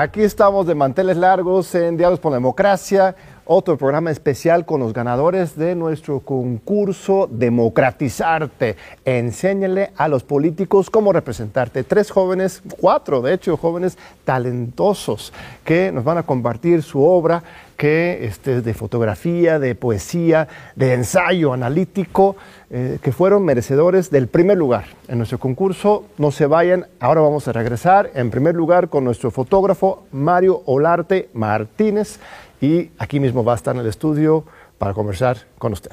Aquí 0.00 0.22
estamos 0.22 0.66
de 0.66 0.74
manteles 0.74 1.18
largos 1.18 1.74
en 1.74 1.98
Diálogos 1.98 2.20
por 2.20 2.32
la 2.32 2.36
Democracia, 2.36 3.14
otro 3.52 3.76
programa 3.76 4.12
especial 4.12 4.64
con 4.64 4.78
los 4.78 4.92
ganadores 4.92 5.56
de 5.56 5.74
nuestro 5.74 6.20
concurso 6.20 7.28
Democratizarte. 7.28 8.76
Enséñale 9.04 9.90
a 9.96 10.06
los 10.06 10.22
políticos 10.22 10.88
cómo 10.88 11.12
representarte. 11.12 11.82
Tres 11.82 12.12
jóvenes, 12.12 12.62
cuatro 12.78 13.20
de 13.20 13.34
hecho, 13.34 13.56
jóvenes 13.56 13.98
talentosos 14.24 15.32
que 15.64 15.90
nos 15.90 16.04
van 16.04 16.18
a 16.18 16.22
compartir 16.22 16.84
su 16.84 17.02
obra 17.04 17.42
que 17.76 18.26
este, 18.26 18.60
de 18.60 18.74
fotografía, 18.74 19.58
de 19.58 19.74
poesía, 19.74 20.46
de 20.76 20.92
ensayo 20.92 21.52
analítico, 21.52 22.36
eh, 22.68 22.98
que 23.02 23.10
fueron 23.10 23.44
merecedores 23.44 24.10
del 24.10 24.28
primer 24.28 24.58
lugar 24.58 24.84
en 25.08 25.18
nuestro 25.18 25.38
concurso. 25.38 26.04
No 26.18 26.30
se 26.30 26.46
vayan, 26.46 26.86
ahora 27.00 27.22
vamos 27.22 27.48
a 27.48 27.52
regresar 27.52 28.12
en 28.14 28.30
primer 28.30 28.54
lugar 28.54 28.90
con 28.90 29.02
nuestro 29.02 29.32
fotógrafo 29.32 30.04
Mario 30.12 30.62
Olarte 30.66 31.30
Martínez 31.32 32.20
y 32.60 32.90
aquí 32.98 33.20
mismo 33.20 33.44
va 33.44 33.52
a 33.52 33.56
estar 33.56 33.74
en 33.74 33.80
el 33.80 33.86
estudio 33.86 34.44
para 34.78 34.94
conversar 34.94 35.46
con 35.58 35.72
usted. 35.72 35.92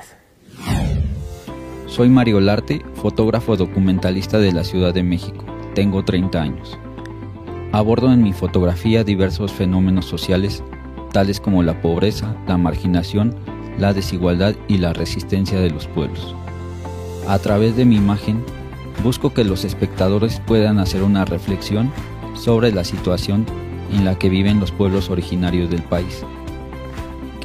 Soy 1.87 2.09
Mario 2.09 2.37
Olarte, 2.37 2.83
fotógrafo 2.95 3.55
documentalista 3.55 4.39
de 4.39 4.51
la 4.51 4.63
Ciudad 4.63 4.93
de 4.93 5.03
México. 5.03 5.45
Tengo 5.73 6.03
30 6.03 6.41
años. 6.41 6.77
Abordo 7.71 8.11
en 8.11 8.23
mi 8.23 8.33
fotografía 8.33 9.03
diversos 9.03 9.51
fenómenos 9.51 10.05
sociales 10.05 10.63
tales 11.11 11.39
como 11.39 11.63
la 11.63 11.81
pobreza, 11.81 12.35
la 12.47 12.57
marginación, 12.57 13.35
la 13.77 13.93
desigualdad 13.93 14.55
y 14.67 14.77
la 14.77 14.93
resistencia 14.93 15.59
de 15.59 15.69
los 15.69 15.87
pueblos. 15.87 16.35
A 17.27 17.39
través 17.39 17.75
de 17.75 17.85
mi 17.85 17.95
imagen, 17.95 18.43
busco 19.03 19.33
que 19.33 19.43
los 19.43 19.65
espectadores 19.65 20.41
puedan 20.45 20.79
hacer 20.79 21.03
una 21.03 21.25
reflexión 21.25 21.91
sobre 22.35 22.71
la 22.71 22.83
situación 22.83 23.45
en 23.91 24.05
la 24.05 24.17
que 24.17 24.29
viven 24.29 24.59
los 24.59 24.71
pueblos 24.71 25.09
originarios 25.09 25.69
del 25.69 25.83
país, 25.83 26.23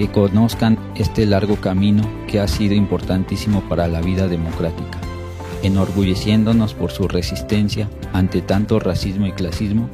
que 0.03 0.11
conozcan 0.11 0.79
este 0.97 1.27
largo 1.27 1.61
camino 1.61 2.03
que 2.27 2.41
ha 2.41 2.49
sido 2.49 2.75
importantísimo 2.75 3.61
para 3.69 3.87
la 3.87 4.01
vida 4.01 4.27
democrática, 4.27 4.99
enorgulleciéndonos 5.63 6.75
por 6.75 6.91
su 6.91 7.07
resistencia 7.07 7.89
ante 8.13 8.41
tanto 8.41 8.81
racismo 8.81 9.27
y 9.29 9.33
clasismo 9.33 9.89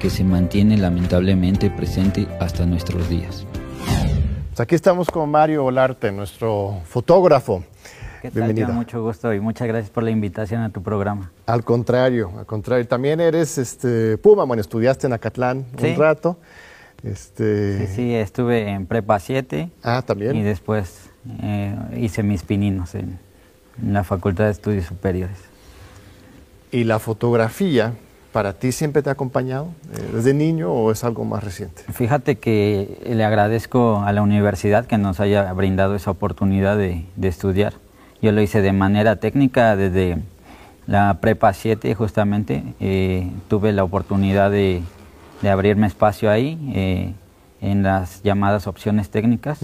que 0.00 0.10
se 0.10 0.24
mantiene 0.24 0.76
lamentablemente 0.76 1.70
presente 1.70 2.26
hasta 2.40 2.66
nuestros 2.66 3.08
días. 3.08 3.46
Pues 4.48 4.58
aquí 4.58 4.74
estamos 4.74 5.08
con 5.08 5.30
Mario 5.30 5.66
Olarte, 5.66 6.10
nuestro 6.10 6.80
fotógrafo. 6.84 7.62
¿Qué 8.22 8.32
tal, 8.32 8.42
Bienvenido. 8.42 8.72
Mucho 8.72 9.04
gusto 9.04 9.32
y 9.32 9.38
muchas 9.38 9.68
gracias 9.68 9.90
por 9.90 10.02
la 10.02 10.10
invitación 10.10 10.62
a 10.62 10.70
tu 10.70 10.82
programa. 10.82 11.30
Al 11.46 11.62
contrario, 11.62 12.32
al 12.36 12.46
contrario. 12.46 12.88
También 12.88 13.20
eres 13.20 13.58
este, 13.58 14.18
Puma, 14.18 14.42
bueno, 14.46 14.62
estudiaste 14.62 15.06
en 15.06 15.12
Acatlán 15.12 15.64
un 15.80 15.96
rato. 15.96 16.38
Este... 17.04 17.86
Sí, 17.86 17.94
sí, 17.94 18.14
estuve 18.14 18.70
en 18.70 18.86
Prepa 18.86 19.18
7. 19.18 19.70
Ah, 19.82 20.02
también. 20.06 20.34
Y 20.36 20.42
después 20.42 21.10
eh, 21.42 21.74
hice 21.96 22.22
mis 22.22 22.42
pininos 22.42 22.94
en, 22.94 23.18
en 23.82 23.92
la 23.92 24.04
Facultad 24.04 24.44
de 24.44 24.50
Estudios 24.50 24.86
Superiores. 24.86 25.36
¿Y 26.72 26.84
la 26.84 26.98
fotografía 26.98 27.94
para 28.34 28.52
ti 28.52 28.72
siempre 28.72 29.00
te 29.00 29.08
ha 29.10 29.12
acompañado 29.12 29.68
eh, 29.92 30.10
desde 30.12 30.34
niño 30.34 30.72
o 30.72 30.90
es 30.90 31.04
algo 31.04 31.24
más 31.24 31.44
reciente? 31.44 31.82
Fíjate 31.92 32.34
que 32.34 32.98
le 33.06 33.24
agradezco 33.24 34.02
a 34.04 34.12
la 34.12 34.22
universidad 34.22 34.86
que 34.86 34.98
nos 34.98 35.20
haya 35.20 35.52
brindado 35.52 35.94
esa 35.94 36.10
oportunidad 36.10 36.76
de, 36.76 37.04
estudiar. 37.22 37.74
Yo 38.20 38.32
lo 38.32 38.40
hice 38.40 38.60
de 38.60 38.72
manera 38.72 39.16
técnica 39.16 39.76
desde 39.76 40.18
la 40.88 41.18
prepa 41.20 41.52
7 41.52 41.94
justamente. 41.94 42.64
Eh, 42.80 43.30
tuve 43.46 43.72
la 43.72 43.84
oportunidad 43.84 44.50
de, 44.50 44.82
abrirme 45.50 45.86
espacio 45.86 46.30
ahí 46.30 46.58
eh, 46.74 47.12
en 47.60 47.82
las 47.82 48.22
llamadas 48.22 48.66
opciones 48.66 49.10
técnicas. 49.10 49.60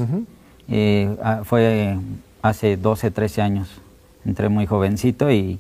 fue 1.45 1.99
hace 2.43 2.77
12, 2.77 3.11
13 3.11 3.43
años. 3.43 3.81
Entré 4.25 4.49
muy 4.49 4.67
jovencito 4.67 5.31
y 5.31 5.59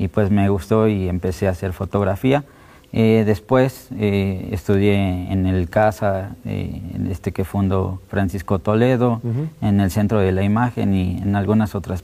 y 0.00 0.08
pues 0.08 0.30
me 0.30 0.48
gustó 0.48 0.88
y 0.88 1.10
empecé 1.10 1.46
a 1.46 1.50
hacer 1.50 1.74
fotografía. 1.74 2.42
Eh, 2.90 3.24
después 3.26 3.88
eh, 3.98 4.48
estudié 4.50 5.30
en 5.30 5.44
el 5.44 5.68
CASA, 5.68 6.36
eh, 6.46 6.80
este 7.10 7.32
que 7.32 7.44
fundó 7.44 8.00
Francisco 8.08 8.60
Toledo, 8.60 9.20
en 9.60 9.78
el 9.78 9.90
Centro 9.90 10.20
de 10.20 10.32
la 10.32 10.42
Imagen 10.42 10.94
y 10.94 11.18
en 11.18 11.36
algunas 11.36 11.74
otras 11.74 12.02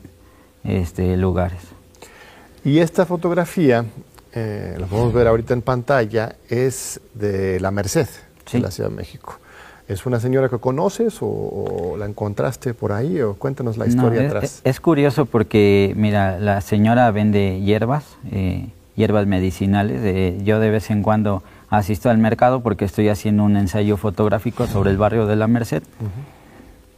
este, 0.63 1.17
lugares. 1.17 1.61
Y 2.65 2.81
esta 2.81 3.07
fotografía, 3.07 3.87
la 4.37 4.87
podemos 4.87 5.13
ver 5.13 5.27
ahorita 5.27 5.55
en 5.55 5.63
pantalla, 5.63 6.37
es 6.49 7.01
de 7.15 7.59
La 7.61 7.71
Merced, 7.71 8.09
de 8.53 8.59
la 8.61 8.71
Ciudad 8.71 8.91
de 8.91 8.97
México. 8.97 9.39
¿Es 9.89 10.05
una 10.05 10.19
señora 10.19 10.49
que 10.49 10.59
conoces 10.59 11.19
o, 11.21 11.95
la 11.97 12.07
encontraste 12.07 12.75
por 12.75 12.93
ahí? 12.93 13.21
O 13.21 13.35
cuéntanos 13.35 13.77
la 13.77 13.87
historia 13.87 14.27
atrás. 14.27 14.61
Es, 14.65 14.81
curioso 14.81 15.27
porque, 15.27 15.93
mira, 15.97 16.41
la 16.41 16.61
señora 16.61 17.09
vende 17.13 17.61
hierbas, 17.61 18.17
eh, 18.33 18.67
hierbas 18.97 19.27
medicinales. 19.27 20.01
Eh, 20.03 20.39
yo 20.43 20.59
de 20.59 20.71
vez 20.71 20.91
en 20.91 21.03
cuando 21.03 21.45
asisto 21.71 22.11
al 22.11 22.19
mercado 22.19 22.63
porque 22.63 22.85
estoy 22.85 23.09
haciendo 23.09 23.45
un 23.45 23.57
ensayo 23.57 23.97
fotográfico 23.97 24.67
sobre 24.67 24.91
el 24.91 24.97
barrio 24.97 25.27
de 25.27 25.37
la 25.37 25.47
Merced. 25.47 25.85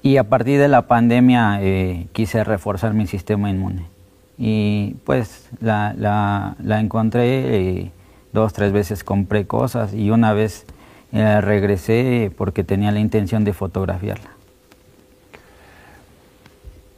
Y 0.01 0.17
a 0.17 0.25
partir 0.25 0.59
de 0.59 0.69
la 0.69 0.87
pandemia 0.87 1.59
eh, 1.61 2.07
quise 2.13 2.43
reforzar 2.43 2.95
mi 2.95 3.07
sistema 3.07 3.51
inmune. 3.51 3.85
Y 4.39 4.95
pues 5.05 5.49
la, 5.61 5.95
la, 5.99 6.57
la 6.63 6.81
encontré, 6.81 7.91
dos, 8.33 8.53
tres 8.53 8.73
veces 8.73 9.03
compré 9.03 9.47
cosas 9.47 9.93
y 9.93 10.11
una 10.11 10.33
vez 10.33 10.65
eh, 11.13 11.41
regresé 11.41 12.31
porque 12.37 12.63
tenía 12.63 12.93
la 12.93 13.01
intención 13.01 13.45
de 13.45 13.53
fotografiarla. 13.53 14.31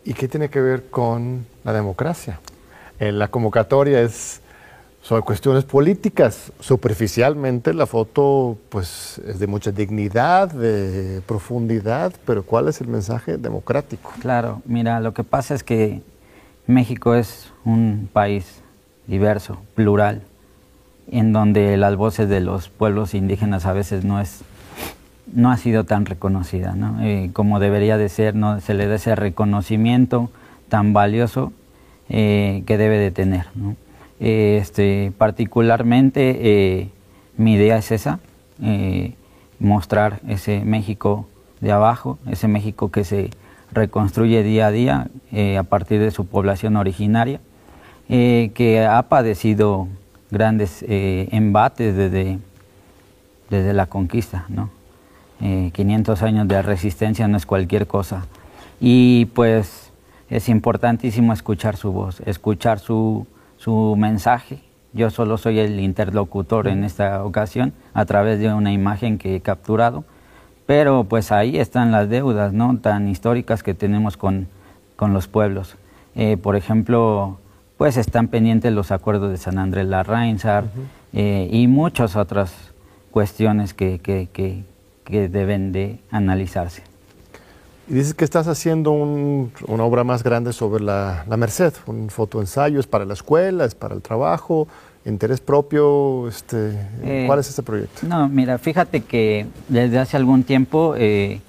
¿Y 0.05 0.15
qué 0.15 0.29
tiene 0.29 0.51
que 0.51 0.61
ver 0.61 0.91
con 0.91 1.47
la 1.65 1.73
democracia? 1.73 2.41
Eh, 2.99 3.13
la 3.13 3.29
convocatoria 3.29 4.01
es 4.03 4.41
sobre 5.03 5.23
cuestiones 5.23 5.65
políticas. 5.65 6.53
Superficialmente 6.61 7.73
la 7.73 7.87
foto 7.87 8.59
pues, 8.69 9.21
es 9.27 9.39
de 9.39 9.47
mucha 9.47 9.71
dignidad, 9.71 10.51
de 10.51 11.23
profundidad, 11.27 12.13
pero 12.27 12.43
¿cuál 12.43 12.69
es 12.69 12.81
el 12.81 12.89
mensaje 12.89 13.39
democrático? 13.39 14.13
Claro, 14.21 14.63
mira, 14.67 15.01
lo 15.01 15.15
que 15.15 15.25
pasa 15.25 15.55
es 15.55 15.63
que 15.63 16.03
México 16.71 17.15
es 17.15 17.53
un 17.65 18.09
país 18.13 18.63
diverso, 19.07 19.59
plural, 19.75 20.23
en 21.11 21.33
donde 21.33 21.77
las 21.77 21.97
voces 21.97 22.29
de 22.29 22.41
los 22.41 22.69
pueblos 22.69 23.15
indígenas 23.15 23.67
a 23.67 23.73
veces 23.73 24.05
no 24.05 24.21
es 24.21 24.43
no 25.33 25.51
ha 25.51 25.57
sido 25.57 25.85
tan 25.85 26.07
reconocida, 26.07 26.75
¿no? 26.75 27.01
Eh, 27.03 27.31
como 27.33 27.61
debería 27.61 27.97
de 27.99 28.09
ser, 28.09 28.35
no 28.35 28.61
se 28.61 28.75
le 28.75 28.87
da 28.87 28.97
ese 28.97 29.15
reconocimiento 29.15 30.31
tan 30.69 30.93
valioso 30.93 31.53
eh, 32.09 32.63
que 32.67 32.77
debe 32.77 32.99
de 32.99 33.11
tener. 33.11 33.47
¿no? 33.55 33.77
este, 34.19 35.13
particularmente 35.17 36.39
eh, 36.43 36.89
mi 37.37 37.55
idea 37.55 37.79
es 37.79 37.91
esa, 37.91 38.19
mostrar 39.59 40.21
ese 40.29 40.61
México 40.65 41.27
de 41.61 41.73
abajo, 41.73 42.19
ese 42.31 42.49
México 42.49 42.91
que 42.91 43.05
se 43.05 43.31
reconstruye 43.73 44.43
día 44.43 44.67
a 44.67 44.71
día 44.71 45.09
a 45.59 45.63
partir 45.63 46.01
de 46.01 46.11
su 46.11 46.27
población 46.27 46.77
originaria, 46.77 47.41
que 48.09 48.87
ha 48.89 49.03
padecido 49.03 49.89
grandes 50.31 50.85
eh, 50.89 51.29
embates 51.33 51.97
desde, 51.97 52.39
desde 53.49 53.73
la 53.73 53.87
conquista, 53.87 54.47
¿no? 54.49 54.71
500 55.41 56.21
eh, 56.21 56.25
años 56.25 56.49
de 56.49 56.61
resistencia 56.61 57.27
no 57.27 57.37
es 57.37 57.47
cualquier 57.47 57.87
cosa. 57.87 58.27
Y 58.79 59.27
pues 59.27 59.91
es 60.29 60.49
importantísimo 60.49 61.33
escuchar 61.33 61.77
su 61.77 61.93
voz, 61.93 62.21
escuchar 62.27 62.79
su, 62.79 63.27
su 63.57 63.97
mensaje. 63.99 64.61
Yo 64.93 65.09
solo 65.11 65.39
soy 65.39 65.59
el 65.61 65.81
interlocutor 65.81 66.69
en 66.69 66.85
esta 66.85 67.25
ocasión 67.25 67.73
a 67.95 68.05
través 68.05 68.39
de 68.39 68.53
una 68.53 68.73
imagen 68.73 69.19
que 69.19 69.37
he 69.37 69.41
capturado, 69.41 70.05
pero 70.71 71.03
pues 71.03 71.33
ahí 71.33 71.59
están 71.59 71.91
las 71.91 72.09
deudas 72.09 72.53
¿no? 72.53 72.79
tan 72.79 73.09
históricas 73.09 73.65
que 73.65 73.75
tenemos 73.75 74.17
con, 74.17 74.47
con 74.95 75.13
los 75.13 75.27
pueblos. 75.27 75.75
Eh, 76.15 76.37
por 76.37 76.55
ejemplo, 76.55 77.41
pues 77.77 77.97
están 77.97 78.29
pendientes 78.29 78.73
los 78.73 78.93
acuerdos 78.93 79.33
de 79.33 79.37
San 79.37 79.59
Andrés 79.59 79.89
Larrainsar 79.89 80.67
eh, 81.13 81.49
y 81.51 81.67
muchas 81.67 82.15
otras 82.15 82.55
cuestiones 83.11 83.75
que, 83.75 83.99
que, 83.99 84.63
deben 85.29 85.73
de 85.73 85.99
analizarse. 86.13 86.85
Y 87.89 87.95
dices 87.95 88.15
que 88.15 88.25
estás 88.25 88.47
haciendo 88.47 88.93
una 88.93 89.83
obra 89.83 90.05
más 90.05 90.23
grande 90.23 90.53
sobre 90.53 90.85
la, 90.85 91.25
Merced, 91.37 91.75
un 91.87 92.11
fotoensayo, 92.11 92.79
¿es 92.79 92.87
para 92.87 93.05
la 93.05 93.15
escuela, 93.15 93.65
es 93.65 93.75
para 93.75 93.97
el 93.97 94.03
trabajo, 94.03 94.69
interés 95.05 95.41
propio? 95.41 96.29
Este, 96.29 96.73
eh, 97.03 97.25
¿Cuál 97.27 97.39
es 97.39 97.49
este 97.49 97.63
proyecto? 97.63 98.07
No, 98.07 98.29
mira, 98.29 98.59
fíjate 98.59 99.01
que 99.03 99.47
desde 99.69 99.99
hace 99.99 100.17
algún 100.17 100.45
tiempo, 100.45 100.95
eh, 100.97 101.41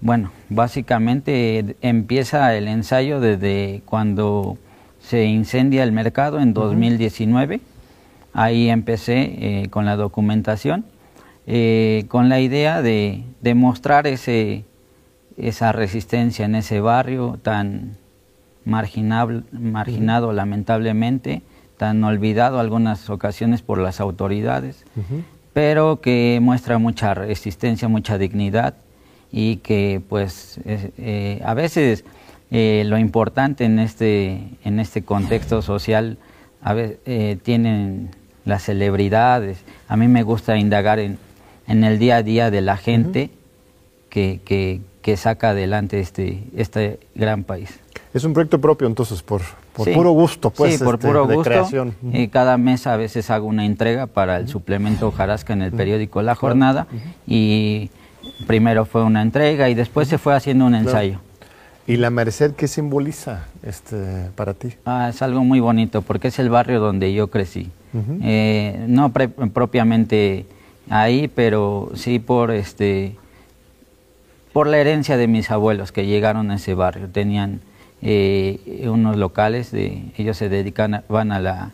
bueno, 0.00 0.30
básicamente 0.48 1.76
empieza 1.80 2.54
el 2.54 2.68
ensayo 2.68 3.20
desde 3.20 3.82
cuando 3.84 4.56
se 5.00 5.24
incendia 5.24 5.84
el 5.84 5.92
mercado 5.92 6.40
en 6.40 6.52
2019. 6.54 7.60
Ahí 8.32 8.68
empecé 8.68 9.62
eh, 9.62 9.68
con 9.70 9.84
la 9.84 9.96
documentación. 9.96 10.84
eh, 11.50 12.04
con 12.08 12.28
la 12.28 12.40
idea 12.40 12.82
de, 12.82 13.24
demostrar 13.40 14.06
ese, 14.06 14.64
esa 15.38 15.72
resistencia 15.72 16.44
en 16.44 16.54
ese 16.54 16.80
barrio 16.80 17.38
tan 17.42 17.96
marginado 18.66 20.32
lamentablemente, 20.34 21.40
tan 21.78 22.04
olvidado 22.04 22.60
algunas 22.60 23.08
ocasiones 23.08 23.62
por 23.62 23.78
las 23.78 24.00
autoridades, 24.00 24.84
pero 25.52 26.00
que 26.00 26.38
muestra 26.42 26.78
mucha 26.78 27.14
resistencia, 27.14 27.88
mucha 27.88 28.18
dignidad 28.18 28.74
y 29.32 29.56
que 29.56 30.02
pues 30.08 30.60
eh, 30.64 31.40
a 31.44 31.54
veces 31.54 32.04
eh, 32.50 32.82
lo 32.86 32.98
importante 32.98 33.64
en 33.64 33.78
este, 33.78 34.40
en 34.64 34.80
este 34.80 35.02
contexto 35.02 35.62
social 35.62 36.18
a 36.62 36.74
veces, 36.74 36.98
eh, 37.06 37.38
tienen 37.42 38.10
las 38.44 38.64
celebridades. 38.64 39.58
A 39.86 39.96
mí 39.96 40.08
me 40.08 40.22
gusta 40.22 40.56
indagar 40.56 40.98
en, 40.98 41.18
en 41.66 41.84
el 41.84 41.98
día 41.98 42.16
a 42.16 42.22
día 42.22 42.50
de 42.50 42.60
la 42.62 42.76
gente 42.76 43.30
que, 44.08 44.40
que, 44.44 44.80
que, 45.02 45.16
saca 45.16 45.50
adelante 45.50 46.00
este, 46.00 46.42
este 46.56 46.98
gran 47.14 47.44
país. 47.44 47.78
Es 48.14 48.24
un 48.24 48.32
proyecto 48.32 48.60
propio 48.60 48.86
entonces, 48.86 49.22
por, 49.22 49.42
por 49.74 49.92
puro 49.92 50.10
gusto, 50.12 50.50
pues, 50.50 50.78
sí, 50.78 50.84
por 50.84 50.94
este, 50.94 51.06
puro 51.06 51.26
gusto. 51.26 51.42
Creación. 51.42 51.94
Y 52.12 52.28
cada 52.28 52.56
mes 52.56 52.86
a 52.86 52.96
veces 52.96 53.30
hago 53.30 53.46
una 53.46 53.66
entrega 53.66 54.06
para 54.06 54.38
el 54.38 54.48
suplemento 54.48 55.10
Jarasca 55.10 55.52
en 55.52 55.62
el 55.62 55.72
periódico 55.72 56.22
La 56.22 56.34
Jornada 56.34 56.86
y 57.26 57.90
primero 58.46 58.86
fue 58.86 59.04
una 59.04 59.22
entrega 59.22 59.68
y 59.68 59.74
después 59.74 60.08
se 60.08 60.18
fue 60.18 60.34
haciendo 60.34 60.64
un 60.66 60.74
ensayo. 60.74 61.20
¿Y 61.86 61.96
la 61.96 62.10
Merced 62.10 62.52
qué 62.52 62.68
simboliza 62.68 63.46
este, 63.62 64.30
para 64.36 64.52
ti? 64.52 64.74
Ah, 64.84 65.08
es 65.08 65.22
algo 65.22 65.42
muy 65.42 65.60
bonito 65.60 66.02
porque 66.02 66.28
es 66.28 66.38
el 66.38 66.50
barrio 66.50 66.80
donde 66.80 67.12
yo 67.12 67.28
crecí. 67.28 67.70
Eh, 68.22 68.84
no 68.86 69.10
propiamente 69.10 70.44
ahí, 70.90 71.28
pero 71.28 71.90
sí 71.94 72.18
por 72.18 72.50
este 72.50 73.16
por 74.52 74.66
la 74.66 74.78
herencia 74.78 75.16
de 75.16 75.26
mis 75.26 75.50
abuelos 75.50 75.90
que 75.90 76.06
llegaron 76.06 76.50
a 76.50 76.56
ese 76.56 76.74
barrio. 76.74 77.08
Tenían 77.08 77.60
eh, 78.02 78.86
unos 78.88 79.16
locales, 79.16 79.70
de, 79.70 80.02
ellos 80.16 80.36
se 80.36 80.48
dedican 80.48 81.02
van 81.08 81.32
a 81.32 81.40
la 81.40 81.72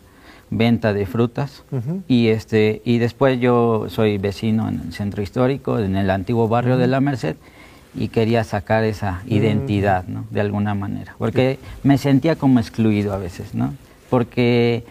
venta 0.49 0.93
de 0.93 1.05
frutas. 1.05 1.63
Y 2.07 2.27
este 2.27 2.81
y 2.85 2.97
después 2.97 3.39
yo 3.39 3.85
soy 3.89 4.17
vecino 4.17 4.69
en 4.69 4.81
el 4.87 4.93
centro 4.93 5.21
histórico, 5.21 5.79
en 5.79 5.95
el 5.95 6.09
antiguo 6.09 6.47
barrio 6.47 6.77
de 6.77 6.87
la 6.87 7.01
Merced 7.01 7.35
y 7.97 8.09
quería 8.09 8.43
sacar 8.43 8.83
esa 8.83 9.21
identidad, 9.25 10.05
¿no? 10.07 10.25
De 10.29 10.41
alguna 10.41 10.75
manera, 10.75 11.15
porque 11.17 11.59
me 11.83 11.97
sentía 11.97 12.35
como 12.35 12.59
excluido 12.59 13.13
a 13.13 13.17
veces, 13.17 13.53
¿no? 13.55 13.73
Porque 14.09 14.83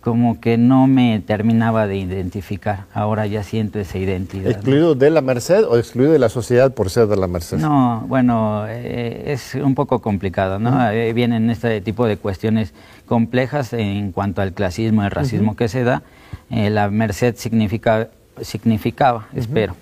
como 0.00 0.40
que 0.40 0.56
no 0.56 0.86
me 0.86 1.20
terminaba 1.20 1.86
de 1.86 1.98
identificar. 1.98 2.86
Ahora 2.94 3.26
ya 3.26 3.42
siento 3.42 3.78
esa 3.78 3.98
identidad. 3.98 4.50
¿Excluido 4.50 4.94
de 4.94 5.10
la 5.10 5.20
Merced 5.20 5.64
o 5.64 5.76
excluido 5.76 6.12
de 6.12 6.18
la 6.18 6.30
sociedad 6.30 6.72
por 6.72 6.88
ser 6.88 7.06
de 7.06 7.16
la 7.16 7.26
Merced? 7.26 7.58
No, 7.58 8.04
bueno, 8.08 8.64
eh, 8.66 9.24
es 9.26 9.54
un 9.56 9.74
poco 9.74 10.00
complicado, 10.00 10.58
¿no? 10.58 10.90
Eh, 10.90 11.12
vienen 11.12 11.50
este 11.50 11.82
tipo 11.82 12.06
de 12.06 12.16
cuestiones 12.16 12.72
complejas 13.06 13.74
en 13.74 14.12
cuanto 14.12 14.40
al 14.40 14.54
clasismo, 14.54 15.04
el 15.04 15.10
racismo 15.10 15.54
que 15.54 15.68
se 15.68 15.84
da. 15.84 16.02
Eh, 16.48 16.70
la 16.70 16.88
Merced 16.88 17.36
significa, 17.36 18.08
significaba, 18.40 19.26
espero, 19.34 19.76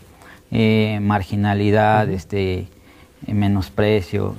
marginalidad, 1.00 2.08
este, 2.08 2.66
menosprecio, 3.26 4.34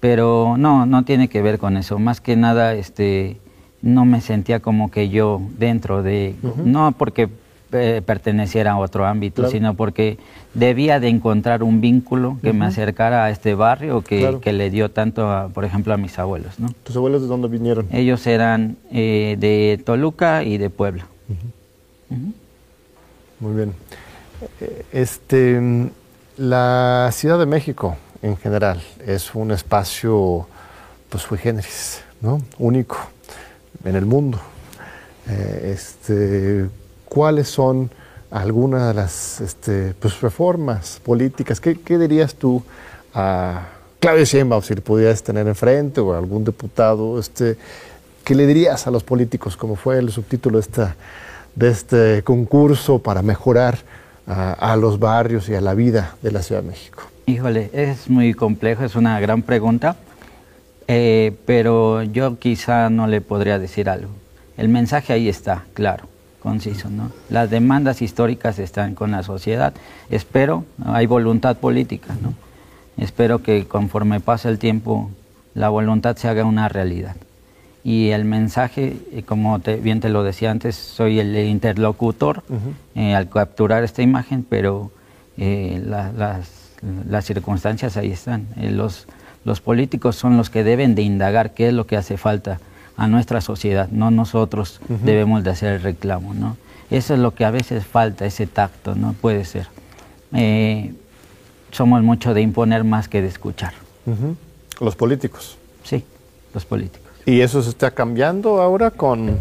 pero 0.00 0.56
no, 0.58 0.84
no 0.84 1.04
tiene 1.04 1.28
que 1.28 1.42
ver 1.42 1.58
con 1.60 1.76
eso. 1.76 2.00
Más 2.00 2.20
que 2.20 2.34
nada, 2.34 2.74
este 2.74 3.38
no 3.84 4.06
me 4.06 4.22
sentía 4.22 4.60
como 4.60 4.90
que 4.90 5.10
yo 5.10 5.42
dentro 5.58 6.02
de, 6.02 6.34
no 6.64 6.92
porque 6.92 7.28
eh, 7.72 8.00
perteneciera 8.04 8.72
a 8.72 8.78
otro 8.78 9.04
ámbito, 9.04 9.50
sino 9.50 9.74
porque 9.74 10.16
debía 10.54 11.00
de 11.00 11.08
encontrar 11.08 11.62
un 11.62 11.82
vínculo 11.82 12.38
que 12.42 12.54
me 12.54 12.64
acercara 12.64 13.24
a 13.24 13.30
este 13.30 13.54
barrio 13.54 14.00
que, 14.00 14.38
que 14.40 14.54
le 14.54 14.70
dio 14.70 14.90
tanto, 14.90 15.50
por 15.52 15.66
ejemplo, 15.66 15.92
a 15.92 15.98
mis 15.98 16.18
abuelos. 16.18 16.58
¿no? 16.58 16.70
¿Tus 16.82 16.96
abuelos 16.96 17.20
de 17.20 17.28
dónde 17.28 17.48
vinieron? 17.48 17.86
Ellos 17.92 18.26
eran 18.26 18.78
eh, 18.90 19.36
de 19.38 19.82
Toluca 19.84 20.44
y 20.44 20.56
de 20.56 20.70
Puebla. 20.70 21.06
Muy 23.40 23.54
bien. 23.54 23.74
Eh, 24.62 24.86
este, 24.92 25.90
la 26.38 27.10
Ciudad 27.12 27.38
de 27.38 27.46
México 27.46 27.98
en 28.22 28.38
general 28.38 28.80
es 29.06 29.34
un 29.34 29.50
espacio, 29.50 30.46
pues, 31.10 31.22
sui 31.22 31.36
generis, 31.36 32.02
¿no? 32.22 32.40
Único 32.58 33.13
en 33.84 33.96
el 33.96 34.06
mundo. 34.06 34.38
Eh, 35.28 35.72
este, 35.74 36.68
¿Cuáles 37.08 37.48
son 37.48 37.90
algunas 38.30 38.88
de 38.88 38.94
las 38.94 39.40
este, 39.40 39.94
pues, 39.98 40.20
reformas 40.20 41.00
políticas? 41.04 41.60
¿Qué, 41.60 41.98
dirías 41.98 42.34
tú 42.34 42.62
a 43.14 43.68
Claudio 44.00 44.24
Sheinbaum 44.24 44.62
si 44.62 44.74
le 44.74 44.80
pudieras 44.80 45.22
tener 45.22 45.46
enfrente 45.46 46.00
o 46.00 46.12
a 46.12 46.18
algún 46.18 46.44
diputado? 46.44 47.18
Este, 47.18 47.56
¿Qué 48.24 48.34
le 48.34 48.46
dirías 48.46 48.86
a 48.86 48.90
los 48.90 49.04
políticos, 49.04 49.56
como 49.56 49.76
fue 49.76 49.98
el 49.98 50.10
subtítulo 50.10 50.58
de, 50.58 50.62
esta, 50.62 50.96
de 51.54 51.70
este 51.70 52.22
concurso 52.22 52.98
para 52.98 53.22
mejorar 53.22 53.78
a, 54.26 54.76
los 54.76 54.98
barrios 54.98 55.48
y 55.50 55.54
a 55.54 55.60
la 55.60 55.74
vida 55.74 56.16
de 56.22 56.32
la 56.32 56.42
Ciudad 56.42 56.62
de 56.62 56.68
México? 56.68 57.02
Híjole, 57.26 57.70
es 57.72 58.08
muy 58.08 58.34
complejo, 58.34 58.84
es 58.84 58.96
una 58.96 59.20
gran 59.20 59.42
pregunta. 59.42 59.96
Eh, 60.86 61.36
pero 61.46 62.02
yo 62.02 62.38
quizá 62.38 62.90
no 62.90 63.06
le 63.06 63.20
podría 63.20 63.58
decir 63.58 63.88
algo. 63.88 64.10
El 64.56 64.68
mensaje 64.68 65.12
ahí 65.12 65.28
está, 65.28 65.64
claro, 65.72 66.04
conciso, 66.40 66.90
¿no? 66.90 67.10
Las 67.30 67.50
demandas 67.50 68.02
históricas 68.02 68.58
están 68.58 68.94
con 68.94 69.10
la 69.10 69.22
sociedad. 69.22 69.72
Espero, 70.10 70.64
hay 70.84 71.06
voluntad 71.06 71.56
política, 71.56 72.14
¿no? 72.22 72.34
Espero 73.02 73.42
que 73.42 73.66
conforme 73.66 74.20
pase 74.20 74.48
el 74.48 74.58
tiempo 74.58 75.10
la 75.54 75.68
voluntad 75.68 76.16
se 76.16 76.28
haga 76.28 76.44
una 76.44 76.68
realidad. 76.68 77.16
Y 77.82 78.10
el 78.10 78.24
mensaje, 78.24 78.96
eh, 79.12 79.22
como 79.24 79.58
bien 79.58 80.00
te 80.00 80.08
lo 80.08 80.22
decía 80.22 80.50
antes, 80.50 80.74
soy 80.76 81.20
el 81.20 81.36
interlocutor 81.36 82.42
eh, 82.94 83.14
al 83.14 83.28
capturar 83.28 83.84
esta 83.84 84.02
imagen, 84.02 84.44
pero 84.48 84.90
las, 85.36 86.14
las, 87.08 87.24
circunstancias 87.24 87.96
ahí 87.96 88.12
están. 88.12 88.46
los, 88.56 89.06
los 89.44 89.60
políticos 89.60 90.16
son 90.16 90.36
los 90.36 90.50
que 90.50 90.64
deben 90.64 90.94
de 90.94 91.02
indagar 91.02 91.54
qué 91.54 91.68
es 91.68 91.74
lo 91.74 91.86
que 91.86 91.96
hace 91.96 92.16
falta 92.16 92.60
a 92.96 93.08
nuestra 93.08 93.40
sociedad, 93.40 93.88
no 93.90 94.10
nosotros 94.10 94.80
debemos 94.88 95.42
de 95.42 95.50
hacer 95.50 95.74
el 95.74 95.82
reclamo, 95.82 96.32
¿no? 96.32 96.56
Eso 96.90 97.14
es 97.14 97.20
lo 97.20 97.34
que 97.34 97.44
a 97.44 97.50
veces 97.50 97.84
falta, 97.84 98.24
ese 98.24 98.46
tacto, 98.46 98.94
¿no? 98.94 99.14
Puede 99.14 99.44
ser. 99.44 99.68
Eh, 100.32 100.92
somos 101.72 102.02
mucho 102.02 102.34
de 102.34 102.40
imponer 102.40 102.84
más 102.84 103.08
que 103.08 103.20
de 103.20 103.28
escuchar. 103.28 103.74
Los 104.80 104.94
políticos. 104.94 105.58
Sí, 105.82 106.04
los 106.52 106.64
políticos. 106.64 107.10
¿Y 107.26 107.40
eso 107.40 107.62
se 107.62 107.70
está 107.70 107.90
cambiando 107.90 108.60
ahora 108.60 108.90
con 108.90 109.38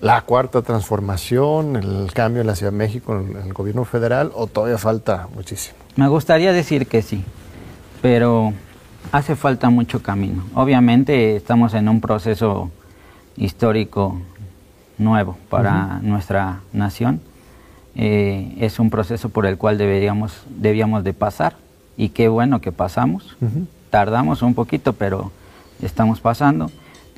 la 0.00 0.22
cuarta 0.22 0.62
transformación, 0.62 1.76
el 1.76 2.12
cambio 2.12 2.40
en 2.40 2.46
la 2.46 2.56
Ciudad 2.56 2.72
de 2.72 2.78
México, 2.78 3.16
en 3.20 3.36
el 3.36 3.52
gobierno 3.52 3.84
federal, 3.84 4.32
o 4.34 4.46
todavía 4.46 4.78
falta 4.78 5.28
muchísimo? 5.34 5.76
Me 5.94 6.08
gustaría 6.08 6.52
decir 6.52 6.86
que 6.86 7.02
sí, 7.02 7.22
pero 8.00 8.52
hace 9.12 9.36
falta 9.36 9.70
mucho 9.70 10.02
camino. 10.02 10.44
Obviamente 10.54 11.36
estamos 11.36 11.74
en 11.74 11.88
un 11.88 12.00
proceso 12.00 12.70
histórico 13.36 14.20
nuevo 14.98 15.36
para 15.48 16.00
nuestra 16.02 16.60
nación. 16.72 17.20
Eh, 17.94 18.54
es 18.60 18.78
un 18.78 18.90
proceso 18.90 19.28
por 19.28 19.46
el 19.46 19.56
cual 19.56 19.78
deberíamos, 19.78 20.42
debíamos 20.48 21.04
de 21.04 21.12
pasar 21.12 21.56
y 21.96 22.10
qué 22.10 22.28
bueno 22.28 22.60
que 22.60 22.72
pasamos. 22.72 23.36
Tardamos 23.90 24.42
un 24.42 24.54
poquito, 24.54 24.92
pero 24.92 25.32
estamos 25.82 26.20
pasando, 26.20 26.70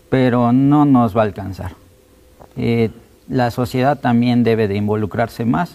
pero 0.09 0.53
no 0.53 0.85
nos 0.85 1.17
va 1.17 1.23
a 1.23 1.25
alcanzar. 1.25 1.73
Eh, 2.57 2.91
la 3.29 3.51
sociedad 3.51 3.99
también 3.99 4.43
debe 4.43 4.69
de 4.69 4.77
involucrarse 4.77 5.45
más, 5.45 5.75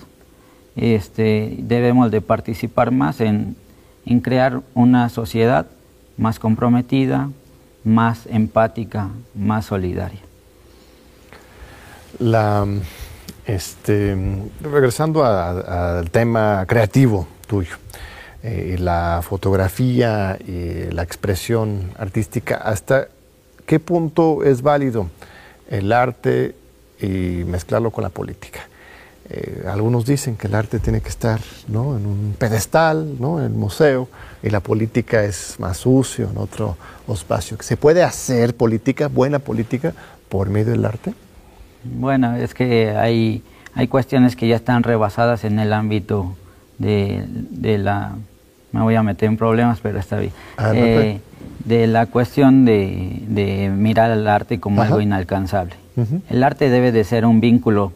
este, 0.75 1.55
debemos 1.60 2.12
de 2.12 2.19
participar 2.19 2.91
más 2.91 3.22
en, 3.22 3.55
en 4.05 4.19
crear 4.19 4.62
una 4.74 5.07
sociedad 5.07 5.67
más 6.17 6.39
comprometida, 6.39 7.29
más 7.84 8.25
empática, 8.27 9.10
más 9.34 9.65
solidaria. 9.65 10.19
La, 12.19 12.65
este, 13.45 14.17
regresando 14.62 15.24
al 15.24 16.10
tema 16.12 16.65
creativo 16.67 17.27
tuyo, 17.48 17.75
eh, 18.43 18.77
la 18.79 19.22
fotografía 19.24 20.38
y 20.45 20.91
la 20.91 21.03
expresión 21.03 21.91
artística, 21.98 22.55
¿hasta 22.57 23.07
qué 23.65 23.79
punto 23.79 24.43
es 24.43 24.62
válido 24.62 25.10
el 25.69 25.91
arte 25.91 26.55
y 27.01 27.43
mezclarlo 27.45 27.91
con 27.91 28.03
la 28.03 28.10
política? 28.10 28.62
Eh, 29.27 29.65
algunos 29.67 30.05
dicen 30.05 30.38
que 30.38 30.45
el 30.48 30.53
arte 30.53 30.77
tiene 30.79 31.01
que 31.01 31.10
estar 31.10 31.39
en 31.67 31.75
un 31.75 32.36
pedestal, 32.38 33.19
¿no? 33.19 33.39
en 33.39 33.45
el 33.45 33.53
museo, 33.53 34.07
y 34.46 34.52
la 34.52 34.60
política 34.60 35.24
es 35.24 35.60
más 35.60 35.78
sucio, 35.78 36.30
en 36.30 36.38
otro 36.38 36.78
espacio. 37.12 37.58
¿Se 37.62 37.78
puede 37.78 38.04
hacer 38.04 38.56
política, 38.56 39.08
buena 39.08 39.40
política, 39.40 39.94
por 40.30 40.50
medio 40.50 40.72
del 40.74 40.86
arte? 40.86 41.16
Bueno, 41.84 42.36
es 42.36 42.54
que 42.54 42.92
hay, 42.92 43.42
hay 43.74 43.88
cuestiones 43.88 44.36
que 44.36 44.48
ya 44.48 44.56
están 44.56 44.84
rebasadas 44.84 45.46
en 45.46 45.58
el 45.58 45.74
ámbito 45.74 46.36
de, 46.78 47.25
la, 47.80 48.14
me 48.72 48.82
voy 48.82 48.94
a 48.94 49.02
meter 49.02 49.30
en 49.30 49.38
problemas, 49.38 49.80
pero 49.82 49.98
está 49.98 50.20
bien, 50.20 50.34
ah, 50.58 50.74
eh, 50.75 51.22
de 51.66 51.88
la 51.88 52.06
cuestión 52.06 52.66
de, 52.66 53.72
mirar 53.75 54.12
al 54.12 54.28
arte 54.28 54.60
como 54.60 54.84
algo 54.84 55.02
inalcanzable. 55.02 55.74
El 56.30 56.44
arte 56.44 56.70
debe 56.70 56.92
de 56.92 57.04
ser 57.04 57.25
un 57.25 57.40
vínculo 57.42 57.94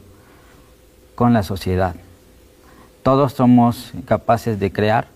con 1.13 1.33
la 1.33 1.43
sociedad. 1.43 1.95
Todos 3.03 3.33
somos 3.33 3.91
capaces 4.05 4.59
de 4.59 4.71
crear, 4.71 5.09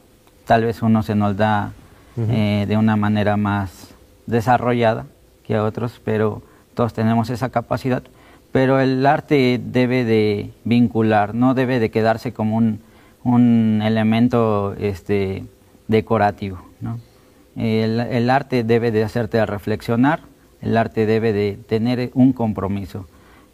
tal 0.45 0.65
vez 0.65 0.81
uno 0.81 1.03
se 1.03 1.15
nos 1.15 1.37
da 1.37 1.71
eh, 2.17 2.65
de 2.67 2.77
una 2.77 2.95
manera 2.95 3.37
más 3.37 3.93
desarrollada 4.25 5.05
que 5.45 5.55
a 5.55 5.63
otros, 5.63 6.01
pero 6.03 6.41
todos 6.73 6.93
tenemos 6.93 7.29
esa 7.29 7.49
capacidad. 7.49 8.03
Pero 8.51 8.79
el 8.79 9.05
arte 9.05 9.59
debe 9.63 10.05
de 10.05 10.51
vincular, 10.63 11.33
no 11.33 11.53
debe 11.53 11.79
de 11.79 11.89
quedarse 11.89 12.33
como 12.33 12.55
un, 12.57 12.81
un 13.23 13.81
elemento 13.83 14.75
este, 14.79 15.45
decorativo. 15.87 16.59
¿no? 16.79 16.99
El, 17.55 17.99
el, 17.99 18.29
arte 18.29 18.63
debe 18.63 18.91
de 18.91 19.03
hacerte 19.03 19.43
reflexionar, 19.45 20.21
el 20.61 20.77
arte 20.77 21.05
debe 21.05 21.33
de 21.33 21.57
tener 21.67 22.11
un 22.13 22.31
compromiso. 22.33 23.07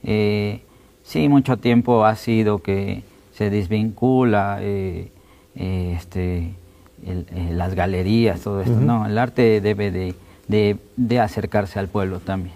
Eh, 0.03 0.61
sí, 1.03 1.29
mucho 1.29 1.57
tiempo 1.57 2.05
ha 2.05 2.15
sido 2.15 2.59
que 2.59 3.03
se 3.33 3.49
desvincula 3.49 4.57
eh, 4.61 5.11
eh, 7.05 7.49
las 7.51 7.75
galerías, 7.75 8.41
todo 8.41 8.61
esto. 8.61 8.75
No, 8.75 9.05
el 9.05 9.17
arte 9.17 9.61
debe 9.61 9.91
de, 9.91 10.15
de, 10.47 10.77
de, 10.95 11.19
acercarse 11.19 11.79
al 11.79 11.87
pueblo 11.87 12.19
también. 12.19 12.55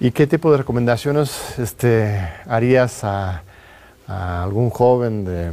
¿Y 0.00 0.10
qué 0.10 0.26
tipo 0.26 0.50
de 0.50 0.58
recomendaciones 0.58 1.58
este, 1.58 2.18
harías 2.46 3.02
a 3.04 3.42
a 4.06 4.44
algún 4.44 4.70
joven 4.70 5.24
de 5.24 5.50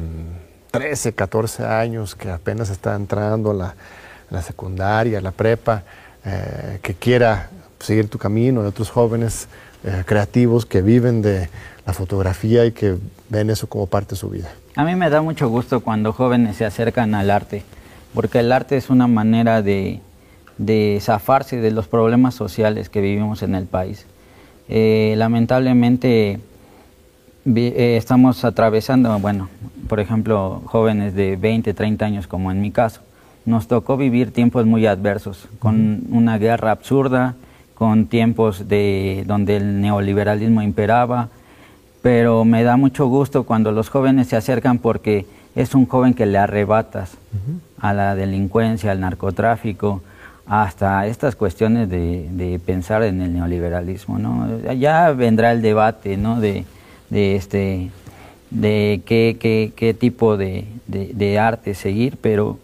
13, 0.72 1.14
14 1.14 1.66
años 1.66 2.16
que 2.16 2.30
apenas 2.30 2.70
está 2.70 2.96
entrando 2.96 3.52
a 3.52 3.54
la, 3.54 3.76
la 4.30 4.42
secundaria, 4.42 5.22
la 5.22 5.32
prepa, 5.32 5.84
eh, 6.26 6.80
que 6.82 6.94
quiera 6.94 7.50
seguir 7.80 8.10
tu 8.10 8.18
camino, 8.18 8.62
de 8.62 8.70
otros 8.70 8.90
jóvenes 8.90 9.48
eh, 9.84 10.04
creativos 10.06 10.66
que 10.66 10.82
viven 10.82 11.22
de 11.22 11.50
la 11.86 11.94
fotografía 11.94 12.66
y 12.66 12.72
que 12.72 12.96
ven 13.30 13.50
eso 13.50 13.68
como 13.68 13.88
parte 13.88 14.12
de 14.12 14.16
su 14.16 14.30
vida. 14.30 14.50
A 14.76 14.84
mí 14.84 14.96
me 14.96 15.10
da 15.10 15.22
mucho 15.22 15.50
gusto 15.50 15.82
cuando 15.82 16.14
jóvenes 16.14 16.58
se 16.58 16.66
acercan 16.66 17.14
al 17.16 17.30
arte, 17.30 17.64
porque 18.14 18.40
el 18.40 18.52
arte 18.52 18.78
es 18.78 18.90
una 18.90 19.08
manera 19.08 19.62
de, 19.62 20.00
de 20.58 21.00
zafarse 21.02 21.58
de 21.58 21.72
los 21.72 21.88
problemas 21.88 22.36
sociales 22.36 22.90
que 22.90 23.02
vivimos 23.02 23.44
en 23.44 23.56
el 23.56 23.66
país. 23.66 24.06
Eh, 24.70 25.14
lamentablemente 25.18 26.40
eh, 27.46 27.98
estamos 27.98 28.46
atravesando, 28.46 29.18
bueno, 29.20 29.50
por 29.90 30.00
ejemplo, 30.00 30.62
jóvenes 30.66 31.14
de 31.14 31.36
20, 31.36 31.74
30 31.74 32.06
años 32.06 32.28
como 32.28 32.52
en 32.52 32.62
mi 32.62 32.72
caso. 32.72 33.02
Nos 33.46 33.68
tocó 33.68 33.98
vivir 33.98 34.32
tiempos 34.32 34.66
muy 34.66 34.86
adversos, 34.86 35.50
con 35.60 36.04
una 36.10 36.38
guerra 36.38 36.72
absurda, 36.72 37.36
con 37.74 38.06
tiempos 38.08 38.70
de 38.70 39.26
donde 39.28 39.58
el 39.58 39.82
neoliberalismo 39.82 40.62
imperaba, 40.62 41.30
pero 42.04 42.44
me 42.44 42.64
da 42.64 42.78
mucho 42.78 43.08
gusto 43.08 43.46
cuando 43.46 43.72
los 43.72 43.90
jóvenes 43.90 44.28
se 44.28 44.36
acercan 44.36 44.78
porque 44.78 45.26
es 45.56 45.74
un 45.74 45.88
joven 45.88 46.14
que 46.14 46.26
le 46.26 46.38
arrebatas 46.38 47.14
a 47.80 47.94
la 47.94 48.14
delincuencia, 48.14 48.92
al 48.92 49.00
narcotráfico, 49.00 50.04
hasta 50.46 51.08
estas 51.08 51.38
cuestiones 51.38 51.90
de, 51.90 52.28
de, 52.30 52.60
pensar 52.60 53.04
en 53.04 53.22
el 53.22 53.34
neoliberalismo, 53.34 54.20
¿no? 54.20 54.60
Ya 54.74 55.12
vendrá 55.12 55.54
el 55.54 55.62
debate, 55.62 56.18
¿no? 56.18 56.42
De, 56.42 56.66
de, 57.10 57.38
este, 57.38 57.90
de 58.50 59.02
qué, 59.06 59.38
qué, 59.40 59.72
qué 59.74 59.94
tipo 59.94 60.36
de, 60.36 60.66
de, 60.88 61.40
arte 61.40 61.74
seguir, 61.74 62.18
pero, 62.20 62.60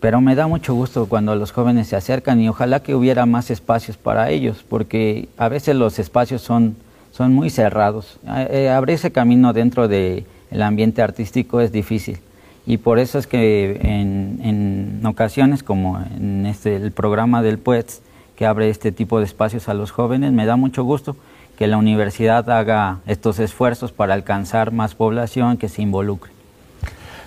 pero 0.00 0.22
me 0.22 0.34
da 0.34 0.46
mucho 0.46 0.72
gusto 0.72 1.04
cuando 1.06 1.36
los 1.36 1.52
jóvenes 1.52 1.88
se 1.88 1.96
acercan 1.96 2.40
y 2.40 2.48
ojalá 2.48 2.80
que 2.80 2.94
hubiera 2.94 3.26
más 3.26 3.50
espacios 3.50 3.98
para 3.98 4.30
ellos, 4.30 4.64
porque 4.66 5.28
a 5.36 5.50
veces 5.50 5.76
los 5.76 5.98
espacios 5.98 6.40
son, 6.40 6.76
son 7.12 7.34
muy 7.34 7.50
cerrados. 7.50 8.18
Eh, 8.50 8.68
abrir 8.68 8.94
ese 8.94 9.10
camino 9.10 9.52
dentro 9.52 9.88
del 9.88 10.24
ambiente 10.60 11.02
artístico 11.02 11.60
es 11.60 11.72
difícil 11.72 12.18
y 12.66 12.78
por 12.78 12.98
eso 12.98 13.18
es 13.18 13.26
que 13.26 13.80
en, 13.82 14.40
en 14.42 15.06
ocasiones 15.06 15.62
como 15.62 15.98
en 15.98 16.46
este 16.46 16.76
el 16.76 16.92
programa 16.92 17.42
del 17.42 17.58
PUETS 17.58 18.00
que 18.36 18.46
abre 18.46 18.68
este 18.70 18.92
tipo 18.92 19.18
de 19.18 19.24
espacios 19.24 19.68
a 19.68 19.74
los 19.74 19.90
jóvenes 19.90 20.32
me 20.32 20.46
da 20.46 20.56
mucho 20.56 20.84
gusto 20.84 21.16
que 21.58 21.66
la 21.66 21.76
universidad 21.76 22.48
haga 22.48 23.00
estos 23.06 23.38
esfuerzos 23.38 23.92
para 23.92 24.14
alcanzar 24.14 24.72
más 24.72 24.94
población 24.94 25.58
que 25.58 25.68
se 25.68 25.82
involucre. 25.82 26.32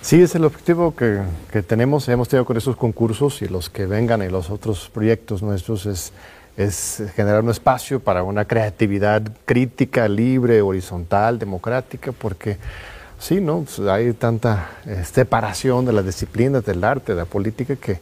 Sí, 0.02 0.22
es 0.22 0.34
el 0.34 0.44
objetivo 0.44 0.96
que, 0.96 1.22
que 1.52 1.62
tenemos, 1.62 2.10
hemos 2.10 2.28
tenido 2.30 2.44
con 2.44 2.58
estos 2.58 2.76
concursos 2.76 3.42
y 3.42 3.48
los 3.48 3.70
que 3.70 3.86
vengan 3.86 4.24
y 4.24 4.30
los 4.30 4.50
otros 4.50 4.90
proyectos 4.92 5.44
nuestros 5.44 5.86
es, 5.86 6.14
es 6.58 7.04
generar 7.16 7.44
un 7.44 7.50
espacio 7.50 8.00
para 8.00 8.24
una 8.24 8.46
creatividad 8.46 9.24
crítica, 9.46 10.08
libre, 10.08 10.62
horizontal, 10.62 11.40
democrática, 11.40 12.12
porque 12.12 12.58
sí, 13.20 13.42
¿no? 13.42 13.62
Pues 13.62 13.80
hay 13.88 14.14
tanta 14.14 14.70
eh, 14.86 15.04
separación 15.04 15.86
de 15.86 15.94
las 15.94 16.06
disciplinas 16.06 16.66
del 16.66 16.84
arte, 16.84 17.14
de 17.14 17.20
la 17.20 17.26
política, 17.26 17.76
que 17.76 18.00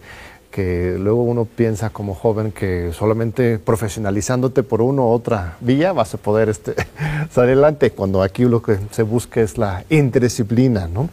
que 0.52 0.98
luego 1.00 1.24
uno 1.24 1.46
piensa 1.46 1.90
como 1.90 2.14
joven 2.14 2.52
que 2.52 2.92
solamente 2.94 3.58
profesionalizándote 3.58 4.64
por 4.64 4.82
una 4.82 5.02
u 5.02 5.06
otra 5.06 5.56
vía 5.62 5.94
vas 5.94 6.14
a 6.14 6.18
poder 6.18 6.50
este, 6.50 6.76
salir 7.32 7.54
adelante, 7.54 7.92
cuando 7.92 8.22
aquí 8.22 8.44
lo 8.44 8.62
que 8.62 8.78
se 8.92 9.04
busca 9.04 9.42
es 9.42 9.58
la 9.58 9.86
interdisciplina, 9.90 10.88
¿no? 10.88 11.10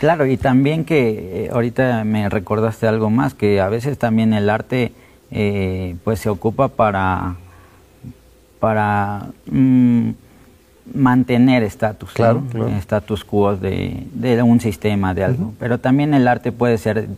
Claro, 0.00 0.26
y 0.26 0.36
también 0.36 0.84
que 0.84 1.44
eh, 1.44 1.50
ahorita 1.52 2.02
me 2.02 2.28
recordaste 2.28 2.88
algo 2.88 3.08
más, 3.08 3.34
que 3.34 3.60
a 3.60 3.68
veces 3.68 3.98
también 3.98 4.32
el 4.32 4.50
arte 4.50 4.92
eh, 5.32 5.96
pues 6.04 6.20
se 6.20 6.28
ocupa 6.28 6.68
para, 6.68 7.36
para 8.60 9.28
mm, 9.50 10.10
mantener 10.94 11.62
estatus, 11.62 12.12
claro, 12.12 12.42
estatus 12.76 13.24
quo 13.24 13.56
de, 13.56 14.06
de, 14.12 14.42
un 14.42 14.60
sistema, 14.60 15.14
de 15.14 15.24
algo, 15.24 15.54
pero 15.58 15.78
también 15.78 16.12
el 16.12 16.28
arte 16.28 16.52
puede 16.52 16.76
ser 16.76 17.08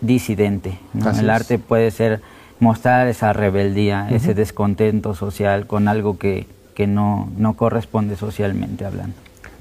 disidente. 0.00 0.78
El 1.18 1.30
arte 1.30 1.58
puede 1.58 1.90
ser 1.90 2.20
mostrar 2.58 3.06
esa 3.06 3.32
rebeldía, 3.32 4.08
ese 4.10 4.34
descontento 4.34 5.14
social 5.14 5.66
con 5.66 5.88
algo 5.88 6.18
que, 6.18 6.46
que 6.74 6.86
no, 6.86 7.30
no 7.36 7.54
corresponde 7.54 8.16
socialmente 8.16 8.84
hablando. 8.84 9.16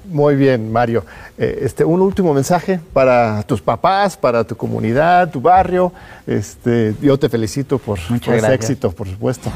Muy 0.06 0.36
bien, 0.36 0.72
Mario. 0.72 1.06
Eh, 1.38 1.60
este, 1.62 1.86
un 1.86 2.02
último 2.02 2.34
mensaje 2.34 2.80
para 2.92 3.44
tus 3.44 3.62
papás, 3.62 4.18
para 4.18 4.44
tu 4.44 4.56
comunidad, 4.56 5.30
tu 5.30 5.40
barrio. 5.40 5.94
Este, 6.28 6.94
yo 7.02 7.18
te 7.18 7.30
felicito 7.30 7.80
por, 7.80 8.00
por 8.24 8.36
ese 8.36 8.54
éxito, 8.54 8.92
por 8.92 9.08
supuesto. 9.08 9.52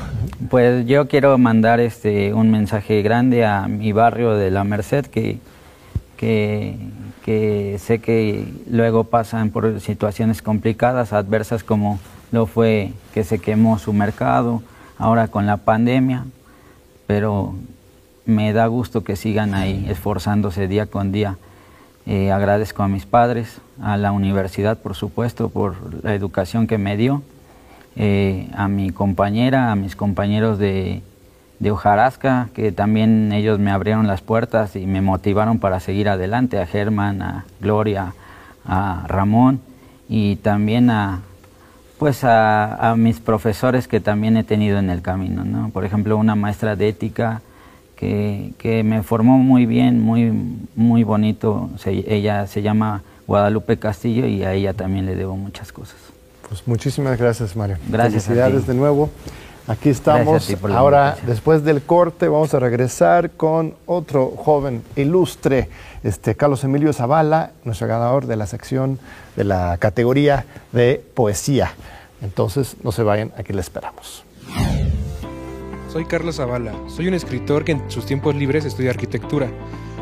Pues 0.50 0.86
yo 0.86 1.08
quiero 1.08 1.38
mandar 1.38 1.80
este, 1.80 2.34
un 2.34 2.50
mensaje 2.50 3.02
grande 3.02 3.46
a 3.46 3.68
mi 3.68 3.92
barrio 3.92 4.36
de 4.36 4.50
La 4.50 4.64
Merced, 4.64 5.06
que, 5.08 5.40
que, 6.16 6.78
que 7.26 7.78
sé 7.80 8.00
que 8.00 8.46
luego 8.70 9.04
pasan 9.04 9.50
por 9.50 9.82
situaciones 9.82 10.42
complicadas, 10.42 11.12
adversas 11.12 11.64
como 11.64 12.00
lo 12.32 12.46
fue 12.46 12.94
que 13.14 13.24
se 13.24 13.40
quemó 13.40 13.80
su 13.80 13.94
mercado, 13.94 14.62
ahora 14.98 15.28
con 15.28 15.46
la 15.46 15.58
pandemia, 15.58 16.26
pero 17.06 17.54
me 18.28 18.54
da 18.54 18.68
gusto 18.68 19.04
que 19.04 19.16
sigan 19.16 19.54
ahí 19.54 19.88
esforzándose 19.90 20.68
día 20.68 20.86
con 20.86 21.12
día. 21.12 21.38
Eh, 22.06 22.32
agradezco 22.32 22.84
a 22.84 22.88
mis 22.88 23.06
padres, 23.06 23.60
a 23.82 23.98
la 23.98 24.12
universidad 24.12 24.78
por 24.78 24.96
supuesto 24.96 25.50
por 25.50 26.04
la 26.04 26.14
educación 26.14 26.68
que 26.68 26.78
me 26.78 26.96
dio, 26.98 27.24
eh, 27.96 28.50
a 28.54 28.68
mi 28.68 28.92
compañera, 28.92 29.72
a 29.72 29.76
mis 29.76 29.96
compañeros 29.96 30.60
de, 30.60 31.02
de 31.60 31.72
hojarasca, 31.72 32.50
que 32.54 32.72
también 32.72 33.32
ellos 33.32 33.60
me 33.60 33.72
abrieron 33.72 34.08
las 34.08 34.22
puertas 34.22 34.76
y 34.76 34.86
me 34.86 35.02
motivaron 35.02 35.60
para 35.60 35.80
seguir 35.80 36.08
adelante, 36.08 36.60
a 36.60 36.68
Germán, 36.68 37.22
a 37.22 37.46
Gloria, 37.60 38.14
a 38.66 39.06
Ramón 39.08 39.62
y 40.08 40.36
también 40.38 40.90
a 40.90 41.22
pues 41.98 42.24
a, 42.24 42.94
mis 42.96 43.20
profesores 43.20 43.88
que 43.88 44.00
también 44.00 44.38
he 44.38 44.44
tenido 44.44 44.78
en 44.78 44.92
el 44.92 45.02
camino, 45.02 45.44
¿no? 45.44 45.70
Por 45.70 45.84
ejemplo, 45.84 46.16
una 46.16 46.36
maestra 46.36 46.76
de 46.76 46.90
ética 46.90 47.42
que, 47.98 48.54
que 48.58 48.84
me 48.84 49.04
formó 49.04 49.38
muy 49.38 49.66
bien, 49.66 50.02
muy, 50.02 50.32
muy 50.76 51.04
bonito. 51.04 51.70
ella 51.86 52.48
se 52.48 52.62
llama 52.62 53.04
Guadalupe 53.28 53.78
Castillo 53.78 54.26
y 54.26 54.44
a 54.44 54.54
ella 54.54 54.74
también 54.74 55.06
le 55.06 55.16
debo 55.16 55.36
muchas 55.36 55.74
cosas. 55.74 55.98
Pues 56.48 56.66
muchísimas 56.66 57.18
gracias, 57.18 57.56
Mario. 57.56 57.78
Gracias. 57.90 58.26
Felicidades 58.26 58.68
de 58.68 58.74
nuevo. 58.74 59.10
Aquí 59.68 59.90
estamos. 59.90 60.50
Ahora, 60.70 61.18
después 61.26 61.64
del 61.66 61.82
corte, 61.82 62.30
vamos 62.30 62.54
a 62.54 62.60
regresar 62.60 63.32
con 63.32 63.74
otro 63.86 64.28
joven 64.38 64.82
ilustre, 64.96 65.68
este 66.04 66.36
Carlos 66.36 66.64
Emilio 66.64 66.94
Zavala, 66.94 67.52
nuestro 67.66 67.88
ganador 67.88 68.28
de 68.28 68.38
la 68.38 68.48
sección 68.48 68.98
de 69.36 69.44
la 69.44 69.78
categoría 69.78 70.46
de 70.72 71.04
poesía. 71.14 71.74
Entonces, 72.22 72.78
no 72.82 72.94
se 72.94 73.04
vayan, 73.04 73.34
aquí 73.38 73.52
le 73.52 73.60
esperamos. 73.60 74.24
Soy 75.88 76.06
Carlos 76.06 76.36
Zavala, 76.36 76.74
soy 76.88 77.08
un 77.08 77.14
escritor 77.14 77.64
que 77.64 77.72
en 77.72 77.90
sus 77.90 78.06
tiempos 78.06 78.36
libres 78.36 78.66
estudia 78.66 78.92
arquitectura. 78.92 79.50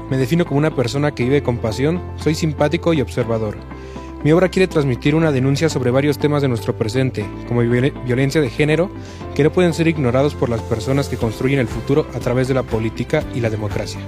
Me 0.09 0.17
defino 0.17 0.45
como 0.45 0.57
una 0.57 0.75
persona 0.75 1.11
que 1.11 1.23
vive 1.23 1.43
con 1.43 1.57
pasión, 1.59 2.01
soy 2.17 2.33
simpático 2.33 2.93
y 2.93 3.01
observador. 3.01 3.55
Mi 4.23 4.31
obra 4.31 4.49
quiere 4.49 4.67
transmitir 4.67 5.13
una 5.13 5.31
denuncia 5.31 5.69
sobre 5.69 5.91
varios 5.91 6.17
temas 6.17 6.41
de 6.41 6.47
nuestro 6.47 6.75
presente, 6.75 7.23
como 7.47 7.61
violencia 7.61 8.41
de 8.41 8.49
género, 8.49 8.89
que 9.35 9.43
no 9.43 9.51
pueden 9.51 9.73
ser 9.73 9.87
ignorados 9.87 10.33
por 10.33 10.49
las 10.49 10.61
personas 10.61 11.07
que 11.07 11.17
construyen 11.17 11.59
el 11.59 11.67
futuro 11.67 12.07
a 12.15 12.19
través 12.19 12.47
de 12.47 12.55
la 12.55 12.63
política 12.63 13.23
y 13.35 13.39
la 13.39 13.51
democracia. 13.51 14.01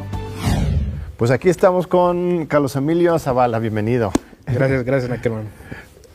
Pues 1.18 1.30
aquí 1.30 1.50
estamos 1.50 1.86
con 1.86 2.48
Carlos 2.48 2.76
Emilio 2.76 3.20
Zavala, 3.20 3.60
bienvenido. 3.60 4.12
Gracias, 4.48 4.84
gracias, 4.84 5.12
Neckerman. 5.12 5.48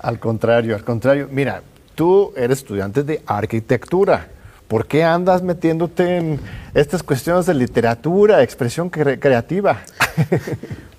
al 0.00 0.19
contrario, 0.19 0.75
al 0.75 0.83
contrario. 0.83 1.28
Mira, 1.31 1.62
tú 1.95 2.33
eres 2.37 2.59
estudiante 2.59 3.04
de 3.04 3.23
arquitectura. 3.26 4.28
¿Por 4.73 4.87
qué 4.87 5.05
andas 5.05 5.43
metiéndote 5.43 6.17
en 6.17 6.41
estas 6.73 7.02
cuestiones 7.02 7.45
de 7.45 7.52
literatura, 7.52 8.43
expresión 8.43 8.88
creativa? 8.88 9.83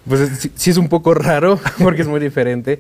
Pues 0.07 0.49
sí, 0.55 0.69
es 0.69 0.77
un 0.77 0.89
poco 0.89 1.13
raro 1.13 1.57
porque 1.81 2.01
es 2.01 2.07
muy 2.09 2.19
diferente. 2.19 2.77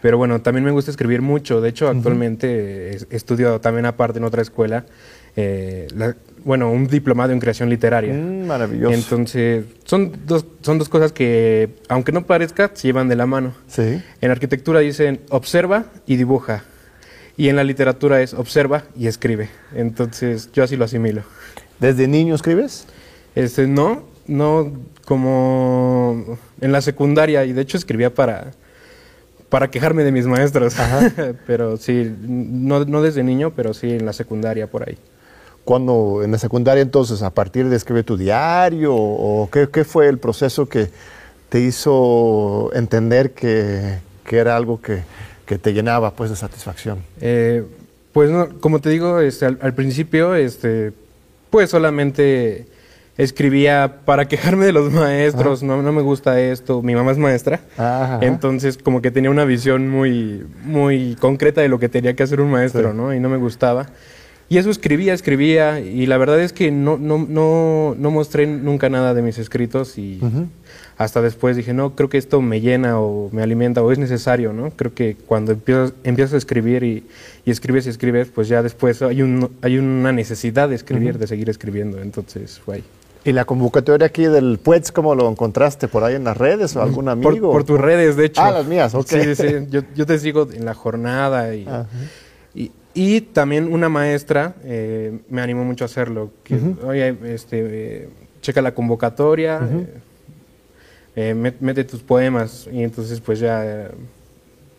Pero 0.00 0.16
bueno, 0.16 0.40
también 0.40 0.64
me 0.64 0.70
gusta 0.70 0.90
escribir 0.90 1.20
mucho. 1.20 1.60
De 1.60 1.68
hecho, 1.68 1.86
actualmente 1.86 2.92
he 2.92 2.98
estudiado 3.10 3.60
también 3.60 3.84
aparte 3.84 4.18
en 4.18 4.24
otra 4.24 4.40
escuela, 4.40 4.86
eh, 5.36 5.86
bueno, 6.44 6.72
un 6.72 6.86
diplomado 6.86 7.30
en 7.32 7.40
creación 7.40 7.68
literaria. 7.68 8.14
Mm, 8.14 8.46
maravilloso. 8.46 8.94
Entonces, 8.94 9.66
son 9.84 10.12
dos, 10.26 10.46
son 10.62 10.78
dos 10.78 10.88
cosas 10.88 11.12
que, 11.12 11.68
aunque 11.88 12.10
no 12.10 12.24
parezca, 12.24 12.70
se 12.72 12.88
llevan 12.88 13.08
de 13.08 13.16
la 13.16 13.26
mano. 13.26 13.52
Sí. 13.66 14.02
En 14.22 14.30
arquitectura 14.30 14.80
dicen 14.80 15.20
observa 15.28 15.84
y 16.06 16.16
dibuja. 16.16 16.64
Y 17.36 17.48
en 17.48 17.56
la 17.56 17.64
literatura 17.64 18.20
es 18.20 18.34
observa 18.34 18.84
y 18.96 19.06
escribe. 19.06 19.48
Entonces, 19.74 20.50
yo 20.52 20.64
así 20.64 20.76
lo 20.76 20.84
asimilo. 20.84 21.22
¿Desde 21.80 22.06
niño 22.06 22.34
escribes? 22.34 22.86
Este, 23.34 23.66
no, 23.66 24.04
no 24.26 24.72
como 25.06 26.38
en 26.60 26.72
la 26.72 26.80
secundaria 26.80 27.44
y 27.44 27.52
de 27.52 27.62
hecho 27.62 27.76
escribía 27.76 28.14
para, 28.14 28.52
para 29.48 29.70
quejarme 29.70 30.04
de 30.04 30.12
mis 30.12 30.26
maestros. 30.26 30.74
pero 31.46 31.76
sí, 31.76 32.14
no, 32.20 32.84
no 32.84 33.02
desde 33.02 33.22
niño, 33.22 33.52
pero 33.56 33.74
sí 33.74 33.90
en 33.90 34.06
la 34.06 34.12
secundaria 34.12 34.66
por 34.66 34.88
ahí. 34.88 34.98
Cuando 35.64 36.22
en 36.24 36.32
la 36.32 36.38
secundaria 36.38 36.82
entonces, 36.82 37.22
a 37.22 37.30
partir 37.30 37.68
de 37.68 37.76
escribir 37.76 38.04
tu 38.04 38.16
diario, 38.16 38.94
o 38.94 39.48
qué, 39.50 39.68
qué 39.70 39.84
fue 39.84 40.08
el 40.08 40.18
proceso 40.18 40.68
que 40.68 40.90
te 41.48 41.60
hizo 41.60 42.70
entender 42.74 43.32
que, 43.32 43.98
que 44.24 44.38
era 44.38 44.56
algo 44.56 44.80
que, 44.80 45.02
que, 45.46 45.58
te 45.58 45.72
llenaba 45.72 46.12
pues 46.12 46.30
de 46.30 46.36
satisfacción? 46.36 46.98
Eh, 47.20 47.64
pues 48.12 48.30
como 48.60 48.80
te 48.80 48.90
digo, 48.90 49.20
este, 49.20 49.46
al, 49.46 49.58
al, 49.62 49.74
principio, 49.74 50.34
este, 50.34 50.92
pues 51.50 51.70
solamente 51.70 52.66
escribía 53.16 54.00
para 54.04 54.26
quejarme 54.28 54.66
de 54.66 54.72
los 54.72 54.92
maestros, 54.92 55.62
no, 55.62 55.82
no, 55.82 55.92
me 55.92 56.02
gusta 56.02 56.40
esto, 56.40 56.82
mi 56.82 56.94
mamá 56.94 57.12
es 57.12 57.18
maestra, 57.18 57.60
entonces 58.20 58.78
como 58.78 59.02
que 59.02 59.10
tenía 59.10 59.30
una 59.30 59.44
visión 59.44 59.88
muy, 59.88 60.44
muy 60.64 61.16
concreta 61.20 61.60
de 61.60 61.68
lo 61.68 61.78
que 61.78 61.88
tenía 61.88 62.14
que 62.14 62.22
hacer 62.22 62.40
un 62.40 62.50
maestro, 62.50 62.92
¿no? 62.92 63.14
Y 63.14 63.20
no 63.20 63.28
me 63.28 63.36
gustaba. 63.36 63.86
Y 64.48 64.58
eso 64.58 64.70
escribía, 64.70 65.14
escribía, 65.14 65.80
y 65.80 66.04
la 66.04 66.18
verdad 66.18 66.38
es 66.40 66.52
que 66.52 66.70
no, 66.70 66.98
no, 66.98 67.24
no, 67.26 67.94
no 67.98 68.10
mostré 68.10 68.46
nunca 68.46 68.90
nada 68.90 69.14
de 69.14 69.22
mis 69.22 69.38
escritos 69.38 69.96
y 69.96 70.20
hasta 70.96 71.22
después 71.22 71.56
dije, 71.56 71.72
no, 71.72 71.94
creo 71.94 72.08
que 72.08 72.18
esto 72.18 72.40
me 72.40 72.60
llena 72.60 73.00
o 73.00 73.30
me 73.32 73.42
alimenta 73.42 73.82
o 73.82 73.90
es 73.92 73.98
necesario, 73.98 74.52
¿no? 74.52 74.70
Creo 74.70 74.94
que 74.94 75.16
cuando 75.16 75.52
empiezas, 75.52 75.92
empiezas 76.04 76.34
a 76.34 76.36
escribir 76.38 76.82
y, 76.82 77.06
y, 77.44 77.50
escribes 77.50 77.86
y 77.86 77.90
escribes, 77.90 78.28
pues 78.28 78.48
ya 78.48 78.62
después 78.62 79.02
hay, 79.02 79.22
un, 79.22 79.50
hay 79.62 79.78
una 79.78 80.12
necesidad 80.12 80.68
de 80.68 80.74
escribir, 80.74 81.18
de 81.18 81.26
seguir 81.26 81.50
escribiendo, 81.50 82.00
entonces 82.00 82.60
fue 82.60 82.76
ahí. 82.76 82.84
¿Y 83.24 83.32
la 83.32 83.44
convocatoria 83.44 84.06
aquí 84.08 84.24
del 84.24 84.58
PUETS, 84.58 84.90
cómo 84.90 85.14
lo 85.14 85.28
encontraste? 85.28 85.86
¿Por 85.86 86.02
ahí 86.02 86.16
en 86.16 86.24
las 86.24 86.36
redes 86.36 86.74
o 86.74 86.82
algún 86.82 87.08
amigo? 87.08 87.52
Por, 87.52 87.62
tus 87.62 87.80
redes, 87.80 88.16
de 88.16 88.26
hecho. 88.26 88.42
Ah, 88.42 88.50
las 88.50 88.66
mías, 88.66 88.94
ok. 88.94 89.06
Sí, 89.06 89.34
sí, 89.36 89.46
yo, 89.70 89.82
yo 89.94 90.06
te 90.06 90.18
sigo 90.18 90.48
en 90.52 90.64
la 90.64 90.74
jornada 90.74 91.54
y, 91.54 91.64
y, 92.54 92.72
y, 92.94 93.20
también 93.20 93.72
una 93.72 93.88
maestra 93.88 94.56
eh, 94.64 95.20
me 95.28 95.40
animó 95.40 95.64
mucho 95.64 95.84
a 95.84 95.86
hacerlo. 95.86 96.30
Que, 96.42 96.58
Oye, 96.84 97.16
este, 97.32 97.60
eh, 97.60 98.08
checa 98.40 98.60
la 98.60 98.74
convocatoria, 98.74 99.60
eh, 99.70 99.86
mete 101.14 101.84
tus 101.84 102.00
poemas 102.00 102.68
y 102.72 102.82
entonces 102.82 103.20
pues 103.20 103.38
ya 103.38 103.90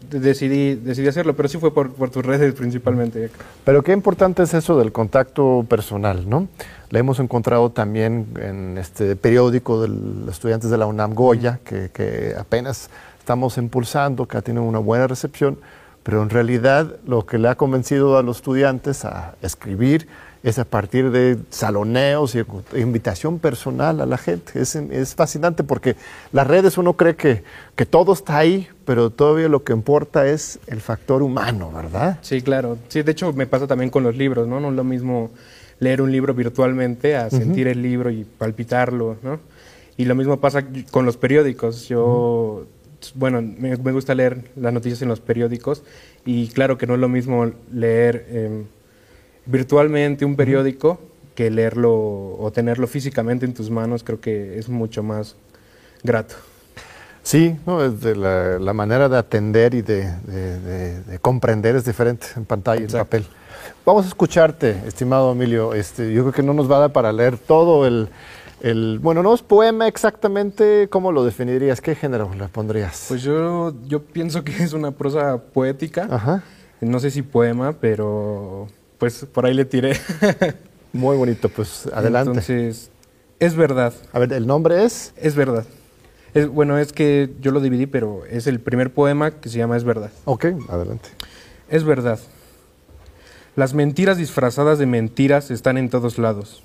decidí, 0.10 0.76
decidí 0.76 1.08
hacerlo, 1.08 1.36
pero 1.36 1.50
sí 1.50 1.58
fue 1.58 1.74
por, 1.74 1.94
por, 1.94 2.10
tus 2.10 2.26
redes 2.26 2.54
principalmente. 2.54 3.30
Pero 3.64 3.84
qué 3.84 3.92
importante 3.92 4.44
es 4.44 4.54
eso 4.54 4.78
del 4.78 4.92
contacto 4.92 5.66
personal, 5.68 6.30
¿no? 6.30 6.48
La 6.90 7.00
hemos 7.00 7.20
encontrado 7.20 7.72
también 7.72 8.28
en 8.40 8.78
este 8.78 9.16
periódico 9.16 9.82
de 9.82 9.88
los 9.88 10.36
estudiantes 10.36 10.70
de 10.70 10.78
la 10.78 10.86
UNAM 10.86 11.14
Goya, 11.14 11.60
que, 11.64 11.90
que 11.92 12.34
apenas 12.38 12.90
estamos 13.20 13.58
impulsando, 13.58 14.28
que 14.28 14.38
ha 14.38 14.42
tenido 14.42 14.64
una 14.64 14.80
buena 14.80 15.08
recepción, 15.08 15.58
pero 16.04 16.22
en 16.22 16.30
realidad 16.30 16.98
lo 17.06 17.26
que 17.26 17.38
le 17.38 17.48
ha 17.48 17.56
convencido 17.56 18.18
a 18.18 18.24
los 18.24 18.38
estudiantes 18.38 19.06
a 19.06 19.36
escribir 19.42 20.08
es 20.44 20.60
a 20.60 20.66
partir 20.66 21.10
de 21.10 21.38
saloneos 21.50 22.36
y 22.36 22.44
invitación 22.78 23.40
personal 23.40 24.02
a 24.02 24.06
la 24.06 24.18
gente. 24.18 24.62
Es, 24.62 24.76
es, 24.76 25.16
fascinante 25.16 25.64
porque 25.64 25.96
las 26.34 26.46
redes 26.46 26.78
uno 26.78 26.94
cree 26.94 27.16
que, 27.16 27.44
que 27.78 27.86
todo 27.86 28.12
está 28.12 28.40
ahí, 28.40 28.68
pero 28.84 29.10
todavía 29.10 29.48
lo 29.48 29.64
que 29.64 29.72
importa 29.72 30.28
es 30.28 30.60
el 30.68 30.82
factor 30.82 31.24
humano, 31.24 31.72
¿verdad? 31.74 32.20
Sí, 32.22 32.42
claro. 32.42 32.78
Sí, 32.90 33.04
de 33.04 33.14
hecho 33.14 33.32
me 33.32 33.48
pasa 33.48 33.68
también 33.68 33.90
con 33.90 34.04
los 34.04 34.18
libros, 34.18 34.46
¿no? 34.46 34.60
No 34.60 34.70
es 34.70 34.76
lo 34.76 34.84
mismo 34.84 35.32
leer 35.80 36.02
un 36.02 36.12
libro 36.12 36.34
virtualmente 36.34 37.16
a 37.16 37.30
sentir 37.30 37.68
el 37.68 37.82
libro 37.82 38.12
y 38.12 38.26
palpitarlo, 38.26 39.16
¿no? 39.24 39.40
Y 39.96 40.06
lo 40.06 40.16
mismo 40.16 40.40
pasa 40.40 40.66
con 40.92 41.06
los 41.06 41.18
periódicos. 41.18 41.88
Yo, 41.88 42.66
bueno, 43.16 43.42
me, 43.42 43.76
me, 43.76 43.92
gusta 43.92 44.16
leer 44.16 44.52
las 44.56 44.74
noticias 44.74 45.02
en 45.02 45.10
los 45.10 45.20
periódicos 45.20 45.84
y 46.26 46.48
claro 46.50 46.78
que 46.78 46.88
no 46.88 46.94
es 46.94 47.00
lo 47.00 47.10
mismo 47.10 47.52
leer... 47.72 48.26
Eh, 48.30 48.64
virtualmente 49.46 50.26
un 50.26 50.36
periódico 50.36 51.00
que 51.36 51.50
leerlo 51.50 51.94
o 51.94 52.52
tenerlo 52.54 52.88
físicamente 52.88 53.46
en 53.46 53.54
tus 53.54 53.70
manos, 53.70 54.04
creo 54.04 54.20
que 54.20 54.60
es 54.60 54.70
mucho 54.70 55.02
más 55.04 55.36
grato. 56.04 56.36
Sí, 57.24 57.56
no, 57.66 57.80
la, 57.80 58.60
la, 58.60 58.74
manera 58.74 59.08
de 59.08 59.18
atender 59.18 59.74
y 59.74 59.82
de, 59.82 60.12
de, 60.26 61.02
de, 61.02 61.20
comprender 61.20 61.76
es 61.76 61.86
diferente 61.86 62.28
en 62.36 62.44
pantalla 62.44 62.82
y 62.82 62.84
en 62.84 62.92
papel. 62.92 63.26
Vamos 63.86 64.06
a 64.06 64.08
escucharte, 64.10 64.76
estimado 64.86 65.32
Emilio. 65.32 65.74
Este, 65.74 66.12
yo 66.14 66.24
creo 66.24 66.34
que 66.34 66.44
no 66.44 66.54
nos 66.54 66.70
va 66.70 66.78
a 66.78 66.80
dar 66.82 66.92
para 66.92 67.14
leer 67.14 67.38
todo 67.38 67.88
el, 67.88 68.10
el, 68.64 69.00
bueno, 69.00 69.22
no 69.22 69.34
es 69.34 69.42
poema 69.42 69.90
exactamente, 69.90 70.88
¿cómo 70.90 71.12
lo 71.12 71.26
definirías? 71.26 71.82
¿Qué 71.82 71.96
género 71.96 72.32
le 72.34 72.48
pondrías? 72.48 73.06
Pues 73.10 73.22
yo, 73.22 73.74
yo 73.86 74.04
pienso 74.04 74.46
que 74.46 74.64
es 74.64 74.72
una 74.72 74.92
prosa 74.92 75.38
poética. 75.38 76.08
Ajá. 76.10 76.44
No 76.80 77.02
sé 77.02 77.12
si 77.12 77.24
poema, 77.24 77.74
pero 77.74 78.70
pues 79.00 79.26
por 79.26 79.46
ahí 79.46 79.54
le 79.54 79.66
tiré. 79.66 79.98
Muy 80.94 81.18
bonito, 81.18 81.50
pues 81.50 81.90
adelante. 81.94 82.30
Entonces, 82.30 82.90
es 83.38 83.56
verdad. 83.58 83.94
A 84.14 84.20
ver, 84.20 84.32
¿el 84.32 84.48
nombre 84.48 84.86
es? 84.86 85.14
Es 85.18 85.36
verdad. 85.36 85.66
Es, 86.34 86.48
bueno, 86.48 86.78
es 86.78 86.94
que 86.94 87.32
yo 87.42 87.52
lo 87.52 87.60
dividí, 87.60 87.86
pero 87.86 88.24
es 88.30 88.48
el 88.48 88.62
primer 88.62 88.94
poema 88.94 89.32
que 89.32 89.50
se 89.50 89.58
llama 89.58 89.76
Es 89.76 89.84
verdad. 89.84 90.12
Ok, 90.24 90.46
adelante. 90.70 91.10
Es 91.68 91.84
verdad. 91.84 92.18
Las 93.58 93.74
mentiras 93.74 94.18
disfrazadas 94.18 94.80
de 94.80 94.86
mentiras 94.86 95.52
están 95.52 95.78
en 95.78 95.90
todos 95.90 96.18
lados. 96.18 96.64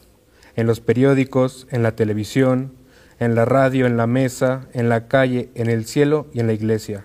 En 0.56 0.66
los 0.66 0.80
periódicos, 0.80 1.66
en 1.70 1.82
la 1.82 1.96
televisión, 1.96 2.74
en 3.18 3.34
la 3.34 3.44
radio, 3.44 3.86
en 3.86 3.96
la 3.96 4.06
mesa, 4.06 4.68
en 4.72 4.88
la 4.88 5.08
calle, 5.08 5.50
en 5.54 5.68
el 5.68 5.86
cielo 5.86 6.26
y 6.32 6.40
en 6.40 6.46
la 6.46 6.52
iglesia. 6.52 7.04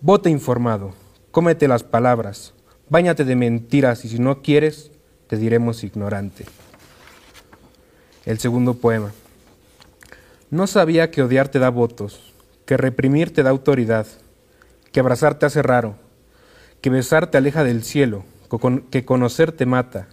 Vote 0.00 0.30
informado, 0.30 0.94
cómete 1.30 1.68
las 1.68 1.82
palabras, 1.82 2.54
Báñate 2.88 3.24
de 3.24 3.34
mentiras 3.34 4.04
y 4.04 4.08
si 4.08 4.18
no 4.18 4.42
quieres, 4.42 4.90
te 5.26 5.38
diremos 5.38 5.84
ignorante. 5.84 6.44
El 8.26 8.38
segundo 8.38 8.74
poema. 8.74 9.12
No 10.50 10.66
sabía 10.66 11.10
que 11.10 11.22
odiar 11.22 11.48
te 11.48 11.58
da 11.58 11.70
votos, 11.70 12.34
que 12.66 12.76
reprimir 12.76 13.32
te 13.32 13.42
da 13.42 13.50
autoridad, 13.50 14.06
que 14.92 15.00
abrazarte 15.00 15.46
hace 15.46 15.62
raro, 15.62 15.96
que 16.82 16.90
besar 16.90 17.30
te 17.30 17.38
aleja 17.38 17.64
del 17.64 17.84
cielo, 17.84 18.24
que 18.90 19.04
conocer 19.06 19.50
te 19.52 19.64
mata, 19.64 20.08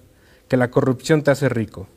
que 0.47 0.55
la 0.55 0.71
corrupción 0.71 1.23
te 1.23 1.31
hace 1.31 1.49
rico. 1.49 1.87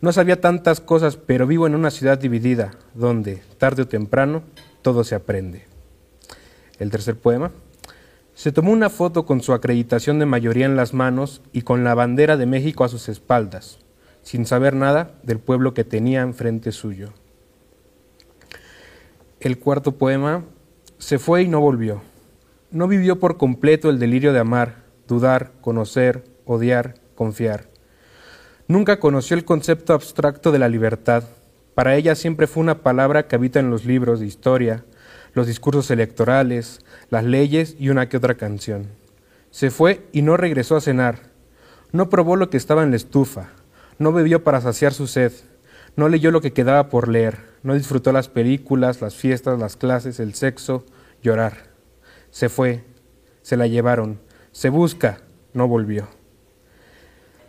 No 0.00 0.12
sabía 0.12 0.40
tantas 0.40 0.80
cosas, 0.80 1.16
pero 1.16 1.46
vivo 1.46 1.66
en 1.66 1.74
una 1.74 1.90
ciudad 1.90 2.18
dividida, 2.18 2.72
donde, 2.94 3.42
tarde 3.58 3.82
o 3.82 3.88
temprano, 3.88 4.42
todo 4.82 5.04
se 5.04 5.14
aprende. 5.14 5.64
El 6.78 6.90
tercer 6.90 7.16
poema. 7.16 7.52
Se 8.34 8.52
tomó 8.52 8.70
una 8.72 8.90
foto 8.90 9.24
con 9.24 9.40
su 9.40 9.54
acreditación 9.54 10.18
de 10.18 10.26
mayoría 10.26 10.66
en 10.66 10.76
las 10.76 10.92
manos 10.92 11.40
y 11.52 11.62
con 11.62 11.84
la 11.84 11.94
bandera 11.94 12.36
de 12.36 12.44
México 12.44 12.84
a 12.84 12.88
sus 12.88 13.08
espaldas, 13.08 13.78
sin 14.22 14.44
saber 14.44 14.74
nada 14.74 15.12
del 15.22 15.38
pueblo 15.38 15.72
que 15.72 15.84
tenía 15.84 16.20
enfrente 16.20 16.72
suyo. 16.72 17.14
El 19.40 19.58
cuarto 19.58 19.92
poema 19.92 20.44
se 20.98 21.18
fue 21.18 21.42
y 21.42 21.48
no 21.48 21.60
volvió. 21.60 22.02
No 22.70 22.88
vivió 22.88 23.18
por 23.18 23.38
completo 23.38 23.88
el 23.88 23.98
delirio 23.98 24.34
de 24.34 24.40
amar, 24.40 24.82
dudar, 25.08 25.52
conocer, 25.62 26.24
odiar, 26.44 26.94
confiar. 27.14 27.68
Nunca 28.68 28.98
conoció 28.98 29.36
el 29.36 29.44
concepto 29.44 29.94
abstracto 29.94 30.50
de 30.50 30.58
la 30.58 30.68
libertad, 30.68 31.24
Para 31.74 31.94
ella 31.94 32.14
siempre 32.14 32.46
fue 32.46 32.62
una 32.62 32.78
palabra 32.78 33.28
que 33.28 33.36
habita 33.36 33.60
en 33.60 33.68
los 33.68 33.84
libros 33.84 34.18
de 34.18 34.24
historia, 34.24 34.84
los 35.34 35.46
discursos 35.46 35.90
electorales, 35.90 36.80
las 37.10 37.22
leyes 37.22 37.76
y 37.78 37.90
una 37.90 38.08
que 38.08 38.16
otra 38.16 38.36
canción. 38.36 38.86
Se 39.50 39.70
fue 39.70 40.06
y 40.10 40.22
no 40.22 40.38
regresó 40.38 40.76
a 40.76 40.80
cenar. 40.80 41.18
No 41.92 42.08
probó 42.08 42.36
lo 42.36 42.48
que 42.48 42.56
estaba 42.56 42.82
en 42.82 42.90
la 42.90 42.96
estufa. 42.96 43.50
No 43.98 44.12
bebió 44.12 44.42
para 44.42 44.62
saciar 44.62 44.94
su 44.94 45.06
sed. 45.06 45.32
No 45.96 46.08
leyó 46.08 46.30
lo 46.30 46.40
que 46.40 46.54
quedaba 46.54 46.88
por 46.88 47.08
leer. 47.08 47.38
No 47.62 47.74
disfrutó 47.74 48.10
las 48.10 48.28
películas, 48.28 49.02
las 49.02 49.14
fiestas, 49.14 49.58
las 49.58 49.76
clases, 49.76 50.18
el 50.18 50.32
sexo, 50.32 50.86
llorar. 51.22 51.70
Se 52.30 52.48
fue. 52.48 52.84
Se 53.42 53.58
la 53.58 53.66
llevaron. 53.66 54.18
Se 54.52 54.70
busca. 54.70 55.18
No 55.52 55.68
volvió. 55.68 56.08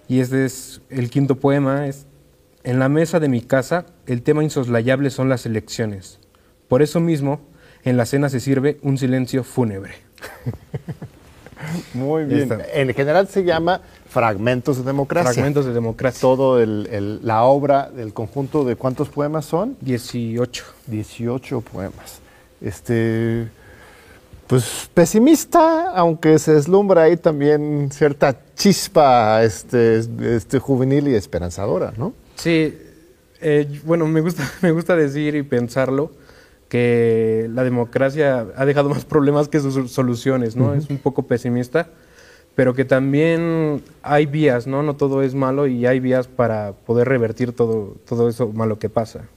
Y 0.08 0.20
este 0.20 0.46
es 0.46 0.82
el 0.90 1.10
quinto 1.10 1.36
poema. 1.36 1.88
Es, 1.88 2.06
en 2.64 2.80
la 2.80 2.90
mesa 2.90 3.20
de 3.20 3.30
mi 3.30 3.42
casa, 3.42 3.86
el 4.06 4.22
tema 4.22 4.44
insoslayable 4.44 5.10
son 5.10 5.30
las 5.30 5.46
elecciones. 5.46 6.20
Por 6.68 6.82
eso 6.82 7.00
mismo, 7.00 7.42
en 7.84 7.98
la 7.98 8.06
cena 8.06 8.30
se 8.30 8.40
sirve 8.40 8.78
un 8.82 8.98
silencio 8.98 9.44
fúnebre. 9.44 9.94
Muy 11.94 12.26
bien. 12.26 12.50
En 12.74 12.94
general 12.94 13.28
se 13.28 13.44
llama 13.44 13.82
Fragmentos 14.10 14.78
de 14.78 14.84
Democracia. 14.84 15.34
Fragmentos 15.34 15.66
de 15.66 15.74
Democracia. 15.74 16.22
Todo 16.22 16.62
el, 16.62 17.20
la 17.24 17.44
obra 17.44 17.90
del 17.90 18.14
conjunto 18.14 18.64
de 18.64 18.76
cuántos 18.76 19.10
poemas 19.10 19.46
son? 19.46 19.76
Dieciocho. 19.82 20.66
Dieciocho 20.86 21.62
poemas. 21.62 22.20
Este, 22.62 23.48
pues 24.48 24.90
pesimista, 24.94 25.92
aunque 25.92 26.40
se 26.40 26.54
deslumbra 26.54 27.04
ahí 27.04 27.18
también 27.18 27.90
cierta 27.92 28.40
chispa 28.56 29.44
este, 29.44 30.00
este 30.36 30.60
juvenil 30.60 31.10
y 31.10 31.16
esperanzadora, 31.16 31.94
¿no? 31.98 32.14
Sí, 32.36 32.78
eh, 33.42 33.82
bueno, 33.84 34.08
me 34.08 34.22
gusta, 34.22 34.50
me 34.62 34.72
gusta 34.72 34.96
decir 34.96 35.36
y 35.36 35.44
pensarlo 35.44 36.12
que 36.70 37.50
la 37.54 37.64
democracia 37.64 38.48
ha 38.56 38.66
dejado 38.66 38.90
más 38.90 39.06
problemas 39.06 39.48
que 39.48 39.60
sus 39.60 39.92
soluciones, 39.92 40.56
¿no? 40.56 40.74
Es 40.74 40.90
un 40.90 40.98
poco 40.98 41.24
pesimista, 41.24 41.90
pero 42.56 42.74
que 42.74 42.84
también 42.84 43.84
hay 44.02 44.26
vías, 44.26 44.68
¿no? 44.68 44.84
No 44.84 44.96
todo 44.96 45.24
es 45.24 45.34
malo 45.34 45.68
y 45.68 45.86
hay 45.86 46.00
vías 46.00 46.28
para 46.28 46.74
poder 46.74 47.08
revertir 47.08 47.54
todo, 47.54 47.96
todo 48.06 48.28
eso 48.28 48.50
malo 48.50 48.80
que 48.80 48.90
pasa. 48.90 49.30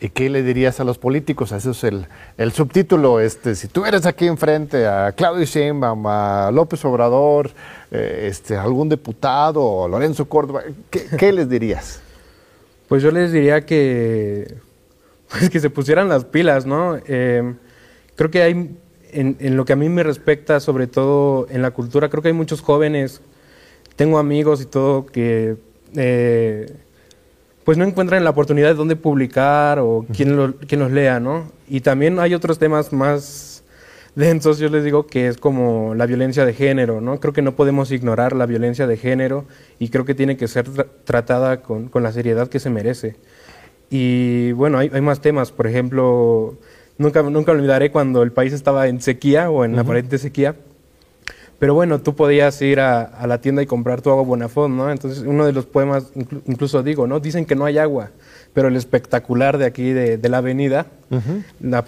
¿Y 0.00 0.08
qué 0.08 0.30
le 0.30 0.42
dirías 0.42 0.80
a 0.80 0.84
los 0.84 0.96
políticos? 0.96 1.52
Ese 1.52 1.72
es 1.72 1.84
el, 1.84 2.06
el 2.38 2.52
subtítulo. 2.52 3.20
Este, 3.20 3.54
si 3.54 3.68
tú 3.68 3.84
eres 3.84 4.06
aquí 4.06 4.26
enfrente 4.26 4.86
a 4.86 5.12
Claudio 5.12 5.44
Sheinbaum, 5.44 6.06
a 6.06 6.50
López 6.50 6.82
Obrador, 6.86 7.50
eh, 7.90 8.28
este, 8.30 8.56
algún 8.56 8.88
diputado, 8.88 9.86
Lorenzo 9.88 10.26
Córdoba, 10.26 10.62
¿qué, 10.88 11.04
¿qué 11.18 11.32
les 11.32 11.50
dirías? 11.50 12.00
Pues 12.88 13.02
yo 13.02 13.10
les 13.10 13.30
diría 13.30 13.66
que 13.66 14.56
pues 15.30 15.48
que 15.48 15.60
se 15.60 15.70
pusieran 15.70 16.08
las 16.08 16.24
pilas, 16.24 16.66
¿no? 16.66 16.98
Eh, 17.06 17.54
creo 18.16 18.30
que 18.30 18.42
hay, 18.42 18.76
en, 19.12 19.56
lo 19.56 19.64
que 19.64 19.72
a 19.72 19.76
mí 19.76 19.88
me 19.88 20.02
respecta, 20.02 20.60
sobre 20.60 20.86
todo 20.86 21.46
en 21.50 21.62
la 21.62 21.70
cultura, 21.70 22.08
creo 22.08 22.22
que 22.22 22.28
hay 22.28 22.34
muchos 22.34 22.60
jóvenes, 22.60 23.20
tengo 23.96 24.18
amigos 24.18 24.60
y 24.60 24.66
todo 24.66 25.06
que 25.06 25.56
eh, 25.94 26.72
pues 27.64 27.78
no 27.78 27.84
encuentran 27.84 28.24
la 28.24 28.30
oportunidad 28.30 28.68
de 28.68 28.74
dónde 28.74 28.96
publicar 28.96 29.78
o 29.78 30.06
quién, 30.14 30.36
lo, 30.36 30.54
quién 30.54 30.80
los 30.80 30.90
lea, 30.90 31.20
¿no? 31.20 31.50
Y 31.68 31.80
también 31.80 32.18
hay 32.18 32.34
otros 32.34 32.58
temas 32.58 32.92
más 32.92 33.62
densos, 34.14 34.58
yo 34.58 34.68
les 34.68 34.84
digo, 34.84 35.06
que 35.06 35.28
es 35.28 35.36
como 35.36 35.94
la 35.94 36.06
violencia 36.06 36.44
de 36.44 36.52
género, 36.52 37.00
¿no? 37.00 37.20
Creo 37.20 37.32
que 37.32 37.42
no 37.42 37.54
podemos 37.54 37.92
ignorar 37.92 38.34
la 38.34 38.46
violencia 38.46 38.86
de 38.86 38.96
género 38.96 39.44
y 39.78 39.88
creo 39.88 40.04
que 40.04 40.14
tiene 40.14 40.36
que 40.36 40.48
ser 40.48 40.68
tratada 41.04 41.62
con, 41.62 41.88
con 41.88 42.02
la 42.02 42.12
seriedad 42.12 42.48
que 42.48 42.60
se 42.60 42.70
merece. 42.70 43.16
Y 43.90 44.52
bueno, 44.52 44.78
hay, 44.78 44.90
hay, 44.92 45.00
más 45.00 45.20
temas, 45.20 45.52
por 45.52 45.66
ejemplo, 45.66 46.56
nunca, 46.98 47.22
nunca 47.22 47.52
olvidaré 47.52 47.90
cuando 47.90 48.22
el 48.22 48.32
país 48.32 48.52
estaba 48.52 48.88
en 48.88 49.00
sequía 49.00 49.50
o 49.50 49.64
en 49.64 49.78
aparente 49.78 50.18
sequía. 50.18 50.54
Pero 51.60 51.74
bueno, 51.74 52.00
tú 52.00 52.16
podías 52.16 52.60
ir 52.62 52.80
a, 52.80 53.02
a, 53.02 53.26
la 53.26 53.42
tienda 53.42 53.60
y 53.60 53.66
comprar 53.66 54.00
tu 54.00 54.08
agua 54.08 54.24
Bonafont, 54.24 54.74
¿no? 54.74 54.90
Entonces, 54.90 55.24
uno 55.26 55.44
de 55.44 55.52
los 55.52 55.66
poemas, 55.66 56.10
incluso 56.46 56.82
digo, 56.82 57.06
¿no? 57.06 57.20
Dicen 57.20 57.44
que 57.44 57.54
no 57.54 57.66
hay 57.66 57.76
agua, 57.76 58.12
pero 58.54 58.68
el 58.68 58.76
espectacular 58.76 59.58
de 59.58 59.66
aquí, 59.66 59.92
de, 59.92 60.16
de 60.16 60.28
la 60.30 60.38
avenida, 60.38 60.86
la, 61.60 61.84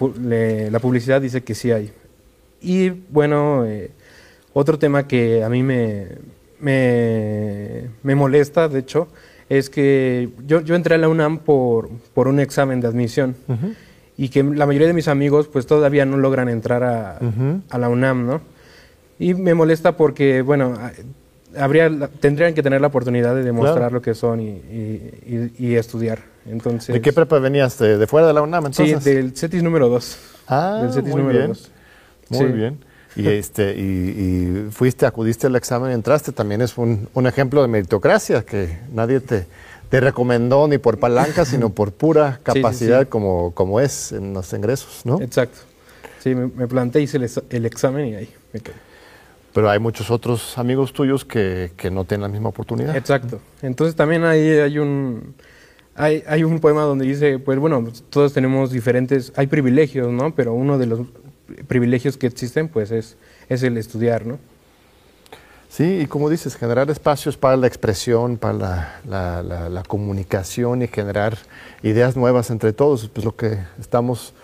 la, 0.69 0.79
publicidad 0.79 1.21
dice 1.21 1.41
que 1.41 1.55
sí 1.55 1.71
hay. 1.71 1.91
Y 2.61 2.89
bueno, 3.09 3.65
eh, 3.65 3.89
otro 4.53 4.77
tema 4.77 5.07
que 5.07 5.43
a 5.43 5.49
mí 5.49 5.63
me, 5.63 6.07
me, 6.59 7.89
me 8.03 8.13
molesta, 8.13 8.69
de 8.69 8.77
hecho, 8.77 9.07
es 9.49 9.71
que 9.71 10.29
yo, 10.45 10.61
yo 10.61 10.75
entré 10.75 10.95
a 10.95 10.97
la 10.99 11.09
UNAM 11.09 11.39
por, 11.39 11.89
por 12.13 12.27
un 12.27 12.39
examen 12.39 12.79
de 12.79 12.87
admisión 12.87 13.35
y 14.17 14.29
que 14.29 14.43
la 14.43 14.67
mayoría 14.67 14.87
de 14.87 14.93
mis 14.93 15.07
amigos 15.07 15.47
pues 15.47 15.65
todavía 15.65 16.05
no 16.05 16.17
logran 16.17 16.47
entrar 16.47 16.83
a, 16.83 17.17
a 17.69 17.77
la 17.79 17.89
UNAM, 17.89 18.27
¿no? 18.27 18.52
Y 19.19 19.33
me 19.33 19.53
molesta 19.53 19.95
porque, 19.95 20.41
bueno, 20.41 20.77
habría, 21.57 21.89
tendrían 22.19 22.53
que 22.53 22.63
tener 22.63 22.81
la 22.81 22.87
oportunidad 22.87 23.35
de 23.35 23.43
demostrar 23.43 23.91
lo 23.91 24.01
que 24.01 24.13
son 24.13 24.41
y, 24.41 24.49
y, 24.49 25.51
y, 25.57 25.75
estudiar. 25.75 26.19
Entonces, 26.45 26.93
¿De 26.93 27.01
qué 27.01 27.13
prepa 27.13 27.39
venías? 27.39 27.77
¿De, 27.77 28.05
fuera 28.07 28.27
de 28.27 28.33
la 28.33 28.41
UNAM 28.41 28.67
entonces? 28.67 29.03
Sí, 29.03 29.09
del 29.09 29.35
CETIS 29.35 29.63
número 29.63 29.89
2. 29.89 30.17
Ah, 30.47 30.79
del 30.81 30.93
CETIS 30.93 31.11
muy 31.11 31.21
número 31.21 31.39
bien. 31.39 31.57
Muy 32.29 32.51
bien. 32.51 32.77
Y, 33.15 33.27
este, 33.27 33.75
y, 33.77 34.69
fuiste, 34.71 35.05
acudiste 35.05 35.45
al 35.45 35.55
examen 35.55 35.91
entraste, 35.91 36.31
también 36.31 36.63
es 36.63 36.79
un, 36.79 37.07
un 37.13 37.27
ejemplo 37.27 37.61
de 37.61 37.67
meritocracia, 37.67 38.41
que 38.41 38.79
nadie 38.91 39.19
te, 39.19 39.45
te, 39.89 39.99
recomendó 39.99 40.67
ni 40.67 40.79
por 40.79 40.97
palanca, 40.97 41.45
sino 41.45 41.69
por 41.69 41.91
pura 41.91 42.39
capacidad 42.41 43.07
Como, 43.07 43.51
como 43.53 43.79
es 43.79 44.13
en 44.13 44.33
los 44.33 44.51
ingresos, 44.53 45.05
¿no? 45.05 45.21
Exacto. 45.21 45.59
Sí, 46.23 46.33
me, 46.33 46.47
me 46.47 46.67
planté, 46.67 47.01
hice 47.01 47.17
el, 47.17 47.29
el, 47.51 47.65
examen 47.67 48.07
y 48.07 48.15
ahí 48.15 48.29
me 48.51 48.61
quedé. 48.61 48.92
Pero 49.53 49.69
hay 49.69 49.79
muchos 49.79 50.09
otros 50.09 50.57
amigos 50.57 50.93
tuyos 50.93 51.23
que, 51.25 51.71
que 51.77 51.91
no 51.91 52.05
tienen 52.05 52.23
la 52.23 52.27
misma 52.27 52.49
oportunidad. 52.49 52.95
Exacto. 52.95 53.39
Entonces 53.61 53.95
también 53.95 54.23
ahí 54.23 54.49
hay 54.49 54.79
un... 54.79 55.35
Hay, 55.95 56.23
hay, 56.27 56.43
un 56.43 56.59
poema 56.59 56.81
donde 56.81 57.05
dice, 57.05 57.37
pues 57.37 57.59
bueno, 57.59 57.87
todos 58.09 58.33
tenemos 58.33 58.71
diferentes, 58.71 59.31
hay 59.35 59.45
privilegios, 59.45 60.11
¿no? 60.11 60.33
Pero 60.33 60.53
uno 60.53 60.79
de 60.79 60.87
los 60.87 61.01
privilegios 61.67 62.17
que 62.17 62.25
existen, 62.25 62.67
pues 62.67 62.89
es, 62.89 63.15
es 63.47 63.61
el 63.61 63.77
estudiar, 63.77 64.25
¿no? 64.25 64.39
Sí, 65.73 66.01
y 66.01 66.05
como 66.05 66.29
dices, 66.29 66.55
generar 66.55 66.91
espacios 66.91 67.35
para 67.35 67.57
la 67.57 67.65
expresión, 67.65 68.37
para 68.37 68.53
la, 68.53 69.41
la, 69.43 69.69
la, 69.69 69.83
comunicación 69.83 70.83
y 70.83 70.87
generar 70.87 71.35
ideas 71.81 72.15
nuevas 72.15 72.51
entre 72.51 72.73
todos, 72.73 73.09
pues 73.09 73.25
lo 73.25 73.35
que 73.35 73.57
estamos 73.79 74.35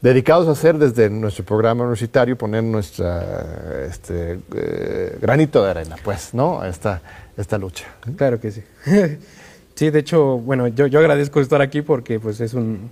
dedicados 0.00 0.48
a 0.48 0.52
hacer 0.52 0.78
desde 0.78 1.10
nuestro 1.10 1.44
programa 1.44 1.82
universitario, 1.82 2.36
poner 2.36 2.62
nuestra 2.62 3.86
este, 3.88 4.38
eh, 4.54 5.18
granito 5.20 5.62
de 5.64 5.70
arena, 5.70 5.96
pues, 6.02 6.34
¿no? 6.34 6.64
Esta, 6.64 7.02
esta 7.36 7.58
lucha. 7.58 7.86
Claro 8.16 8.40
que 8.40 8.50
sí. 8.52 8.62
sí, 9.74 9.90
de 9.90 9.98
hecho, 9.98 10.38
bueno, 10.38 10.68
yo, 10.68 10.86
yo 10.86 10.98
agradezco 11.00 11.40
estar 11.40 11.60
aquí 11.60 11.82
porque 11.82 12.20
pues 12.20 12.40
es 12.40 12.54
un, 12.54 12.90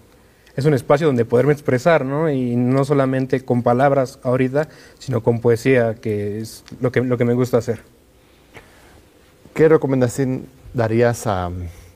es 0.57 0.65
un 0.65 0.75
espacio 0.75 1.07
donde 1.07 1.25
poderme 1.25 1.53
expresar, 1.53 2.05
¿no? 2.05 2.31
Y 2.31 2.57
no 2.57 2.85
solamente 2.85 3.45
con 3.45 3.63
palabras 3.63 4.19
ahorita, 4.23 4.69
sino 4.99 5.23
con 5.23 5.41
poesía, 5.41 5.95
que 5.95 6.41
es 6.41 6.65
lo 6.81 6.91
que, 6.91 7.03
lo 7.03 7.17
que 7.19 7.25
me 7.25 7.35
gusta 7.35 7.59
hacer. 7.59 7.81
¿Qué 9.55 9.69
recomendación 9.69 10.47
darías 10.75 11.27
a, 11.27 11.51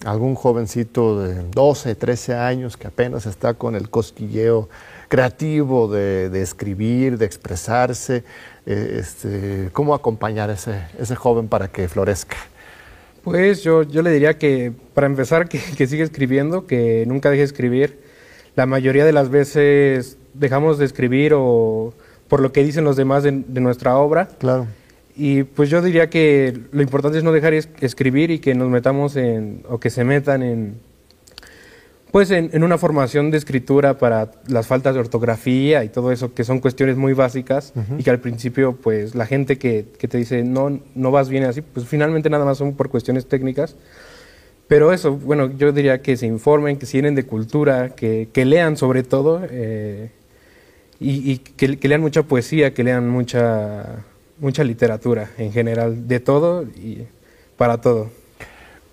algún 0.05 0.35
jovencito 0.35 1.23
de 1.23 1.43
12, 1.51 1.95
13 1.95 2.35
años 2.35 2.77
que 2.77 2.87
apenas 2.87 3.27
está 3.27 3.55
con 3.55 3.75
el 3.75 3.91
cosquilleo 3.91 4.69
creativo 5.11 5.89
de, 5.89 6.31
de 6.31 6.41
escribir, 6.41 7.19
de 7.19 7.27
expresarse? 7.27 8.25
Eh, 8.65 8.97
este, 9.01 9.69
¿Cómo 9.73 9.93
acompañar 9.93 10.49
a 10.49 10.55
ese, 10.55 10.81
ese 10.99 11.17
joven 11.17 11.49
para 11.49 11.69
que 11.69 11.89
florezca? 11.89 12.37
Pues 13.23 13.63
yo, 13.63 13.83
yo 13.83 14.01
le 14.01 14.11
diría 14.13 14.39
que, 14.39 14.73
para 14.95 15.07
empezar, 15.07 15.49
que, 15.49 15.61
que 15.77 15.87
siga 15.87 16.05
escribiendo, 16.05 16.67
que 16.67 17.05
nunca 17.07 17.29
deje 17.29 17.41
de 17.41 17.47
escribir, 17.47 18.01
la 18.57 18.65
mayoría 18.65 19.05
de 19.05 19.13
las 19.13 19.29
veces 19.29 20.17
dejamos 20.33 20.79
de 20.79 20.87
escribir 20.87 21.33
o 21.35 21.93
por 22.29 22.41
lo 22.41 22.53
que 22.53 22.65
dicen 22.65 22.85
los 22.85 22.97
demás 22.97 23.23
de, 23.25 23.43
de 23.47 23.61
nuestra 23.61 23.97
obra. 23.97 24.29
Claro. 24.39 24.67
Y 25.17 25.43
pues 25.43 25.69
yo 25.69 25.83
diría 25.83 26.09
que 26.09 26.59
lo 26.71 26.83
importante 26.83 27.19
es 27.19 27.25
no 27.25 27.33
dejar 27.33 27.53
es 27.53 27.69
escribir 27.81 28.31
y 28.31 28.39
que 28.39 28.55
nos 28.55 28.69
metamos 28.69 29.17
en, 29.17 29.65
o 29.69 29.79
que 29.79 29.91
se 29.91 30.05
metan 30.05 30.43
en, 30.43 30.77
pues 32.11 32.31
en, 32.31 32.51
en, 32.53 32.65
una 32.65 32.79
formación 32.79 33.31
de 33.31 33.39
escritura 33.39 33.99
para 33.99 34.33
las 34.49 34.67
faltas 34.67 34.95
de 34.95 35.01
ortografía 35.01 35.85
y 35.85 35.89
todo 35.89 36.13
eso, 36.13 36.35
que 36.35 36.45
son 36.45 36.59
cuestiones 36.59 36.97
muy 36.97 37.13
básicas 37.13 37.73
uh 37.77 37.81
-huh. 37.81 38.01
y 38.01 38.03
que 38.03 38.11
al 38.11 38.19
principio, 38.19 38.77
pues 38.77 39.15
la 39.15 39.27
gente 39.27 39.59
que, 39.59 39.87
que, 39.99 40.09
te 40.09 40.19
dice 40.19 40.43
no, 40.43 40.81
no 40.95 41.11
vas 41.11 41.29
bien 41.29 41.45
así, 41.45 41.61
pues 41.61 41.87
finalmente 41.87 42.29
nada 42.31 42.45
más 42.45 42.59
son 42.59 42.75
por 42.75 42.89
cuestiones 42.89 43.27
técnicas. 43.27 43.77
Pero 44.67 44.93
eso, 44.93 45.17
bueno, 45.17 45.51
yo 45.57 45.73
diría 45.73 46.01
que 46.01 46.17
se 46.17 46.27
informen, 46.27 46.79
que 46.79 46.87
se 46.87 46.99
llenen 46.99 47.17
de 47.17 47.25
cultura, 47.25 47.91
que, 47.97 48.29
que 48.33 48.45
lean 48.45 48.77
sobre 48.77 49.03
todo 49.03 49.43
eh, 49.51 50.13
y, 51.01 51.33
y 51.33 51.39
que, 51.39 51.77
que, 51.77 51.89
lean 51.89 52.01
mucha 52.01 52.23
poesía, 52.23 52.73
que 52.73 52.85
lean 52.85 53.09
mucha, 53.09 54.05
mucha 54.39 54.63
literatura 54.63 55.31
en 55.39 55.51
general, 55.51 56.07
de 56.07 56.21
todo 56.21 56.63
y 56.63 57.07
para 57.57 57.81
todo. 57.81 58.11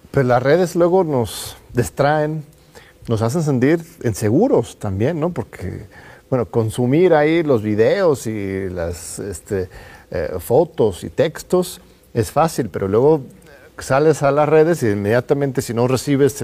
Pero 0.10 0.28
las 0.28 0.42
redes 0.42 0.76
luego 0.76 1.04
nos 1.04 1.58
distraen, 1.74 2.44
nos 3.08 3.22
hacen 3.22 3.44
sentir 3.44 3.80
inseguros 4.04 4.78
también, 4.78 5.20
¿no? 5.20 5.30
Porque, 5.30 5.86
bueno, 6.30 6.46
consumir 6.46 7.14
ahí 7.14 7.44
los 7.44 7.62
videos 7.62 8.28
y 8.28 8.70
las 8.70 9.20
este, 9.20 9.70
eh, 10.12 10.36
fotos 10.40 11.04
y 11.04 11.10
textos 11.10 11.82
es 12.14 12.32
fácil, 12.32 12.70
pero 12.70 12.88
luego 12.88 13.22
sales 13.80 14.24
a 14.24 14.32
las 14.32 14.50
redes 14.50 14.84
y 14.84 14.90
inmediatamente 14.90 15.62
si 15.62 15.74
no 15.74 15.88
recibes 15.88 16.44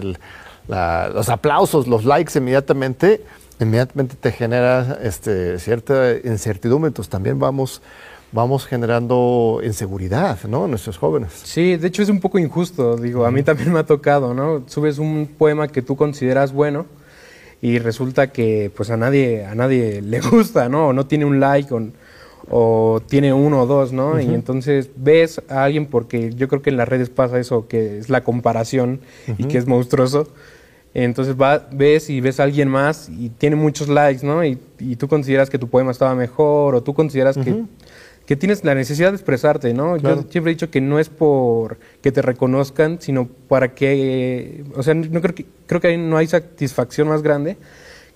los 0.68 1.30
aplausos, 1.30 1.88
los 1.88 2.06
likes 2.06 2.38
inmediatamente, 2.38 3.24
inmediatamente 3.60 4.16
te 4.20 4.32
genera 4.32 5.00
este, 5.02 5.60
cierta 5.60 6.14
incertidumbre. 6.24 6.90
Entonces 6.90 7.10
también 7.10 7.40
vamos, 7.40 7.82
vamos 8.34 8.66
generando 8.66 9.62
inseguridad, 9.64 10.38
¿no? 10.50 10.68
Nuestros 10.68 10.98
jóvenes. 10.98 11.32
Sí, 11.44 11.78
de 11.78 11.88
hecho 11.88 12.02
es 12.02 12.10
un 12.10 12.20
poco 12.20 12.40
injusto, 12.40 12.98
digo, 12.98 13.26
a 13.26 13.32
mí 13.32 13.44
también 13.44 13.72
me 13.72 13.80
ha 13.80 13.86
tocado, 13.86 14.34
¿no? 14.34 14.64
Subes 14.68 14.98
un 14.98 15.30
poema 15.38 15.68
que 15.68 15.82
tú 15.82 15.96
consideras 15.96 16.52
bueno 16.52 16.86
y 17.62 17.80
resulta 17.80 18.32
que 18.32 18.72
pues 18.76 18.90
a 18.90 18.98
nadie, 18.98 19.46
a 19.46 19.56
nadie 19.56 20.02
le 20.04 20.20
gusta, 20.20 20.68
¿no? 20.68 20.88
O 20.88 20.94
no 20.94 21.06
tiene 21.06 21.26
un 21.26 21.40
like 21.40 21.74
o, 22.50 23.02
tiene 23.08 23.32
uno 23.32 23.62
o 23.62 23.66
dos, 23.66 23.94
¿no? 23.94 24.20
Y 24.20 24.34
entonces 24.34 24.90
ves 24.98 25.42
a 25.48 25.64
alguien, 25.64 25.86
porque 25.86 26.34
yo 26.34 26.50
creo 26.50 26.62
que 26.62 26.72
en 26.72 26.78
las 26.78 26.90
redes 26.90 27.10
pasa 27.10 27.40
eso, 27.40 27.68
que 27.70 28.00
es 28.00 28.10
la 28.10 28.24
comparación 28.24 29.00
y 29.38 29.46
que 29.46 29.58
es 29.58 29.66
monstruoso 29.66 30.28
entonces 30.94 31.36
va, 31.36 31.68
ves 31.72 32.10
y 32.10 32.22
ves 32.22 32.40
a 32.40 32.44
alguien 32.44 32.70
más 32.70 33.10
y 33.10 33.30
tiene 33.30 33.56
muchos 33.56 33.88
likes, 33.88 34.26
¿no? 34.26 34.46
Y, 34.46 34.60
tú 34.98 35.08
consideras 35.08 35.50
que 35.50 35.58
tu 35.58 35.68
poema 35.68 35.92
estaba 35.92 36.14
mejor 36.14 36.76
o 36.76 36.84
tú 36.84 36.94
consideras 36.94 37.38
que, 37.38 37.64
que, 38.26 38.36
tienes 38.36 38.64
la 38.64 38.76
necesidad 38.76 39.10
de 39.10 39.16
expresarte, 39.16 39.74
¿no? 39.74 39.98
Yo 39.98 40.24
siempre 40.30 40.52
he 40.52 40.56
dicho 40.56 40.70
que 40.70 40.82
no 40.82 41.00
es 41.00 41.10
por 41.10 41.78
que 42.02 42.12
te 42.12 42.22
reconozcan, 42.22 43.00
sino 43.02 43.28
para 43.48 43.74
que, 43.76 44.64
o 44.76 44.84
sea, 44.84 44.94
no 44.94 45.22
creo 45.22 45.36
que, 45.36 45.46
creo 45.68 45.82
que 45.82 45.98
no 45.98 46.18
hay 46.18 46.28
satisfacción 46.28 47.08
más 47.08 47.22
grande 47.22 47.58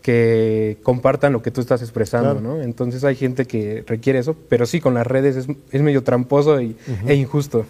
que 0.02 0.78
compartan 0.84 1.34
lo 1.34 1.42
que 1.42 1.52
tú 1.52 1.60
estás 1.60 1.82
expresando, 1.82 2.40
¿no? 2.40 2.62
Entonces 2.62 3.04
hay 3.04 3.16
gente 3.16 3.46
que 3.46 3.84
requiere 3.86 4.20
eso, 4.20 4.36
pero 4.48 4.66
sí, 4.66 4.80
con 4.80 4.94
las 4.94 5.06
redes 5.06 5.36
es, 5.36 5.48
es 5.72 5.82
medio 5.82 6.04
tramposo 6.04 6.62
y, 6.62 6.78
e 7.06 7.16
injusto. 7.16 7.66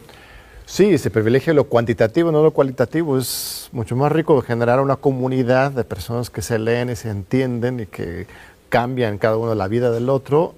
Sí, 0.68 0.98
se 0.98 1.10
privilegia 1.10 1.54
lo 1.54 1.64
cuantitativo, 1.64 2.30
no 2.32 2.44
lo 2.44 2.52
cualitativo. 2.52 3.18
Es 3.18 3.70
mucho 3.72 3.96
más 3.96 4.12
rico 4.12 4.42
generar 4.42 4.82
una 4.82 4.98
comunidad 4.98 5.72
de 5.72 5.86
personas 5.86 6.30
que 6.30 6.42
se 6.42 6.60
leen 6.60 6.90
y 6.90 6.98
se 6.98 7.10
entienden 7.10 7.80
y 7.80 7.86
que 7.86 8.28
cambian 8.68 9.18
cada 9.18 9.38
uno 9.38 9.56
la 9.56 9.70
vida 9.70 9.92
del 9.92 10.10
otro. 10.10 10.56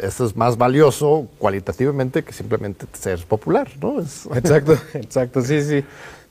Eso 0.00 0.26
es 0.26 0.36
más 0.36 0.56
valioso 0.56 1.28
cualitativamente 1.38 2.24
que 2.24 2.32
simplemente 2.32 2.86
ser 2.92 3.24
popular, 3.26 3.68
¿no? 3.80 4.00
Exacto, 4.34 4.78
exacto, 4.94 5.42
sí, 5.42 5.62
sí. 5.62 5.84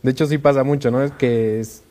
De 0.04 0.12
hecho, 0.12 0.28
sí 0.28 0.38
pasa 0.38 0.64
mucho, 0.64 0.92
¿no? 0.92 1.04
Es 1.04 1.12
que 1.12 1.60
es, 1.60 1.84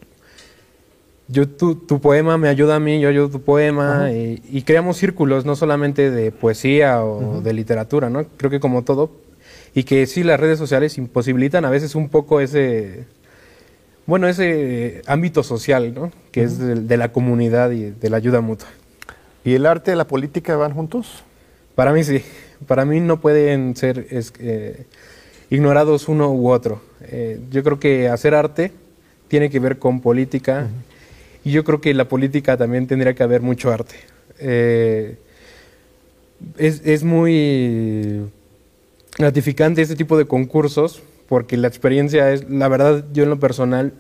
yo 1.29 1.49
tu, 1.49 1.75
tu, 1.75 2.01
poema 2.01 2.39
me 2.39 2.49
ayuda 2.49 2.77
a 2.77 2.81
mí, 2.81 3.01
yo 3.01 3.09
ayudo 3.09 3.27
a 3.27 3.31
tu 3.31 3.43
poema 3.43 4.11
y, 4.13 4.63
creamos 4.63 4.97
círculos 4.97 5.45
no 5.45 5.57
solamente 5.57 6.11
de 6.11 6.31
poesía 6.31 7.05
o 7.05 7.41
de 7.41 7.53
literatura, 7.53 8.11
¿no? 8.11 8.25
Creo 8.37 8.51
que 8.51 8.61
como 8.61 8.85
todo 8.85 9.11
y 9.75 9.85
que 9.85 10.07
sí 10.07 10.23
las 10.23 10.41
redes 10.41 10.59
sociales 10.59 10.97
imposibilitan 10.99 11.65
a 11.65 11.71
veces 11.71 11.95
un 11.95 12.09
poco 12.09 12.41
ese, 12.41 13.05
bueno, 14.07 14.29
ese 14.29 15.03
ámbito 15.07 15.43
social, 15.43 15.93
¿no? 15.95 16.13
Que 16.31 16.45
es 16.45 16.59
de, 16.59 16.97
la 16.97 17.13
comunidad 17.13 17.73
y 17.73 17.91
de 17.91 18.11
la 18.11 18.17
ayuda 18.17 18.41
mutua. 18.41 18.69
¿Y 19.47 19.55
el 19.55 19.65
arte 19.65 19.93
y 19.93 19.95
la 19.95 20.09
política 20.09 20.57
van 20.57 20.75
juntos? 20.75 21.23
Para 21.77 21.93
mí 21.93 22.03
sí. 22.03 22.21
Para 22.67 22.85
mí 22.85 22.99
no 22.99 23.21
pueden 23.21 23.77
ser 23.77 24.09
eh, 24.11 24.87
ignorados 25.51 26.09
uno 26.09 26.33
u 26.33 26.51
otro. 26.51 26.83
Eh, 27.03 27.39
yo 27.53 27.63
creo 27.63 27.79
que 27.79 28.09
hacer 28.09 28.35
arte 28.35 28.73
tiene 29.29 29.49
que 29.49 29.61
ver 29.61 29.79
con 29.79 30.01
política 30.01 30.67
y 31.45 31.53
yo 31.53 31.63
creo 31.63 31.81
que 31.81 31.95
la 31.95 32.09
política 32.09 32.57
también 32.57 32.89
tendría 32.89 33.15
que 33.15 33.23
haber 33.23 33.41
mucho 33.41 33.71
arte. 33.71 33.95
Eh, 34.41 35.17
es, 36.59 36.83
es 36.85 37.05
muy 37.05 38.29
gratificante 39.17 39.81
este 39.81 39.95
tipo 39.95 40.19
de 40.19 40.25
concursos 40.25 41.05
porque 41.29 41.57
la 41.57 41.69
experiencia 41.69 42.33
es, 42.33 42.51
la 42.51 42.67
verdad, 42.67 43.05
yo 43.13 43.23
en 43.23 43.31
lo 43.31 43.39
personal 43.39 43.93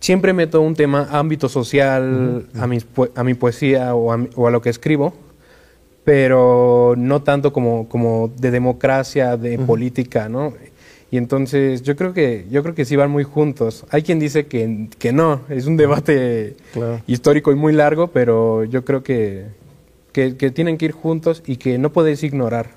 siempre 0.00 0.32
meto 0.32 0.60
un 0.60 0.74
tema 0.74 1.08
ámbito 1.10 1.48
social 1.48 2.46
a, 2.54 2.66
mis, 2.66 2.86
a 3.14 3.24
mi 3.24 3.34
poesía 3.34 3.94
o 3.94 4.12
a, 4.12 4.26
o 4.36 4.46
a, 4.46 4.50
lo 4.50 4.60
que 4.60 4.70
escribo, 4.70 5.14
pero 6.04 6.94
no 6.96 7.22
tanto 7.22 7.52
como, 7.52 7.88
como 7.88 8.32
de 8.36 8.50
democracia, 8.50 9.36
de 9.36 9.58
política, 9.58 10.28
¿no? 10.28 10.54
Y 11.10 11.16
entonces 11.16 11.82
yo 11.82 11.96
creo 11.96 12.12
que 12.12 12.46
yo 12.50 12.62
creo 12.62 12.74
que 12.74 12.84
sí 12.84 12.94
van 12.94 13.10
muy 13.10 13.24
juntos. 13.24 13.86
Hay 13.90 14.02
quien 14.02 14.18
dice 14.18 14.46
que, 14.46 14.88
que 14.98 15.12
no, 15.12 15.40
es 15.48 15.66
un 15.66 15.76
debate 15.76 16.56
histórico 17.06 17.50
y 17.50 17.54
muy 17.54 17.72
largo, 17.72 18.08
pero 18.08 18.64
yo 18.64 18.84
creo 18.84 19.02
que, 19.02 19.46
que, 20.12 20.36
que 20.36 20.50
tienen 20.50 20.76
que 20.76 20.86
ir 20.86 20.92
juntos 20.92 21.42
y 21.46 21.56
que 21.56 21.78
no 21.78 21.92
puedes 21.92 22.22
ignorar 22.22 22.70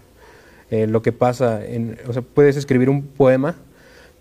eh, 0.72 0.88
lo 0.88 1.02
que 1.02 1.12
pasa, 1.12 1.66
en, 1.66 1.98
o 2.08 2.14
sea, 2.14 2.22
puedes 2.22 2.56
escribir 2.56 2.90
un 2.90 3.04
poema, 3.04 3.58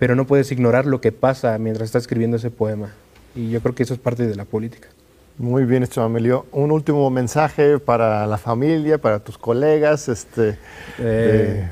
pero 0.01 0.17
no 0.17 0.27
puedes 0.27 0.51
ignorar 0.51 0.87
lo 0.87 1.03
que 1.03 1.13
pasa 1.13 1.59
mientras 1.59 1.85
estás 1.87 2.05
escribiendo 2.05 2.39
ese 2.39 2.51
poema. 2.51 2.95
Y 3.37 3.51
yo 3.51 3.61
creo 3.61 3.75
que 3.75 3.83
eso 3.83 3.93
es 3.93 4.01
parte 4.01 4.27
de 4.27 4.35
la 4.35 4.47
política. 4.47 4.89
Muy 5.37 5.67
bien, 5.67 5.83
esto 5.83 6.03
Amelio. 6.03 6.47
Un 6.53 6.73
último 6.73 7.11
mensaje 7.11 7.79
para 7.79 8.27
la 8.27 8.39
familia, 8.39 8.97
para 8.97 9.19
tus 9.19 9.37
colegas. 9.37 10.09
Este, 10.09 10.57
eh. 10.99 11.69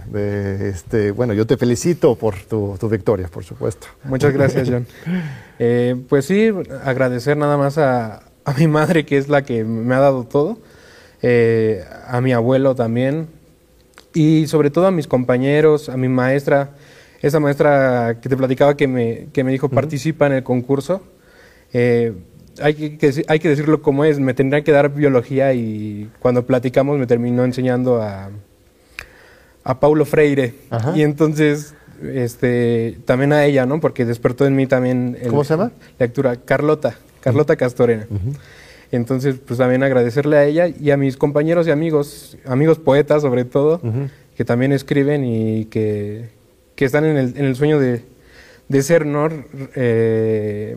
este, 0.61 1.11
bueno, 1.11 1.33
yo 1.33 1.47
te 1.47 1.57
felicito 1.57 2.17
por 2.17 2.37
tu, 2.37 2.77
victoria, 2.91 3.29
por 3.29 3.45
supuesto. 3.45 3.87
Muchas 4.05 4.33
gracias, 4.33 4.69
John. 4.71 4.87
Eh, 5.61 5.97
pues 6.09 6.25
sí, 6.27 6.53
agradecer 6.85 7.37
nada 7.37 7.57
más 7.57 7.79
a, 7.79 8.23
a, 8.45 8.53
mi 8.57 8.69
madre, 8.69 9.05
que 9.05 9.19
es 9.19 9.29
la 9.29 9.43
que 9.43 9.65
me 9.65 9.93
ha 9.97 9.99
dado 9.99 10.23
todo, 10.23 10.61
a 12.07 12.21
mi 12.21 12.33
abuelo 12.33 12.77
también, 12.77 13.27
y 14.15 14.47
sobre 14.47 14.71
todo 14.71 14.87
a 14.87 14.93
mis 14.93 15.09
compañeros, 15.09 15.89
a 15.89 15.97
mi 15.97 16.07
maestra, 16.07 16.71
esa 17.21 17.41
maestra 17.41 18.19
que 18.21 18.29
te 18.29 18.37
platicaba 18.37 18.77
que 18.77 18.87
me, 18.87 19.29
que 19.33 19.45
me 19.45 19.53
dijo 19.53 19.69
participa 19.69 20.27
en 20.27 20.33
el 20.35 20.43
concurso. 20.43 21.03
Eh, 21.73 22.13
hay, 22.63 22.75
que, 22.75 23.25
hay 23.29 23.39
que 23.39 23.49
decirlo 23.49 23.83
como 23.83 24.05
es, 24.05 24.19
me 24.19 24.35
tendría 24.35 24.63
que 24.63 24.73
dar 24.73 24.95
biología 24.95 25.53
y 25.53 26.11
cuando 26.21 26.47
platicamos 26.47 26.99
me 26.99 27.07
terminó 27.07 27.45
enseñando 27.45 28.03
a, 28.03 28.31
a 29.65 29.81
Paulo 29.81 30.05
Freire. 30.05 30.55
Y 30.95 31.03
entonces, 31.03 31.75
este, 32.03 32.99
también 33.05 33.33
a 33.33 33.45
ella, 33.45 33.67
¿no? 33.67 33.81
Porque 33.81 34.05
despertó 34.05 34.47
en 34.47 34.57
mí 34.57 34.67
también... 34.67 35.19
¿Cómo 35.29 35.45
se 35.45 35.55
llama? 35.55 35.73
Lectura, 35.99 36.37
Carlota, 36.37 36.97
Carlota 37.21 37.57
Castorena. 37.57 38.07
Entonces, 38.91 39.37
pues 39.45 39.59
también 39.59 39.83
agradecerle 39.83 40.37
a 40.39 40.45
ella 40.45 40.69
y 40.69 40.91
a 40.91 40.97
mis 40.97 41.17
compañeros 41.17 41.67
y 41.67 41.71
amigos, 41.71 42.39
amigos 42.47 42.79
poetas 42.79 43.23
sobre 43.23 43.45
todo, 43.45 43.81
que 44.37 44.45
también 44.45 44.73
escriben 44.73 45.25
y 45.25 45.67
que, 45.67 46.38
están 46.85 47.05
en 47.05 47.17
el, 47.17 47.37
en 47.37 47.45
el, 47.45 47.57
sueño 47.57 47.79
de, 47.79 48.03
ser, 48.83 49.07
¿no? 49.07 49.29
Eh, 49.75 50.77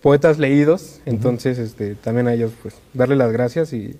poetas 0.00 0.38
leídos. 0.38 1.00
Entonces, 1.06 1.58
este, 1.58 1.94
también 1.94 2.28
a 2.28 2.34
ellos, 2.34 2.52
pues, 2.62 2.74
darle 2.92 3.16
las 3.16 3.32
gracias 3.32 3.72
y, 3.72 3.96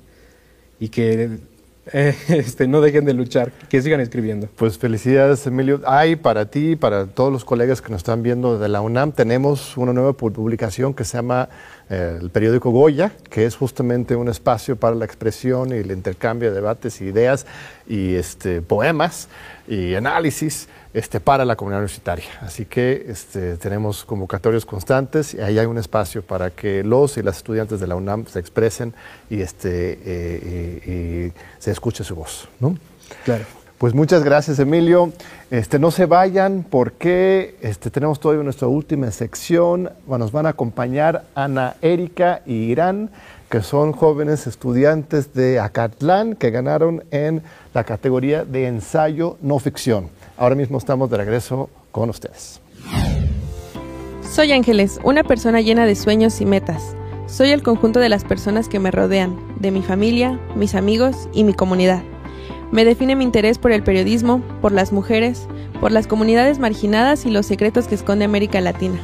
y 0.78 0.88
que 0.88 1.38
eh, 1.92 2.14
este, 2.28 2.66
no 2.66 2.80
dejen 2.80 3.04
de 3.04 3.12
luchar, 3.12 3.52
que 3.68 3.82
sigan 3.82 4.00
escribiendo. 4.00 4.48
Pues 4.56 4.78
felicidades, 4.78 5.46
Emilio. 5.46 5.80
Hay 5.86 6.16
para 6.16 6.46
ti, 6.46 6.76
para 6.76 7.06
todos 7.06 7.32
los 7.32 7.44
colegas 7.44 7.82
que 7.82 7.90
nos 7.90 7.98
están 7.98 8.22
viendo 8.22 8.58
de 8.58 8.68
la 8.68 8.80
UNAM, 8.80 9.12
tenemos 9.12 9.76
una 9.76 9.92
nueva 9.92 10.14
publicación 10.14 10.94
que 10.94 11.04
se 11.04 11.18
llama 11.18 11.48
eh, 11.90 12.18
el 12.20 12.30
periódico 12.30 12.70
Goya, 12.70 13.12
que 13.30 13.44
es 13.44 13.56
justamente 13.56 14.16
un 14.16 14.28
espacio 14.28 14.76
para 14.76 14.94
la 14.94 15.04
expresión 15.04 15.70
y 15.70 15.74
el 15.74 15.90
intercambio 15.90 16.48
de 16.48 16.54
debates 16.54 17.00
y 17.00 17.04
ideas 17.04 17.46
y 17.86 18.14
este, 18.14 18.62
poemas 18.62 19.28
y 19.68 19.94
análisis 19.94 20.68
este, 20.94 21.20
para 21.20 21.44
la 21.44 21.56
comunidad 21.56 21.80
universitaria. 21.80 22.26
Así 22.40 22.64
que 22.64 23.06
este, 23.08 23.56
tenemos 23.56 24.04
convocatorios 24.04 24.64
constantes 24.64 25.34
y 25.34 25.40
ahí 25.40 25.58
hay 25.58 25.66
un 25.66 25.76
espacio 25.76 26.22
para 26.22 26.50
que 26.50 26.82
los 26.84 27.18
y 27.18 27.22
las 27.22 27.36
estudiantes 27.38 27.80
de 27.80 27.86
la 27.86 27.96
UNAM 27.96 28.26
se 28.26 28.38
expresen 28.38 28.94
y, 29.28 29.40
este, 29.40 29.98
eh, 30.04 31.32
se 31.58 31.70
escuche 31.72 32.04
su 32.04 32.14
voz. 32.14 32.48
¿no? 32.60 32.76
Claro. 33.24 33.44
Pues 33.78 33.92
muchas 33.92 34.22
gracias, 34.22 34.60
Emilio. 34.60 35.12
Este, 35.50 35.78
no 35.80 35.90
se 35.90 36.06
vayan 36.06 36.64
porque 36.68 37.56
este, 37.60 37.90
tenemos 37.90 38.20
todavía 38.20 38.44
nuestra 38.44 38.68
última 38.68 39.10
sección. 39.10 39.90
Nos 40.06 40.30
van 40.30 40.46
a 40.46 40.50
acompañar 40.50 41.24
Ana 41.34 41.74
Erika 41.82 42.40
y 42.46 42.70
Irán, 42.70 43.10
que 43.50 43.62
son 43.62 43.92
jóvenes 43.92 44.46
estudiantes 44.46 45.34
de 45.34 45.58
Acatlán 45.58 46.34
que 46.36 46.50
ganaron 46.50 47.02
en 47.10 47.42
la 47.74 47.82
categoría 47.84 48.44
de 48.44 48.68
ensayo 48.68 49.38
no 49.42 49.58
ficción. 49.58 50.08
Ahora 50.36 50.56
mismo 50.56 50.78
estamos 50.78 51.10
de 51.10 51.16
regreso 51.16 51.70
con 51.92 52.10
ustedes. 52.10 52.60
Soy 54.28 54.50
Ángeles, 54.50 54.98
una 55.04 55.22
persona 55.22 55.60
llena 55.60 55.86
de 55.86 55.94
sueños 55.94 56.40
y 56.40 56.46
metas. 56.46 56.96
Soy 57.26 57.50
el 57.50 57.62
conjunto 57.62 58.00
de 58.00 58.08
las 58.08 58.24
personas 58.24 58.68
que 58.68 58.80
me 58.80 58.90
rodean, 58.90 59.36
de 59.60 59.70
mi 59.70 59.80
familia, 59.80 60.40
mis 60.56 60.74
amigos 60.74 61.28
y 61.32 61.44
mi 61.44 61.54
comunidad. 61.54 62.02
Me 62.72 62.84
define 62.84 63.14
mi 63.14 63.22
interés 63.22 63.58
por 63.58 63.70
el 63.70 63.84
periodismo, 63.84 64.42
por 64.60 64.72
las 64.72 64.92
mujeres, 64.92 65.46
por 65.80 65.92
las 65.92 66.08
comunidades 66.08 66.58
marginadas 66.58 67.26
y 67.26 67.30
los 67.30 67.46
secretos 67.46 67.86
que 67.86 67.94
esconde 67.94 68.24
América 68.24 68.60
Latina. 68.60 68.98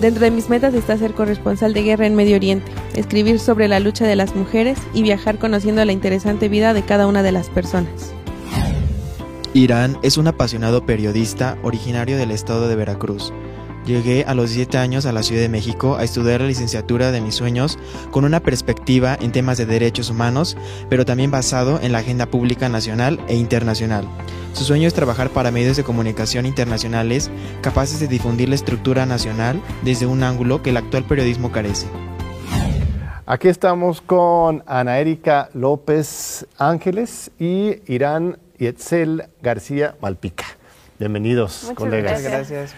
Dentro 0.00 0.24
de 0.24 0.30
mis 0.30 0.48
metas 0.48 0.74
está 0.74 0.96
ser 0.96 1.14
corresponsal 1.14 1.74
de 1.74 1.82
guerra 1.82 2.06
en 2.06 2.14
Medio 2.14 2.36
Oriente, 2.36 2.70
escribir 2.94 3.40
sobre 3.40 3.66
la 3.66 3.80
lucha 3.80 4.06
de 4.06 4.14
las 4.14 4.36
mujeres 4.36 4.78
y 4.94 5.02
viajar 5.02 5.38
conociendo 5.38 5.84
la 5.84 5.92
interesante 5.92 6.48
vida 6.48 6.74
de 6.74 6.82
cada 6.82 7.08
una 7.08 7.24
de 7.24 7.32
las 7.32 7.48
personas. 7.48 8.15
Irán 9.56 9.96
es 10.02 10.18
un 10.18 10.26
apasionado 10.26 10.84
periodista 10.84 11.56
originario 11.62 12.18
del 12.18 12.30
estado 12.30 12.68
de 12.68 12.76
Veracruz. 12.76 13.32
Llegué 13.86 14.26
a 14.26 14.34
los 14.34 14.50
7 14.50 14.76
años 14.76 15.06
a 15.06 15.12
la 15.12 15.22
Ciudad 15.22 15.40
de 15.40 15.48
México 15.48 15.96
a 15.96 16.04
estudiar 16.04 16.42
la 16.42 16.48
licenciatura 16.48 17.10
de 17.10 17.22
mis 17.22 17.36
sueños 17.36 17.78
con 18.10 18.26
una 18.26 18.40
perspectiva 18.40 19.16
en 19.18 19.32
temas 19.32 19.56
de 19.56 19.64
derechos 19.64 20.10
humanos, 20.10 20.58
pero 20.90 21.06
también 21.06 21.30
basado 21.30 21.80
en 21.80 21.92
la 21.92 22.00
agenda 22.00 22.26
pública 22.26 22.68
nacional 22.68 23.18
e 23.28 23.36
internacional. 23.36 24.06
Su 24.52 24.64
sueño 24.64 24.88
es 24.88 24.92
trabajar 24.92 25.30
para 25.30 25.50
medios 25.50 25.78
de 25.78 25.84
comunicación 25.84 26.44
internacionales 26.44 27.30
capaces 27.62 27.98
de 27.98 28.08
difundir 28.08 28.50
la 28.50 28.56
estructura 28.56 29.06
nacional 29.06 29.58
desde 29.82 30.04
un 30.04 30.22
ángulo 30.22 30.62
que 30.62 30.68
el 30.68 30.76
actual 30.76 31.04
periodismo 31.04 31.50
carece. 31.50 31.86
Aquí 33.24 33.48
estamos 33.48 34.02
con 34.02 34.62
Ana 34.66 34.98
Erika 34.98 35.48
López 35.54 36.46
Ángeles 36.58 37.30
y 37.38 37.76
Irán 37.86 38.38
Yetzel 38.58 39.24
García 39.42 39.96
Malpica. 40.00 40.44
Bienvenidos, 40.98 41.64
Muchas 41.64 41.76
colegas. 41.76 42.22
Gracias. 42.22 42.74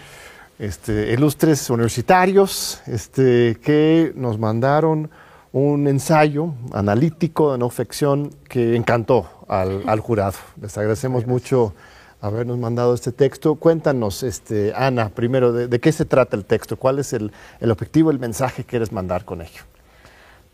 Este, 0.57 1.13
ilustres 1.13 1.69
universitarios 1.69 2.81
este, 2.85 3.57
que 3.63 4.11
nos 4.15 4.37
mandaron 4.37 5.09
un 5.53 5.87
ensayo 5.87 6.53
analítico 6.73 7.53
de 7.53 7.57
no 7.57 7.69
ficción 7.69 8.31
que 8.49 8.75
encantó 8.75 9.45
al, 9.47 9.83
al 9.87 9.99
jurado. 10.01 10.37
Les 10.61 10.77
agradecemos 10.77 11.25
mucho 11.25 11.73
habernos 12.21 12.57
mandado 12.57 12.93
este 12.93 13.11
texto. 13.11 13.55
Cuéntanos, 13.55 14.23
este, 14.23 14.73
Ana, 14.75 15.09
primero, 15.09 15.53
de, 15.53 15.67
de 15.67 15.79
qué 15.79 15.91
se 15.91 16.05
trata 16.05 16.35
el 16.35 16.45
texto? 16.45 16.77
¿Cuál 16.77 16.99
es 16.99 17.13
el, 17.13 17.31
el 17.59 17.71
objetivo, 17.71 18.11
el 18.11 18.19
mensaje 18.19 18.63
que 18.63 18.69
quieres 18.69 18.91
mandar 18.91 19.25
con 19.25 19.41
ello? 19.41 19.63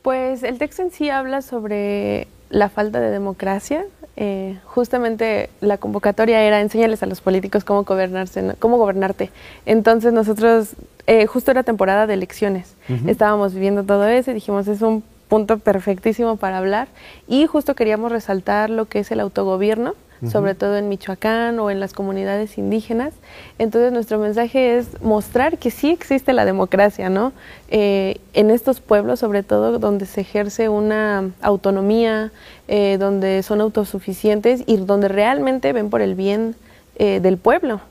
Pues 0.02 0.44
el 0.44 0.60
texto 0.60 0.84
en 0.84 0.92
sí 0.92 1.10
habla 1.10 1.42
sobre 1.42 2.28
la 2.50 2.70
falta 2.70 3.00
de 3.00 3.10
democracia. 3.10 3.86
Eh, 4.18 4.58
justamente 4.64 5.50
la 5.60 5.78
convocatoria 5.78 6.42
era 6.42 6.62
enseñarles 6.62 7.04
a 7.04 7.06
los 7.06 7.20
políticos 7.20 7.66
cómo 7.66 7.84
gobernarse, 7.84 8.42
¿no? 8.42 8.54
cómo 8.60 8.78
gobernarte. 8.78 9.30
Entonces 9.66 10.14
nosotros, 10.14 10.76
eh, 11.08 11.26
justo 11.26 11.52
era 11.52 11.64
temporada 11.64 12.08
de 12.08 12.14
elecciones, 12.14 12.76
estábamos 13.08 13.54
viviendo 13.54 13.84
todo 13.84 14.08
eso 14.08 14.32
y 14.32 14.36
dijimos 14.36 14.68
es 14.68 14.82
un 14.82 15.04
punto 15.28 15.58
perfectísimo 15.58 16.38
para 16.38 16.60
hablar 16.60 16.88
y 17.28 17.46
justo 17.48 17.76
queríamos 17.76 18.12
resaltar 18.12 18.70
lo 18.70 18.86
que 18.86 19.00
es 19.00 19.12
el 19.12 19.20
autogobierno, 19.20 19.96
sobre 20.32 20.56
todo 20.56 20.78
en 20.78 20.90
Michoacán 20.90 21.60
o 21.60 21.70
en 21.70 21.80
las 21.80 21.94
comunidades 21.94 22.58
indígenas. 22.58 23.14
Entonces 23.60 23.92
nuestro 23.92 24.18
mensaje 24.18 24.78
es 24.78 25.02
mostrar 25.02 25.58
que 25.58 25.72
sí 25.72 25.92
existe 25.92 26.34
la 26.34 26.46
democracia, 26.46 27.10
¿no? 27.10 27.34
Eh, 27.70 28.20
en 28.34 28.50
estos 28.50 28.80
pueblos, 28.80 29.20
sobre 29.20 29.44
todo, 29.44 29.78
donde 29.80 30.06
se 30.06 30.22
ejerce 30.22 30.70
una 30.70 31.32
autonomía, 31.42 32.32
eh, 32.68 32.98
donde 33.00 33.44
son 33.44 33.62
autosuficientes 33.62 34.64
y 34.66 34.78
donde 34.78 35.08
realmente 35.08 35.74
ven 35.74 35.90
por 35.90 36.02
el 36.02 36.16
bien 36.16 36.56
eh, 36.98 37.20
del 37.20 37.38
pueblo. 37.38 37.82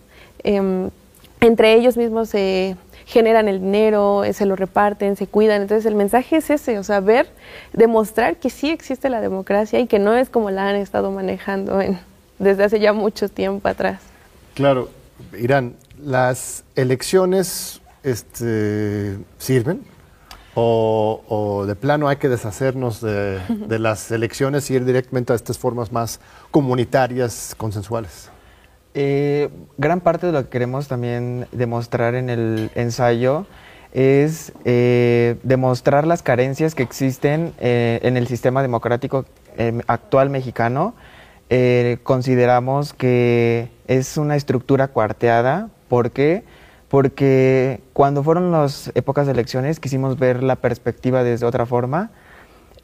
Em, 0.43 0.91
entre 1.41 1.75
ellos 1.75 1.97
mismos 1.97 2.31
se 2.31 2.77
generan 3.07 3.49
el 3.49 3.61
dinero, 3.61 4.25
eh, 4.25 4.33
se 4.33 4.47
lo 4.47 4.57
reparten, 4.57 5.17
se 5.17 5.27
cuidan. 5.27 5.63
Entonces 5.63 5.87
el 5.87 5.95
mensaje 5.95 6.37
es 6.37 6.51
ese, 6.51 6.79
o 6.79 6.85
sea, 6.85 7.01
ver, 7.01 7.29
demostrar 7.73 8.37
que 8.37 8.51
sí 8.51 8.71
existe 8.71 9.09
la 9.11 9.21
democracia 9.21 9.79
y 9.79 9.87
que 9.87 9.99
no 9.99 10.15
es 10.17 10.31
como 10.31 10.51
la 10.51 10.69
han 10.69 10.77
estado 10.77 11.11
manejando 11.11 11.81
en, 11.81 11.99
desde 12.45 12.65
hace 12.65 12.81
ya 12.81 12.93
mucho 12.93 13.29
tiempo 13.29 13.69
atrás. 13.69 14.01
Claro, 14.55 14.91
Irán, 15.37 15.75
¿las 15.99 16.65
elecciones 16.77 17.81
este, 18.03 19.19
sirven? 19.39 19.83
O, 20.55 21.25
o 21.27 21.67
de 21.67 21.75
plano 21.75 22.07
hay 22.07 22.17
que 22.17 22.29
deshacernos 22.29 23.01
de, 23.01 23.41
de 23.67 23.79
las 23.81 24.13
elecciones 24.13 24.71
y 24.71 24.75
ir 24.75 24.85
directamente 24.85 25.33
a 25.33 25.37
estas 25.37 25.59
formas 25.59 25.91
más 25.91 26.21
comunitarias, 26.53 27.55
consensuales? 27.57 28.31
Eh, 28.97 29.51
gran 29.77 30.01
parte 30.01 30.27
de 30.27 30.33
lo 30.33 30.45
que 30.45 30.51
queremos 30.51 30.87
también 30.87 31.49
demostrar 31.51 32.15
en 32.15 32.31
el 32.31 32.71
ensayo 32.77 33.45
es 33.95 34.53
eh, 34.65 35.37
demostrar 35.45 36.07
las 36.07 36.23
carencias 36.23 36.75
que 36.75 36.83
existen 36.83 37.55
eh, 37.61 38.01
en 38.03 38.17
el 38.17 38.27
sistema 38.27 38.61
democrático 38.61 39.25
eh, 39.57 39.81
actual 39.87 40.31
mexicano. 40.31 40.95
Eh, 41.51 41.99
consideramos 42.03 42.95
que 42.95 43.71
es 43.87 44.17
una 44.17 44.37
estructura 44.37 44.89
cuarteada. 44.89 45.69
¿Por 45.89 46.11
qué? 46.11 46.45
Porque 46.89 47.81
cuando 47.93 48.23
fueron 48.23 48.53
las 48.53 48.91
épocas 48.95 49.27
de 49.27 49.33
elecciones 49.33 49.81
quisimos 49.81 50.19
ver 50.19 50.43
la 50.43 50.57
perspectiva 50.57 51.23
desde 51.25 51.47
otra 51.47 51.67
forma, 51.67 52.11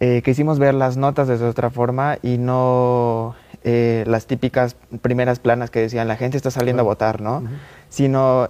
eh, 0.00 0.22
quisimos 0.22 0.58
ver 0.58 0.74
las 0.74 0.96
notas 0.96 1.28
desde 1.28 1.46
otra 1.46 1.70
forma 1.70 2.18
y 2.22 2.38
no 2.38 3.34
eh, 3.64 4.04
las 4.06 4.26
típicas 4.26 4.76
primeras 5.02 5.38
planas 5.38 5.70
que 5.70 5.80
decían 5.80 6.08
la 6.08 6.16
gente 6.16 6.36
está 6.36 6.50
saliendo 6.50 6.80
a 6.80 6.84
votar, 6.84 7.20
¿no? 7.20 7.42
Sino 7.88 8.48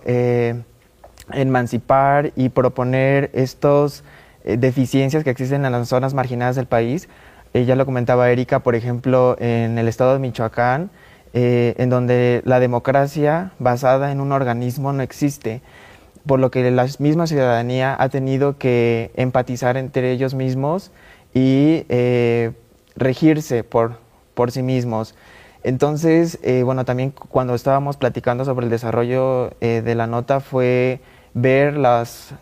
emancipar 1.32 2.32
y 2.36 2.48
proponer 2.50 3.30
estos 3.34 4.04
eh, 4.44 4.56
deficiencias 4.56 5.24
que 5.24 5.30
existen 5.30 5.64
en 5.64 5.72
las 5.72 5.88
zonas 5.88 6.14
marginadas 6.14 6.56
del 6.56 6.66
país. 6.66 7.08
Eh, 7.52 7.64
ya 7.64 7.74
lo 7.76 7.84
comentaba 7.84 8.30
Erika, 8.30 8.60
por 8.60 8.74
ejemplo, 8.74 9.36
en 9.40 9.76
el 9.78 9.88
estado 9.88 10.12
de 10.12 10.18
Michoacán, 10.20 10.90
eh, 11.32 11.74
en 11.78 11.90
donde 11.90 12.42
la 12.44 12.60
democracia 12.60 13.52
basada 13.58 14.12
en 14.12 14.20
un 14.20 14.32
organismo 14.32 14.92
no 14.92 15.02
existe, 15.02 15.60
por 16.26 16.38
lo 16.38 16.50
que 16.50 16.70
la 16.70 16.86
misma 16.98 17.26
ciudadanía 17.26 17.96
ha 17.98 18.08
tenido 18.08 18.56
que 18.58 19.10
empatizar 19.16 19.76
entre 19.76 20.12
ellos 20.12 20.34
mismos 20.34 20.92
y 21.34 21.84
eh, 21.88 22.52
regirse 22.94 23.64
por, 23.64 23.98
por 24.34 24.52
sí 24.52 24.62
mismos. 24.62 25.14
Entonces, 25.64 26.38
eh, 26.42 26.62
bueno, 26.62 26.84
también 26.84 27.10
cu- 27.10 27.26
cuando 27.28 27.54
estábamos 27.54 27.96
platicando 27.96 28.44
sobre 28.44 28.64
el 28.66 28.70
desarrollo 28.70 29.50
de 29.60 29.94
la 29.94 30.06
nota 30.06 30.40
fue 30.40 31.00
ver 31.34 31.76
las 31.76 32.34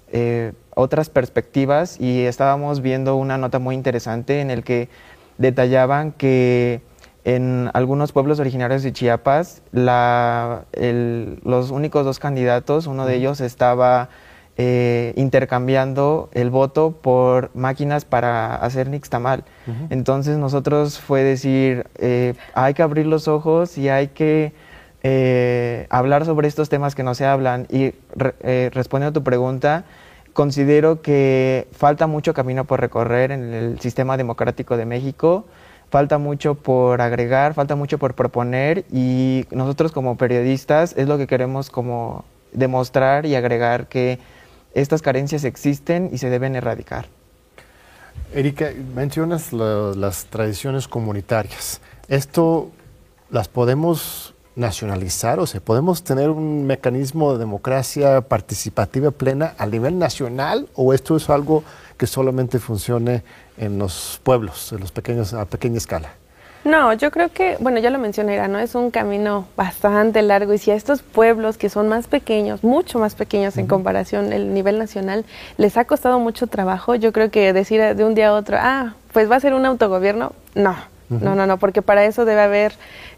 otras 0.78 1.10
perspectivas 1.10 2.00
y 2.00 2.22
estábamos 2.22 2.80
viendo 2.82 3.16
una 3.16 3.36
nota 3.36 3.58
muy 3.58 3.74
interesante 3.74 4.40
en 4.40 4.50
el 4.50 4.62
que 4.62 4.88
detallaban 5.36 6.12
que 6.12 6.80
en 7.24 7.68
algunos 7.74 8.12
pueblos 8.12 8.38
originarios 8.38 8.82
de 8.84 8.92
Chiapas 8.92 9.60
la- 9.72 10.62
el- 10.72 11.40
los 11.44 11.70
únicos 11.72 12.04
dos 12.04 12.18
candidatos, 12.20 12.86
uno 12.86 13.06
de 13.06 13.16
ellos 13.16 13.40
estaba 13.40 14.08
eh, 14.60 15.12
intercambiando 15.16 16.30
el 16.32 16.50
voto 16.50 16.90
por 16.90 17.50
máquinas 17.54 18.04
para 18.04 18.56
hacer 18.56 18.88
nixtamal. 18.88 19.44
Entonces 19.90 20.36
nosotros 20.36 20.98
fue 20.98 21.22
decir, 21.22 21.86
eh, 21.98 22.34
hay 22.54 22.74
que 22.74 22.82
abrir 22.82 23.06
los 23.06 23.28
ojos 23.28 23.78
y 23.78 23.88
hay 23.88 24.08
que 24.08 24.52
eh, 25.04 25.86
hablar 25.90 26.24
sobre 26.24 26.48
estos 26.48 26.68
temas 26.68 26.96
que 26.96 27.04
no 27.04 27.14
se 27.14 27.24
hablan. 27.24 27.66
Y 27.70 27.92
re- 28.16 28.70
respondiendo 28.70 29.10
a 29.10 29.20
tu 29.20 29.22
pregunta, 29.22 29.84
considero 30.38 31.02
que 31.02 31.66
falta 31.72 32.06
mucho 32.06 32.32
camino 32.32 32.64
por 32.64 32.80
recorrer 32.80 33.32
en 33.32 33.52
el 33.52 33.80
sistema 33.80 34.16
democrático 34.16 34.76
de 34.76 34.86
México. 34.86 35.46
Falta 35.90 36.18
mucho 36.18 36.54
por 36.54 37.00
agregar, 37.00 37.54
falta 37.54 37.74
mucho 37.74 37.98
por 37.98 38.14
proponer 38.14 38.84
y 38.92 39.46
nosotros 39.50 39.90
como 39.90 40.16
periodistas 40.16 40.94
es 40.96 41.08
lo 41.08 41.18
que 41.18 41.26
queremos 41.26 41.70
como 41.70 42.24
demostrar 42.52 43.26
y 43.26 43.34
agregar 43.34 43.88
que 43.88 44.20
estas 44.74 45.02
carencias 45.02 45.42
existen 45.42 46.08
y 46.12 46.18
se 46.18 46.30
deben 46.30 46.54
erradicar. 46.54 47.06
Erika, 48.32 48.70
mencionas 48.94 49.52
las 49.52 50.26
tradiciones 50.26 50.86
comunitarias. 50.86 51.80
¿Esto 52.06 52.70
las 53.28 53.48
podemos 53.48 54.34
nacionalizar? 54.58 55.38
O 55.40 55.46
sea, 55.46 55.60
¿podemos 55.60 56.02
tener 56.02 56.30
un 56.30 56.66
mecanismo 56.66 57.32
de 57.32 57.38
democracia 57.38 58.20
participativa 58.20 59.10
plena 59.10 59.54
a 59.58 59.66
nivel 59.66 59.98
nacional? 59.98 60.68
¿O 60.74 60.92
esto 60.92 61.16
es 61.16 61.30
algo 61.30 61.64
que 61.96 62.06
solamente 62.06 62.58
funcione 62.58 63.22
en 63.56 63.78
los 63.78 64.20
pueblos, 64.22 64.72
en 64.72 64.80
los 64.80 64.92
pequeños, 64.92 65.32
a 65.32 65.44
pequeña 65.44 65.78
escala? 65.78 66.10
No, 66.64 66.92
yo 66.92 67.10
creo 67.10 67.30
que, 67.30 67.56
bueno, 67.60 67.78
ya 67.78 67.88
lo 67.88 67.98
mencioné, 67.98 68.46
¿no? 68.48 68.58
Es 68.58 68.74
un 68.74 68.90
camino 68.90 69.46
bastante 69.56 70.22
largo 70.22 70.52
y 70.52 70.58
si 70.58 70.70
a 70.70 70.74
estos 70.74 71.02
pueblos 71.02 71.56
que 71.56 71.70
son 71.70 71.88
más 71.88 72.08
pequeños, 72.08 72.64
mucho 72.64 72.98
más 72.98 73.14
pequeños 73.14 73.56
en 73.56 73.66
comparación 73.66 74.32
el 74.32 74.52
nivel 74.52 74.78
nacional, 74.78 75.24
les 75.56 75.76
ha 75.76 75.84
costado 75.84 76.18
mucho 76.18 76.48
trabajo, 76.48 76.96
yo 76.96 77.12
creo 77.12 77.30
que 77.30 77.52
decir 77.52 77.80
de 77.94 78.04
un 78.04 78.14
día 78.14 78.30
a 78.30 78.34
otro, 78.34 78.58
ah, 78.60 78.94
pues 79.12 79.30
va 79.30 79.36
a 79.36 79.40
ser 79.40 79.54
un 79.54 79.64
autogobierno, 79.64 80.32
no, 80.54 80.76
no, 81.08 81.34
no, 81.34 81.46
no, 81.46 81.58
porque 81.58 81.80
para 81.80 82.04
eso 82.04 82.24
debe 82.24 82.42
haber, 82.42 82.72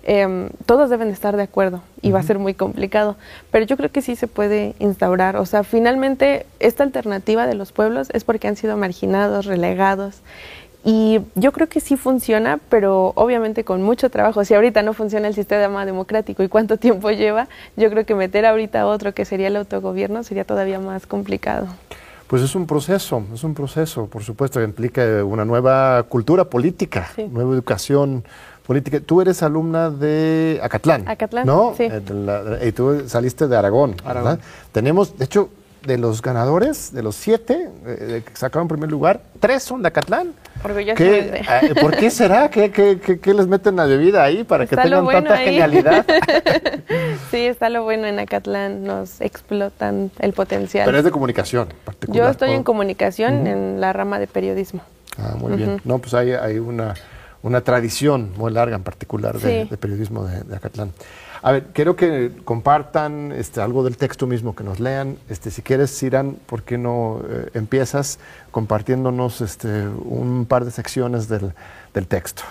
em, 0.05 0.49
todos 0.67 0.91
deben 0.91 1.09
estar 1.09 1.37
de 1.37 1.43
acuerdo 1.43 1.83
y 2.03 2.13
va 2.13 2.21
a 2.21 2.23
ser 2.23 2.39
muy 2.39 2.55
complicado, 2.55 3.17
pero 3.51 3.65
yo 3.67 3.77
creo 3.77 3.91
que 3.91 4.01
sí 4.01 4.15
se 4.17 4.29
puede 4.29 4.75
instaurar, 4.79 5.37
o 5.37 5.45
sea, 5.45 5.65
finalmente 5.65 6.47
esta 6.61 6.85
alternativa 6.85 7.47
de 7.47 7.55
los 7.55 7.73
pueblos 7.73 8.09
es 8.13 8.25
porque 8.25 8.49
han 8.49 8.57
sido 8.57 8.77
marginados, 8.77 9.47
relegados 9.47 10.21
Y 10.83 11.21
yo 11.35 11.53
creo 11.53 11.69
que 11.69 11.81
sí 11.81 11.97
funciona, 11.99 12.59
pero 12.71 13.13
obviamente 13.15 13.65
con 13.65 13.83
mucho 13.83 14.09
trabajo. 14.09 14.45
Si 14.47 14.55
ahorita 14.55 14.81
no 14.83 14.95
funciona 14.95 15.29
el 15.29 15.35
sistema 15.35 15.85
democrático 15.85 16.43
y 16.43 16.49
cuánto 16.49 16.77
tiempo 16.87 17.11
lleva, 17.11 17.49
yo 17.77 17.91
creo 17.91 18.07
que 18.07 18.15
meter 18.15 18.47
ahorita 18.47 18.87
otro 18.87 19.13
que 19.13 19.27
sería 19.27 19.49
el 19.49 19.57
autogobierno 19.57 20.23
sería 20.23 20.45
todavía 20.45 20.79
más 20.81 21.07
complicado. 21.07 21.67
Pues 22.31 22.43
es 22.43 22.55
un 22.55 22.65
proceso, 22.65 23.25
es 23.35 23.43
un 23.43 23.55
proceso, 23.55 24.07
por 24.07 24.23
supuesto, 24.23 24.61
que 24.61 24.65
implica 24.65 25.25
una 25.25 25.45
nueva 25.45 26.05
cultura 26.05 26.45
política, 26.45 27.11
nueva 27.29 27.53
educación 27.55 28.23
política. 28.65 29.01
Tú 29.01 29.21
eres 29.21 29.43
alumna 29.43 29.91
de 29.91 30.61
Acatlán. 30.63 31.09
Acatlán, 31.09 31.45
¿no? 31.45 31.75
sí. 31.77 31.89
Eh, 31.91 32.69
y 32.69 32.71
tú 32.71 33.03
saliste 33.09 33.49
de 33.49 33.57
Aragón. 33.57 33.97
Aragón. 34.05 34.39
Tenemos, 34.71 35.19
de 35.19 35.25
hecho, 35.25 35.51
de 35.83 35.99
los 35.99 36.23
ganadores, 36.23 36.93
de 36.93 37.03
los 37.03 37.17
siete 37.17 37.69
eh, 37.87 38.23
que 38.25 38.37
sacaron 38.37 38.69
primer 38.69 38.91
lugar, 38.91 39.23
tres 39.41 39.63
son 39.63 39.83
de 39.83 39.89
Acatlán. 39.89 40.35
¿Qué, 40.95 41.43
eh, 41.49 41.75
¿Por 41.81 41.97
qué 41.97 42.11
será? 42.11 42.51
¿Qué, 42.51 42.71
qué, 42.71 43.35
les 43.35 43.47
meten 43.47 43.77
la 43.77 43.87
bebida 43.87 44.23
ahí 44.23 44.45
para 44.45 44.67
que 44.67 44.77
tengan 44.77 45.07
tanta 45.09 45.39
genialidad? 45.39 46.05
sí, 47.31 47.47
está 47.47 47.71
lo 47.71 47.83
bueno 47.83 48.07
en 48.07 48.19
Acatlán, 48.19 48.85
nos 48.85 49.23
explotan 49.23 50.11
el 50.19 50.35
potencial. 50.35 50.85
Pero 50.85 50.99
es 50.99 51.05
de 51.05 51.11
comunicación, 51.11 51.69
particular. 51.85 52.25
Yo 52.25 52.31
estoy 52.31 52.51
en 52.51 52.63
comunicación 52.63 53.47
en 53.47 53.81
la 53.81 53.95
rama 53.95 54.19
de 54.19 54.27
periodismo. 54.27 54.83
Ah, 55.17 55.35
muy 55.39 55.57
bien. 55.57 55.81
No, 55.85 55.99
pues 55.99 56.13
hay, 56.13 56.33
hay 56.33 56.59
una, 56.59 56.95
una 57.43 57.63
tradición 57.63 58.33
muy 58.37 58.53
larga 58.53 58.77
en 58.77 58.83
particular 58.83 59.39
de, 59.39 59.67
periodismo 59.79 60.25
de, 60.25 60.43
de 60.43 60.57
Acatlán. 60.57 60.93
A 61.43 61.53
ver, 61.53 61.69
quiero 61.73 61.97
que 61.97 62.33
compartan 62.45 63.33
este, 63.33 63.63
algo 63.63 63.83
del 63.83 63.97
texto 63.97 64.27
mismo, 64.27 64.55
que 64.55 64.63
nos 64.63 64.79
lean. 64.79 65.17
Este, 65.31 65.51
si 65.51 65.63
quieres, 65.63 65.91
Siran, 65.91 66.35
¿por 66.35 66.63
qué 66.65 66.77
no 66.77 67.23
eh, 67.29 67.51
empiezas 67.55 68.19
compartiéndonos 68.51 69.41
este, 69.41 69.89
un 69.89 70.45
par 70.47 70.67
de 70.67 70.71
secciones 70.71 71.29
del, 71.29 71.55
texto? 72.09 72.43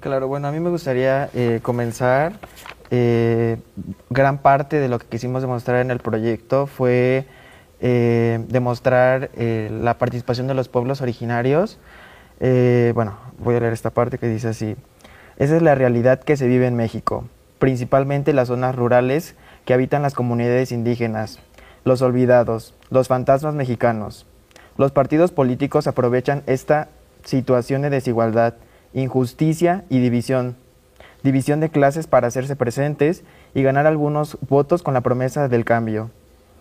Claro, 0.00 0.28
bueno, 0.28 0.46
a 0.46 0.52
mí 0.52 0.60
me 0.60 0.70
gustaría 0.70 1.28
eh, 1.34 1.58
comenzar. 1.60 2.34
Eh, 2.92 3.56
gran 4.10 4.38
parte 4.38 4.78
de 4.78 4.88
lo 4.88 5.00
que 5.00 5.06
quisimos 5.06 5.42
demostrar 5.42 5.80
en 5.80 5.90
el 5.90 5.98
proyecto 5.98 6.66
fue 6.66 7.26
demostrar 7.78 9.30
la 9.36 9.98
participación 9.98 10.46
de 10.46 10.54
los 10.54 10.68
pueblos 10.68 11.02
originarios. 11.02 11.78
bueno, 12.40 13.18
voy 13.38 13.54
a 13.56 13.60
leer 13.60 13.74
esta 13.74 13.90
parte 13.90 14.18
que 14.18 14.28
dice 14.28 14.48
así. 14.48 14.76
Esa 15.36 15.56
es 15.56 15.62
la 15.62 15.74
realidad 15.74 16.20
que 16.20 16.38
se 16.38 16.46
vive 16.46 16.66
en 16.66 16.74
México 16.74 17.24
principalmente 17.58 18.32
las 18.32 18.48
zonas 18.48 18.74
rurales 18.74 19.34
que 19.64 19.74
habitan 19.74 20.02
las 20.02 20.14
comunidades 20.14 20.72
indígenas, 20.72 21.40
los 21.84 22.02
olvidados, 22.02 22.74
los 22.90 23.08
fantasmas 23.08 23.54
mexicanos. 23.54 24.26
Los 24.76 24.92
partidos 24.92 25.32
políticos 25.32 25.86
aprovechan 25.86 26.42
esta 26.46 26.88
situación 27.24 27.82
de 27.82 27.90
desigualdad, 27.90 28.54
injusticia 28.92 29.84
y 29.88 30.00
división, 30.00 30.56
división 31.22 31.60
de 31.60 31.70
clases 31.70 32.06
para 32.06 32.28
hacerse 32.28 32.56
presentes 32.56 33.24
y 33.54 33.62
ganar 33.62 33.86
algunos 33.86 34.38
votos 34.48 34.82
con 34.82 34.94
la 34.94 35.00
promesa 35.00 35.48
del 35.48 35.64
cambio, 35.64 36.10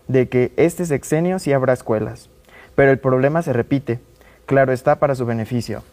de 0.08 0.30
que 0.30 0.54
este 0.58 0.86
sexenio 0.86 1.40
sí 1.40 1.54
habrá 1.54 1.74
escuelas. 1.74 2.30
Pero 2.76 2.92
el 2.92 3.00
problema 3.00 3.42
se 3.42 3.54
repite, 3.54 4.00
claro 4.46 4.74
está 4.74 5.00
para 5.00 5.16
su 5.16 5.26
beneficio. 5.26 5.84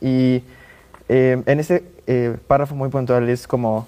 Y 0.00 0.44
eh, 1.08 1.42
en 1.46 1.60
ese 1.60 1.84
eh, 2.06 2.36
párrafo 2.46 2.74
muy 2.74 2.88
puntual 2.88 3.28
es 3.28 3.46
como 3.46 3.86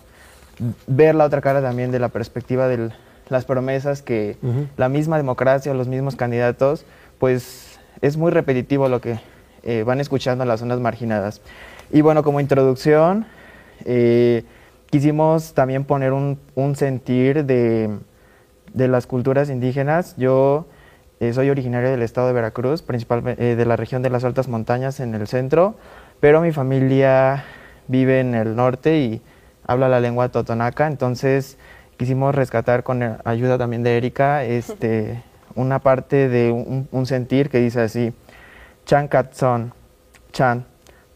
ver 0.86 1.14
la 1.14 1.24
otra 1.24 1.40
cara 1.40 1.60
también 1.62 1.90
de 1.90 1.98
la 1.98 2.08
perspectiva 2.08 2.68
de 2.68 2.90
las 3.28 3.44
promesas 3.44 4.02
que 4.02 4.36
la 4.76 4.88
misma 4.88 5.16
democracia, 5.16 5.74
los 5.74 5.88
mismos 5.88 6.16
candidatos, 6.16 6.84
pues 7.18 7.78
es 8.00 8.16
muy 8.16 8.30
repetitivo 8.30 8.88
lo 8.88 9.00
que 9.00 9.18
eh, 9.62 9.82
van 9.82 10.00
escuchando 10.00 10.44
en 10.44 10.48
las 10.48 10.60
zonas 10.60 10.80
marginadas. 10.80 11.40
Y 11.90 12.02
bueno, 12.02 12.22
como 12.22 12.40
introducción, 12.40 13.26
eh, 13.84 14.44
quisimos 14.90 15.54
también 15.54 15.84
poner 15.84 16.12
un, 16.12 16.38
sentir 16.76 17.44
de, 17.44 17.98
las 18.74 19.06
culturas 19.06 19.48
indígenas. 19.48 20.16
Yo 20.16 20.66
eh, 21.20 21.32
soy 21.32 21.50
originario 21.50 21.90
del 21.90 22.02
estado 22.02 22.26
de 22.26 22.34
Veracruz, 22.34 22.82
principalmente 22.82 23.56
de 23.56 23.66
la 23.66 23.76
región 23.76 24.02
de 24.02 24.10
las 24.10 24.24
altas 24.24 24.48
montañas 24.48 25.00
en 25.00 25.14
el 25.14 25.26
centro, 25.26 25.76
pero 26.20 26.40
mi 26.40 26.52
familia 26.52 27.44
vive 27.88 28.20
en 28.20 28.34
el 28.34 28.56
norte 28.56 28.98
y 28.98 29.22
habla 29.66 29.88
la 29.88 30.00
lengua 30.00 30.28
totonaca, 30.30 30.86
entonces 30.86 31.58
quisimos 31.96 32.34
rescatar 32.34 32.82
con 32.82 33.18
ayuda 33.24 33.58
también 33.58 33.82
de 33.82 33.96
Erika 33.96 34.44
este, 34.44 35.22
una 35.54 35.78
parte 35.78 36.28
de 36.28 36.50
un, 36.50 37.06
sentir 37.06 37.50
que 37.50 37.58
dice 37.58 37.80
así, 37.80 38.12
Chan 38.86 39.08
Katzon, 39.08 39.72
Chan, 40.32 40.64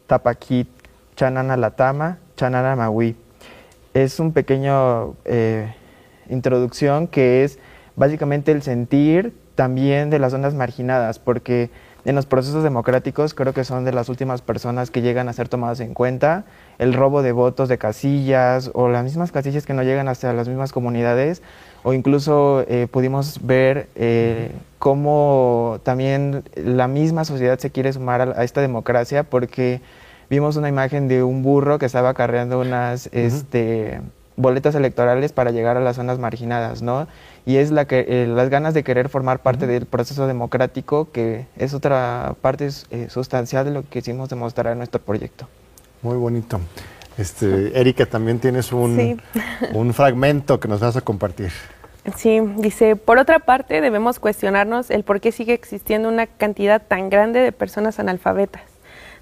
Tapakit, 0.06 0.68
Chanana 1.16 1.56
Latama, 1.56 2.18
Chanana 2.36 2.76
Maui. 2.76 3.16
Es 3.94 4.20
un 4.20 4.32
pequeño 4.32 5.16
eh, 5.24 5.74
introducción 6.28 7.08
que 7.08 7.44
es 7.44 7.58
básicamente 7.96 8.52
el 8.52 8.62
sentir 8.62 9.34
también 9.54 10.08
de 10.08 10.20
las 10.20 10.30
zonas 10.32 10.54
marginadas, 10.54 11.18
porque 11.18 11.70
en 12.04 12.14
los 12.14 12.26
procesos 12.26 12.62
democráticos 12.62 13.34
creo 13.34 13.52
que 13.52 13.64
son 13.64 13.84
de 13.84 13.92
las 13.92 14.08
últimas 14.08 14.40
personas 14.40 14.90
que 14.90 15.02
llegan 15.02 15.28
a 15.28 15.32
ser 15.32 15.48
tomadas 15.48 15.80
en 15.80 15.94
cuenta. 15.94 16.44
El 16.78 16.94
robo 16.94 17.22
de 17.22 17.32
votos 17.32 17.68
de 17.68 17.76
casillas 17.76 18.70
o 18.74 18.88
las 18.88 19.04
mismas 19.04 19.32
casillas 19.32 19.66
que 19.66 19.74
no 19.74 19.82
llegan 19.82 20.08
hasta 20.08 20.32
las 20.32 20.48
mismas 20.48 20.72
comunidades 20.72 21.42
o 21.82 21.92
incluso 21.92 22.64
eh, 22.68 22.86
pudimos 22.90 23.40
ver 23.44 23.88
eh, 23.94 24.52
cómo 24.78 25.80
también 25.82 26.44
la 26.54 26.88
misma 26.88 27.24
sociedad 27.24 27.58
se 27.58 27.70
quiere 27.70 27.92
sumar 27.92 28.34
a, 28.36 28.44
esta 28.44 28.60
democracia 28.60 29.24
porque 29.24 29.80
vimos 30.30 30.56
una 30.56 30.68
imagen 30.68 31.08
de 31.08 31.22
un 31.22 31.42
burro 31.42 31.78
que 31.78 31.86
estaba 31.86 32.14
cargando 32.14 32.60
unas 32.60 33.08
este, 33.12 34.00
boletas 34.36 34.74
electorales 34.74 35.32
para 35.32 35.50
llegar 35.50 35.76
a 35.76 35.80
las 35.80 35.96
zonas 35.96 36.18
marginadas, 36.18 36.80
¿no? 36.80 37.08
Y 37.48 37.56
es 37.56 37.70
la 37.70 37.86
que, 37.86 38.04
eh, 38.06 38.26
las 38.26 38.50
ganas 38.50 38.74
de 38.74 38.84
querer 38.84 39.08
formar 39.08 39.38
parte 39.38 39.66
del 39.66 39.86
proceso 39.86 40.26
democrático, 40.26 41.10
que 41.10 41.46
es 41.56 41.72
otra 41.72 42.34
parte 42.42 42.68
eh, 42.90 43.06
sustancial 43.08 43.64
de 43.64 43.70
lo 43.70 43.80
que 43.84 44.00
quisimos 44.00 44.28
demostrar 44.28 44.70
en 44.70 44.76
nuestro 44.76 45.00
proyecto. 45.00 45.48
Muy 46.02 46.18
bonito. 46.18 46.60
Este, 47.16 47.80
Erika, 47.80 48.04
también 48.04 48.38
tienes 48.38 48.70
un, 48.70 49.22
un 49.72 49.94
fragmento 49.94 50.60
que 50.60 50.68
nos 50.68 50.80
vas 50.80 50.98
a 50.98 51.00
compartir. 51.00 51.50
Sí, 52.16 52.38
dice, 52.58 52.96
por 52.96 53.16
otra 53.16 53.38
parte 53.38 53.80
debemos 53.80 54.18
cuestionarnos 54.18 54.90
el 54.90 55.02
por 55.02 55.22
qué 55.22 55.32
sigue 55.32 55.54
existiendo 55.54 56.10
una 56.10 56.26
cantidad 56.26 56.82
tan 56.86 57.08
grande 57.08 57.40
de 57.40 57.52
personas 57.52 57.98
analfabetas. 57.98 58.64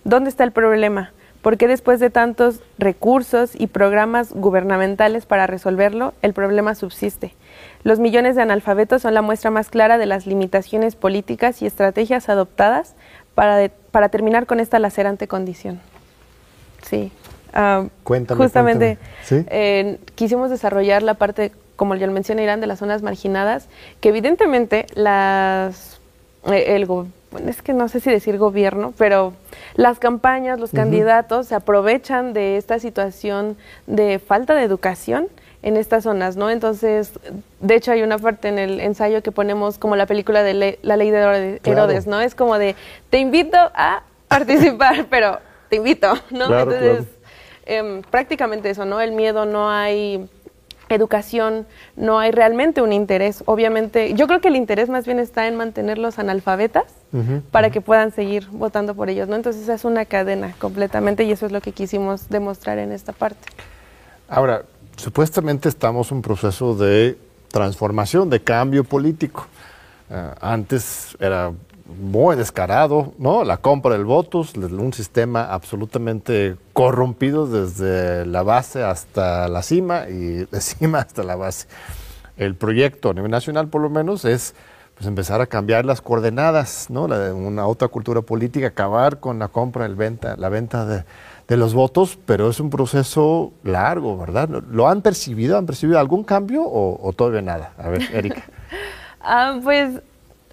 ¿Dónde 0.02 0.30
está 0.30 0.42
el 0.42 0.50
problema? 0.50 1.12
¿Por 1.42 1.58
qué 1.58 1.68
después 1.68 2.00
de 2.00 2.10
tantos 2.10 2.60
recursos 2.76 3.52
y 3.54 3.68
programas 3.68 4.32
gubernamentales 4.32 5.26
para 5.26 5.46
resolverlo, 5.46 6.12
el 6.22 6.32
problema 6.32 6.74
subsiste? 6.74 7.36
Los 7.86 8.00
millones 8.00 8.34
de 8.34 8.42
analfabetos 8.42 9.02
son 9.02 9.14
la 9.14 9.22
muestra 9.22 9.52
más 9.52 9.68
clara 9.68 9.96
de 9.96 10.06
las 10.06 10.26
limitaciones 10.26 10.96
políticas 10.96 11.62
y 11.62 11.66
estrategias 11.66 12.28
adoptadas 12.28 12.96
para, 13.36 13.70
para 13.92 14.08
terminar 14.08 14.46
con 14.46 14.58
esta 14.58 14.80
lacerante 14.80 15.28
condición. 15.28 15.78
Sí. 16.82 17.12
Ah, 17.52 17.86
cuéntame, 18.02 18.42
justamente 18.42 18.98
eh, 19.30 20.00
quisimos 20.16 20.50
desarrollar 20.50 21.04
la 21.04 21.14
parte, 21.14 21.52
como 21.76 21.94
ya 21.94 22.08
lo 22.08 22.12
mencioné 22.12 22.42
Irán, 22.42 22.60
de 22.60 22.66
las 22.66 22.80
zonas 22.80 23.02
marginadas, 23.02 23.68
que 24.00 24.08
evidentemente 24.08 24.86
las 24.96 26.00
eh, 26.46 26.74
el 26.74 26.88
es 27.46 27.62
que 27.62 27.72
no 27.72 27.86
sé 27.86 28.00
si 28.00 28.10
decir 28.10 28.36
gobierno, 28.36 28.94
pero 28.98 29.32
las 29.76 30.00
campañas, 30.00 30.58
los 30.58 30.72
candidatos 30.72 31.46
se 31.46 31.54
aprovechan 31.54 32.32
de 32.32 32.56
esta 32.56 32.80
situación 32.80 33.56
de 33.86 34.18
falta 34.18 34.56
de 34.56 34.64
educación 34.64 35.28
en 35.66 35.76
estas 35.76 36.04
zonas, 36.04 36.36
¿no? 36.36 36.48
Entonces, 36.48 37.10
de 37.58 37.74
hecho 37.74 37.90
hay 37.90 38.04
una 38.04 38.18
parte 38.18 38.46
en 38.46 38.60
el 38.60 38.78
ensayo 38.78 39.20
que 39.20 39.32
ponemos 39.32 39.78
como 39.78 39.96
la 39.96 40.06
película 40.06 40.44
de 40.44 40.78
La 40.80 40.96
Ley 40.96 41.10
de 41.10 41.60
Herodes, 41.64 42.06
¿no? 42.06 42.20
Es 42.20 42.36
como 42.36 42.56
de, 42.56 42.76
te 43.10 43.18
invito 43.18 43.56
a 43.56 44.04
participar, 44.28 45.06
pero 45.10 45.40
te 45.68 45.74
invito, 45.74 46.14
¿no? 46.30 46.44
Entonces, 46.56 47.06
em, 47.64 48.02
prácticamente 48.02 48.70
eso, 48.70 48.84
¿no? 48.84 49.00
El 49.00 49.10
miedo, 49.10 49.44
no 49.44 49.68
hay 49.68 50.28
educación, 50.88 51.66
no 51.96 52.20
hay 52.20 52.30
realmente 52.30 52.80
un 52.80 52.92
interés. 52.92 53.42
Obviamente, 53.46 54.14
yo 54.14 54.28
creo 54.28 54.40
que 54.40 54.46
el 54.46 54.54
interés 54.54 54.88
más 54.88 55.04
bien 55.04 55.18
está 55.18 55.48
en 55.48 55.56
mantenerlos 55.56 56.20
analfabetas 56.20 56.84
para 57.50 57.70
que 57.70 57.80
puedan 57.80 58.12
seguir 58.12 58.46
votando 58.52 58.94
por 58.94 59.10
ellos, 59.10 59.26
¿no? 59.26 59.34
Entonces 59.34 59.68
es 59.68 59.84
una 59.84 60.04
cadena 60.04 60.54
completamente 60.60 61.24
y 61.24 61.32
eso 61.32 61.44
es 61.44 61.50
lo 61.50 61.60
que 61.60 61.72
quisimos 61.72 62.28
demostrar 62.28 62.78
en 62.78 62.92
esta 62.92 63.12
parte. 63.12 63.48
Ahora, 64.28 64.62
supuestamente 64.96 65.68
estamos 65.68 66.10
en 66.10 66.18
un 66.18 66.22
proceso 66.22 66.74
de 66.74 67.18
transformación, 67.48 68.28
de 68.30 68.40
cambio 68.40 68.84
político. 68.84 69.46
Eh, 70.10 70.30
antes 70.40 71.16
era 71.20 71.52
muy 71.86 72.36
descarado, 72.36 73.14
¿no? 73.18 73.44
La 73.44 73.58
compra 73.58 73.92
del 73.92 74.04
votos, 74.04 74.54
un 74.54 74.92
sistema 74.92 75.44
absolutamente 75.44 76.56
corrompido 76.72 77.46
desde 77.46 78.26
la 78.26 78.42
base 78.42 78.82
hasta 78.82 79.48
la 79.48 79.62
cima 79.62 80.08
y 80.08 80.44
de 80.44 80.60
cima 80.60 81.00
hasta 81.00 81.22
la 81.22 81.36
base. 81.36 81.68
El 82.36 82.54
proyecto 82.54 83.10
a 83.10 83.14
nivel 83.14 83.30
nacional, 83.30 83.68
por 83.68 83.80
lo 83.80 83.88
menos, 83.88 84.24
es 84.24 84.54
pues 84.94 85.06
empezar 85.06 85.42
a 85.42 85.46
cambiar 85.46 85.84
las 85.84 86.00
coordenadas, 86.00 86.88
¿no? 86.88 87.04
Una 87.04 87.66
otra 87.66 87.88
cultura 87.88 88.22
política, 88.22 88.68
acabar 88.68 89.20
con 89.20 89.38
la 89.38 89.48
compra, 89.48 89.84
el 89.84 89.94
venta, 89.94 90.36
la 90.36 90.48
venta 90.48 90.86
de, 90.86 91.04
de 91.48 91.56
los 91.56 91.74
votos, 91.74 92.18
pero 92.26 92.50
es 92.50 92.58
un 92.58 92.70
proceso 92.70 93.52
largo, 93.62 94.16
¿verdad? 94.18 94.48
¿Lo 94.48 94.88
han 94.88 95.02
percibido? 95.02 95.56
¿Han 95.56 95.66
percibido 95.66 95.98
algún 95.98 96.24
cambio 96.24 96.62
o, 96.64 97.12
todavía 97.12 97.42
nada? 97.42 97.72
A 97.78 97.88
ver, 97.88 98.02
Erika. 98.12 98.44
ah, 99.20 99.58
pues 99.62 100.00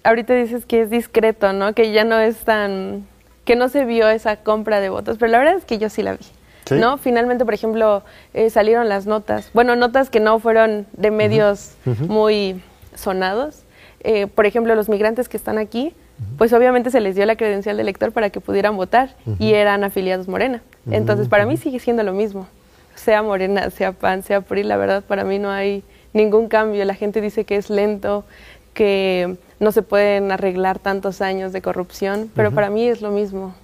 ahorita 0.04 0.34
dices 0.34 0.66
que 0.66 0.82
es 0.82 0.90
discreto, 0.90 1.52
¿no? 1.52 1.72
Que 1.74 1.92
ya 1.92 2.04
no 2.04 2.18
es 2.18 2.38
tan, 2.44 3.06
que 3.44 3.56
no 3.56 3.68
se 3.68 3.84
vio 3.84 4.08
esa 4.08 4.36
compra 4.36 4.80
de 4.80 4.88
votos, 4.88 5.16
pero 5.18 5.32
la 5.32 5.38
verdad 5.38 5.54
es 5.56 5.64
que 5.64 5.78
yo 5.78 5.88
sí 5.88 6.02
la 6.02 6.12
vi. 6.12 6.24
¿No? 6.70 6.96
Finalmente, 6.96 7.44
por 7.44 7.52
ejemplo, 7.52 8.02
eh, 8.32 8.48
salieron 8.48 8.88
las 8.88 9.04
notas. 9.04 9.50
Bueno, 9.52 9.76
notas 9.76 10.08
que 10.08 10.18
no 10.18 10.38
fueron 10.38 10.86
de 10.94 11.10
medios 11.10 11.72
muy 11.84 12.62
sonados. 12.94 13.64
Eh, 14.00 14.28
por 14.28 14.46
ejemplo, 14.46 14.74
los 14.74 14.88
migrantes 14.88 15.28
que 15.28 15.36
están 15.36 15.58
aquí, 15.58 15.92
pues 16.38 16.54
obviamente 16.54 16.90
se 16.90 17.00
les 17.00 17.16
dio 17.16 17.26
la 17.26 17.36
credencial 17.36 17.76
de 17.76 17.82
elector 17.82 18.12
para 18.12 18.30
que 18.30 18.40
pudieran 18.40 18.78
votar 18.78 19.14
y 19.38 19.52
eran 19.52 19.84
afiliados 19.84 20.26
Morena. 20.26 20.62
Entonces, 20.90 21.28
para 21.28 21.46
mí 21.46 21.56
sigue 21.56 21.78
siendo 21.78 22.02
lo 22.02 22.12
mismo. 22.12 22.46
Sea 22.94 23.22
Morena, 23.22 23.70
sea 23.70 23.92
PAN, 23.92 24.22
sea 24.22 24.40
PRI, 24.40 24.62
la 24.62 24.76
verdad, 24.76 25.02
para 25.02 25.24
mí 25.24 25.38
no 25.38 25.50
hay 25.50 25.82
ningún 26.12 26.48
cambio. 26.48 26.84
La 26.84 26.94
gente 26.94 27.20
dice 27.20 27.44
que 27.44 27.56
es 27.56 27.70
lento, 27.70 28.24
que 28.72 29.36
no 29.60 29.72
se 29.72 29.82
pueden 29.82 30.30
arreglar 30.32 30.78
tantos 30.78 31.20
años 31.20 31.52
de 31.52 31.62
corrupción, 31.62 32.30
pero 32.34 32.52
para 32.52 32.70
mí 32.70 32.86
es 32.86 33.00
lo 33.00 33.10
mismo. 33.10 33.54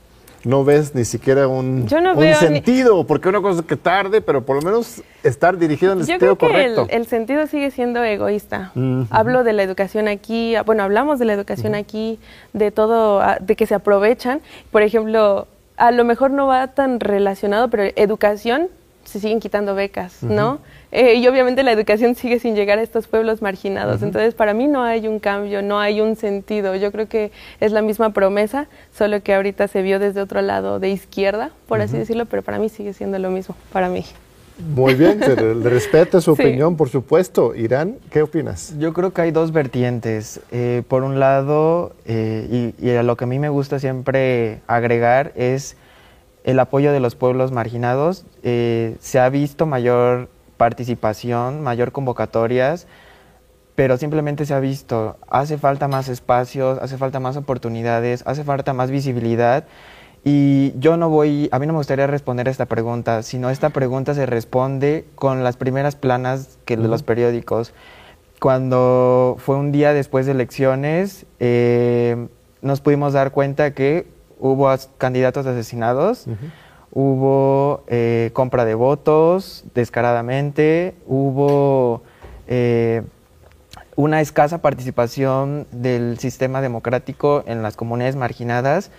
No 0.43 0.64
ves 0.64 0.95
ni 0.95 1.05
siquiera 1.05 1.47
un, 1.49 1.87
un 1.91 2.35
sentido, 2.35 3.07
porque 3.07 3.29
una 3.29 3.43
cosa 3.43 3.61
es 3.61 3.66
que 3.66 3.77
tarde, 3.77 4.23
pero 4.23 4.43
por 4.43 4.57
lo 4.57 4.62
menos 4.62 5.03
estar 5.23 5.59
dirigido 5.59 5.93
en 5.93 6.01
el 6.01 6.07
sentido 6.07 6.37
correcto. 6.37 6.87
el, 6.89 7.07
sentido 7.07 7.47
sigue 7.47 7.71
siendo 7.71 8.03
egoísta. 8.03 8.73
Hablo 9.11 9.45
de 9.45 9.53
la 9.53 9.62
educación 9.62 10.09
aquí, 10.09 10.55
bueno, 10.64 10.83
hablamos 10.83 11.18
de 11.18 11.27
la 11.27 11.35
educación 11.35 11.75
aquí, 11.75 12.18
de 12.55 12.71
todo, 12.71 13.21
ah, 13.21 13.37
de 13.39 13.55
que 13.55 13.66
se 13.66 13.75
aprovechan. 13.75 14.41
Por 14.71 14.81
ejemplo, 14.81 15.47
a 15.81 15.93
lo 15.93 16.05
mejor 16.05 16.31
no 16.31 16.47
va 16.47 16.68
tan 16.68 17.01
relacionado, 17.01 17.70
pero 17.70 17.85
educación 17.97 18.68
se 19.05 19.18
siguen 19.18 19.41
quitando 19.41 19.74
becas, 19.74 20.22
¿no? 20.22 20.61
Eh, 20.93 21.14
y 21.14 21.26
obviamente 21.26 21.62
la 21.62 21.72
educación 21.72 22.14
sigue 22.14 22.39
sin 22.39 22.55
llegar 22.55 22.78
a 22.78 22.83
estos 22.83 23.07
pueblos 23.07 23.41
marginados. 23.41 24.03
Entonces, 24.03 24.35
para 24.35 24.53
mí 24.53 24.68
no 24.68 24.83
hay 24.85 25.09
un 25.09 25.20
cambio, 25.20 25.62
no 25.62 25.81
hay 25.81 26.03
un 26.03 26.16
sentido. 26.16 26.76
Yo 26.76 26.93
creo 26.93 27.09
que 27.09 27.33
es 27.61 27.72
la 27.72 27.81
misma 27.81 28.11
promesa, 28.11 28.66
solo 28.97 29.22
que 29.22 29.35
ahorita 29.35 29.68
se 29.68 29.81
vio 29.81 29.99
desde 29.99 30.20
otro 30.20 30.43
lado 30.43 30.81
de 30.81 30.91
izquierda, 30.91 31.51
por 31.66 31.81
así 31.81 31.97
decirlo, 31.97 32.26
pero 32.26 32.43
para 32.43 32.59
mí 32.59 32.68
sigue 32.68 32.93
siendo 32.93 33.18
lo 33.18 33.31
mismo, 33.31 33.57
para 33.72 33.89
mí. 33.89 34.05
Muy 34.61 34.95
bien, 34.95 35.21
le 35.21 35.55
respeto 35.71 36.21
su 36.21 36.33
opinión, 36.33 36.77
por 36.77 36.89
supuesto. 36.89 37.55
Irán, 37.55 37.99
¿qué 38.11 38.23
opinas? 38.23 38.75
Yo 38.79 38.93
creo 38.93 39.13
que 39.13 39.23
hay 39.23 39.31
dos 39.31 39.53
vertientes. 39.53 40.41
Eh, 40.51 40.83
por 40.89 41.03
un 41.03 41.19
lado, 41.19 41.93
eh, 42.05 42.73
y, 42.79 42.91
a 42.91 43.03
lo 43.03 43.17
que 43.17 43.25
a 43.25 43.27
mí 43.27 43.39
me 43.39 43.49
gusta 43.49 43.79
siempre 43.79 44.61
agregar, 44.67 45.33
es 45.35 45.77
el 46.45 46.59
apoyo 46.59 46.93
de 46.93 47.01
los 47.01 47.15
pueblos 47.15 47.53
marginados. 47.53 48.25
Eh, 48.43 48.97
se 49.01 49.19
ha 49.19 49.29
visto 49.29 49.67
mayor 49.67 50.29
participación, 50.57 51.63
mayor 51.63 51.93
convocatorias, 51.93 52.87
pero 53.75 53.97
simplemente 53.97 54.45
se 54.45 54.53
ha 54.53 54.61
visto, 54.61 55.17
hace 55.29 55.57
falta 55.57 55.89
más 55.89 56.09
espacios, 56.09 56.79
hace 56.83 56.99
falta 56.99 57.19
más 57.19 57.37
oportunidades, 57.37 58.23
hace 58.27 58.45
falta 58.45 58.75
más 58.75 58.91
visibilidad. 58.91 59.65
Y 60.23 60.75
yo 60.79 60.97
no 60.97 61.09
voy, 61.09 61.49
a 61.51 61.59
mí 61.59 61.66
no 61.66 61.73
me 61.73 61.79
gustaría 61.79 62.07
responder 62.07 62.47
esta 62.49 62.66
pregunta, 62.66 63.23
sino 63.23 63.49
esta 63.49 63.71
pregunta 63.71 64.14
se 64.14 64.27
responde 64.27 65.07
con 65.14 65.43
las 65.43 65.57
primeras 65.57 65.97
planas 65.97 66.59
que 66.66 66.77
de 66.77 66.89
los 66.89 67.03
periódicos. 67.03 67.73
Cuando 68.39 69.37
fue 69.39 69.57
un 69.57 69.73
día 69.73 69.95
después 69.95 70.27
de 70.27 70.33
elecciones, 70.33 71.27
eh, 71.39 72.29
nos 72.61 72.81
pudimos 72.81 73.14
dar 73.14 73.33
cuenta 73.33 73.73
que 73.73 74.07
hubo 74.39 74.68
candidatos 74.99 75.47
asesinados, 75.47 76.27
hubo 76.93 77.85
eh, 77.87 78.31
compra 78.33 78.64
de 78.64 78.75
votos 78.75 79.64
descaradamente, 79.75 80.95
hubo 81.07 82.03
eh, 82.47 83.03
una 83.97 84.21
escasa 84.21 84.62
participación 84.62 85.66
del 85.71 86.18
sistema 86.18 86.61
democrático 86.61 87.45
en 87.47 87.62
las 87.62 87.77
comunidades 87.77 88.16
marginadas. 88.16 88.91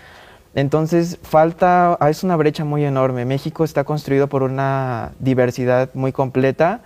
Entonces, 0.53 1.17
falta, 1.23 1.97
ah, 1.99 2.09
es 2.09 2.23
una 2.23 2.35
brecha 2.35 2.65
muy 2.65 2.83
enorme. 2.83 3.25
México 3.25 3.63
está 3.63 3.83
construido 3.83 4.27
por 4.27 4.43
una 4.43 5.11
diversidad 5.19 5.89
muy 5.93 6.11
completa 6.11 6.81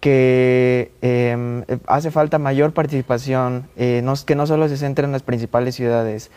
que 0.00 0.92
em, 1.00 1.64
hace 1.86 2.10
falta 2.10 2.38
mayor 2.38 2.72
participación, 2.74 3.68
eh, 3.76 4.04
que 4.26 4.34
no 4.34 4.46
solo 4.46 4.68
se 4.68 4.76
centre 4.76 5.06
en 5.06 5.12
las 5.12 5.22
principales 5.22 5.74
ciudades. 5.74 6.30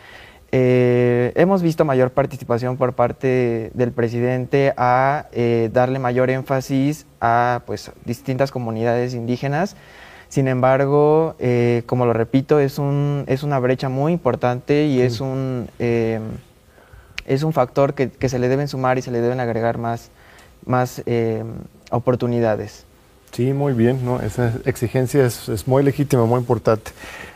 Eh, 0.50 1.32
hemos 1.34 1.60
visto 1.60 1.84
mayor 1.84 2.12
participación 2.12 2.78
por 2.78 2.94
parte 2.94 3.70
del 3.74 3.92
presidente 3.92 4.72
a 4.78 5.26
eh, 5.32 5.68
darle 5.72 5.98
mayor 5.98 6.30
énfasis 6.30 7.04
a 7.20 7.62
pues, 7.66 7.92
distintas 8.06 8.50
comunidades 8.50 9.12
indígenas. 9.12 9.76
Sin 10.30 10.48
embargo, 10.48 11.36
eh, 11.38 11.82
como 11.86 12.06
lo 12.06 12.14
repito, 12.14 12.60
es, 12.60 12.78
un, 12.78 13.24
es 13.26 13.42
una 13.42 13.58
brecha 13.58 13.88
muy 13.88 14.12
importante 14.12 14.86
y 14.86 15.00
es, 15.00 15.20
un, 15.20 15.68
es 17.28 17.42
un 17.44 17.52
factor 17.52 17.94
que, 17.94 18.10
que, 18.10 18.28
se 18.28 18.38
le 18.38 18.48
deben 18.48 18.66
sumar 18.66 18.98
y 18.98 19.02
se 19.02 19.10
le 19.10 19.20
deben 19.20 19.38
agregar 19.38 19.78
más, 19.78 20.10
más 20.66 21.02
oportunidades. 21.90 22.84
Sí, 23.32 23.52
muy 23.52 23.74
bien, 23.74 24.04
¿no? 24.04 24.20
esa 24.20 24.54
exigencia 24.64 25.24
es, 25.26 25.48
es 25.48 25.68
muy 25.68 25.82
legítima, 25.82 26.24
muy 26.24 26.40
importante. 26.40 26.90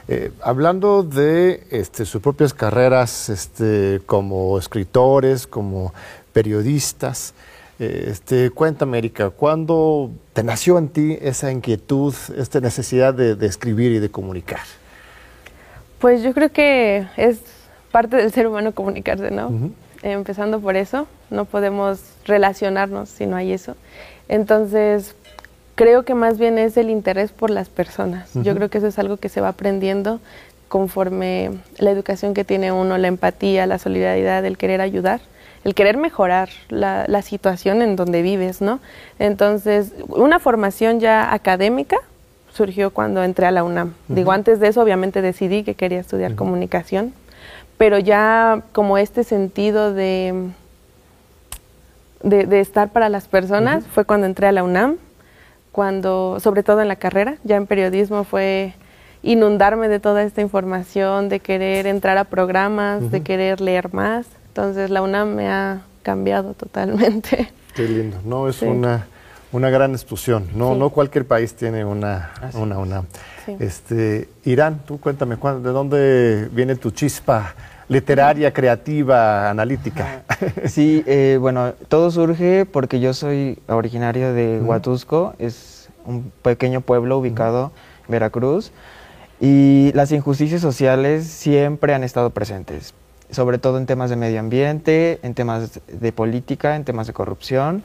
Eh, 0.08 0.32
hablando 0.42 1.04
de 1.04 1.64
este, 1.70 2.04
sus 2.04 2.20
propias 2.20 2.52
carreras 2.52 3.28
este, 3.28 4.00
como 4.04 4.58
escritores, 4.58 5.46
como 5.46 5.94
periodistas, 6.32 7.34
eh, 7.78 8.08
este, 8.08 8.50
cuéntame, 8.50 8.98
Erika, 8.98 9.30
¿cuándo 9.30 10.10
te 10.32 10.42
nació 10.42 10.78
en 10.78 10.88
ti 10.88 11.18
esa 11.20 11.52
inquietud, 11.52 12.14
esta 12.36 12.60
necesidad 12.60 13.14
de, 13.14 13.46
escribir 13.46 13.92
y 13.92 14.00
de 14.00 14.10
comunicar? 14.10 14.62
Pues 16.00 16.22
yo 16.22 16.34
creo 16.34 16.50
que 16.50 17.06
es 17.16 17.38
parte 17.92 18.16
del 18.16 18.32
ser 18.32 18.48
humano 18.48 18.72
comunicarse, 18.72 19.30
¿no? 19.30 19.70
Empezando 20.02 20.58
por 20.60 20.74
eso, 20.74 21.06
no 21.30 21.44
podemos 21.44 22.00
relacionarnos 22.24 23.08
si 23.08 23.26
no 23.26 23.36
hay 23.36 23.52
eso. 23.52 23.76
Entonces, 24.28 25.14
creo 25.76 26.04
que 26.04 26.14
más 26.14 26.38
bien 26.38 26.58
es 26.58 26.76
el 26.76 26.90
interés 26.90 27.30
por 27.30 27.50
las 27.50 27.68
personas. 27.68 28.30
Yo 28.34 28.54
creo 28.54 28.68
que 28.68 28.78
eso 28.78 28.88
es 28.88 28.98
algo 28.98 29.16
que 29.18 29.28
se 29.28 29.40
va 29.40 29.48
aprendiendo 29.48 30.20
conforme 30.68 31.50
la 31.76 31.90
educación 31.90 32.34
que 32.34 32.44
tiene 32.44 32.72
uno, 32.72 32.96
la 32.96 33.08
empatía, 33.08 33.66
la 33.66 33.78
solidaridad, 33.78 34.44
el 34.44 34.56
querer 34.56 34.80
ayudar, 34.80 35.20
el 35.64 35.74
querer 35.74 35.98
mejorar 35.98 36.48
la, 36.70 37.22
situación 37.22 37.82
en 37.82 37.94
donde 37.94 38.22
vives, 38.22 38.62
¿no? 38.62 38.80
Entonces, 39.18 39.92
una 40.08 40.38
formación 40.38 40.98
ya 40.98 41.32
académica 41.32 41.98
surgió 42.54 42.90
cuando 42.90 43.22
entré 43.22 43.46
a 43.46 43.50
la 43.50 43.64
UNAM. 43.64 43.94
Digo, 44.08 44.32
antes 44.32 44.60
de 44.60 44.68
eso 44.68 44.82
obviamente 44.82 45.22
decidí 45.22 45.62
que 45.62 45.74
quería 45.74 46.00
estudiar 46.00 46.34
comunicación, 46.34 47.12
pero 47.82 47.98
ya 47.98 48.62
como 48.70 48.96
este 48.96 49.24
sentido 49.24 49.92
de, 49.92 50.50
de, 52.22 52.60
estar 52.60 52.90
para 52.90 53.08
las 53.08 53.26
personas 53.26 53.84
fue 53.88 54.04
cuando 54.04 54.28
entré 54.28 54.46
a 54.46 54.52
la 54.52 54.62
UNAM 54.62 54.98
cuando, 55.72 56.38
sobre 56.38 56.62
todo 56.62 56.80
en 56.80 56.86
la 56.86 56.94
carrera, 56.94 57.38
ya 57.42 57.56
en 57.56 57.66
periodismo 57.66 58.22
fue 58.22 58.74
inundarme 59.24 59.88
de 59.88 59.98
toda 59.98 60.22
esta 60.22 60.42
información, 60.42 61.28
de 61.28 61.40
querer 61.40 61.88
entrar 61.88 62.18
a 62.18 62.24
programas, 62.24 63.10
de 63.10 63.24
querer 63.24 63.60
leer 63.60 63.92
más. 63.92 64.26
Entonces 64.46 64.88
la 64.88 65.02
UNAM 65.02 65.34
me 65.34 65.48
ha 65.48 65.80
cambiado 66.04 66.54
totalmente. 66.54 67.50
Qué 67.74 67.88
lindo, 67.88 68.18
no 68.24 68.48
es 68.48 68.62
una, 68.62 69.08
una 69.50 69.70
gran 69.70 69.90
explosión. 69.90 70.46
No, 70.54 70.76
no 70.76 70.90
cualquier 70.90 71.26
país 71.26 71.52
tiene 71.54 71.84
una, 71.84 72.30
una 72.54 72.78
UNAM. 72.78 73.06
Este, 73.58 74.28
Irán, 74.44 74.82
tú 74.86 75.00
cuéntame, 75.00 75.34
¿de 75.34 75.70
dónde 75.70 76.48
viene 76.52 76.76
tu 76.76 76.92
chispa? 76.92 77.56
Literaria, 77.92 78.52
creativa, 78.52 79.50
analítica. 79.50 80.22
Sí, 80.66 81.04
eh, 81.06 81.36
bueno, 81.40 81.74
todo 81.88 82.10
surge 82.10 82.64
porque 82.64 82.98
yo 83.00 83.12
soy 83.12 83.58
originario 83.68 84.32
de 84.32 84.60
Huatusco, 84.60 85.34
es 85.38 85.90
un 86.06 86.32
pequeño 86.42 86.80
pueblo 86.80 87.18
ubicado 87.18 87.70
en 88.06 88.12
Veracruz, 88.12 88.72
y 89.40 89.92
las 89.94 90.10
injusticias 90.10 90.60
sociales 90.60 91.26
siempre 91.26 91.94
han 91.94 92.02
estado 92.02 92.30
presentes, 92.30 92.94
sobre 93.30 93.58
todo 93.58 93.76
en 93.76 93.86
temas 93.86 94.08
de 94.08 94.16
medio 94.16 94.40
ambiente, 94.40 95.20
en 95.22 95.34
temas 95.34 95.80
de 95.86 96.12
política, 96.12 96.76
en 96.76 96.84
temas 96.84 97.06
de 97.06 97.12
corrupción, 97.12 97.82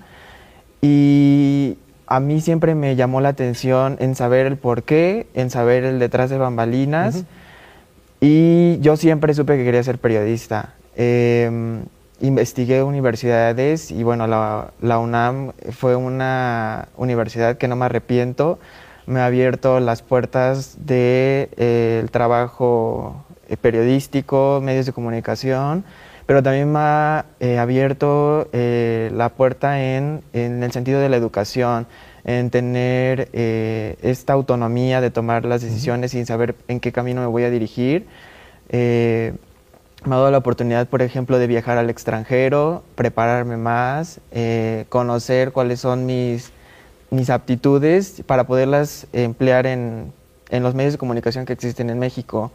y 0.82 1.78
a 2.08 2.22
mí 2.22 2.40
siempre 2.40 2.76
me 2.76 2.96
llamó 2.96 3.20
la 3.20 3.30
atención 3.30 3.98
en 4.00 4.16
saber 4.16 4.46
el 4.46 4.56
por 4.56 4.84
qué, 4.84 5.28
en 5.34 5.50
saber 5.50 5.84
el 5.84 6.00
detrás 6.00 6.30
de 6.30 6.38
bambalinas. 6.38 7.26
Y 8.20 8.80
yo 8.80 8.98
siempre 8.98 9.34
supe 9.34 9.58
que 9.58 9.64
quería 9.64 9.84
ser 9.84 10.00
periodista. 10.00 10.74
Em, 10.96 11.84
investigué 12.20 12.82
universidades 12.82 13.92
y 13.92 14.04
bueno, 14.04 14.26
la, 14.28 15.00
UNAM 15.00 15.52
fue 15.72 15.96
una 15.96 16.88
universidad 16.98 17.58
que 17.58 17.68
no 17.68 17.76
me 17.76 17.86
arrepiento 17.86 18.58
me 19.08 19.22
ha 19.22 19.26
abierto 19.26 19.80
las 19.80 20.02
puertas 20.04 20.76
del 20.78 20.86
de, 20.86 21.50
eh, 21.58 22.06
trabajo 22.12 23.24
eh, 23.48 23.56
periodístico, 23.56 24.60
medios 24.62 24.86
de 24.86 24.92
comunicación, 24.92 25.86
pero 26.26 26.44
también 26.44 26.72
me 26.72 26.80
ha 26.80 27.26
eh, 27.40 27.58
abierto 27.58 28.50
la 28.52 29.30
puerta 29.30 29.82
en, 29.82 30.22
en, 30.34 30.62
el 30.62 30.74
sentido 30.74 31.00
de 31.00 31.08
la 31.08 31.16
educación, 31.16 31.88
en 32.28 32.52
tener 32.52 33.30
esta 33.34 34.34
autonomía 34.34 35.02
de 35.02 35.10
tomar 35.10 35.46
las 35.46 35.64
decisiones 35.64 36.12
sin 36.12 36.28
saber 36.28 36.56
en 36.68 36.80
qué 36.80 36.92
camino 36.92 37.22
me 37.22 37.28
voy 37.28 37.44
a 37.44 37.50
dirigir 37.50 38.06
me 40.06 40.16
ha 40.16 40.18
dado 40.18 40.32
la 40.32 40.38
oportunidad, 40.38 40.88
por 40.88 41.02
ejemplo, 41.02 41.40
de 41.40 41.48
viajar 41.48 41.78
al 41.78 41.90
extranjero, 41.90 42.84
prepararme 42.96 43.58
más, 43.58 44.20
eh, 44.32 44.86
conocer 44.90 45.52
cuáles 45.52 45.80
son 45.80 46.06
mis, 46.06 46.52
mis 47.10 47.30
aptitudes 47.30 48.22
para 48.26 48.46
poderlas 48.46 49.08
emplear 49.14 49.66
en, 49.66 50.14
en, 50.50 50.64
los 50.64 50.76
medios 50.76 50.94
de 50.94 51.00
comunicación 51.00 51.46
que 51.46 51.54
existen 51.54 51.90
en 51.90 52.00
México. 52.00 52.52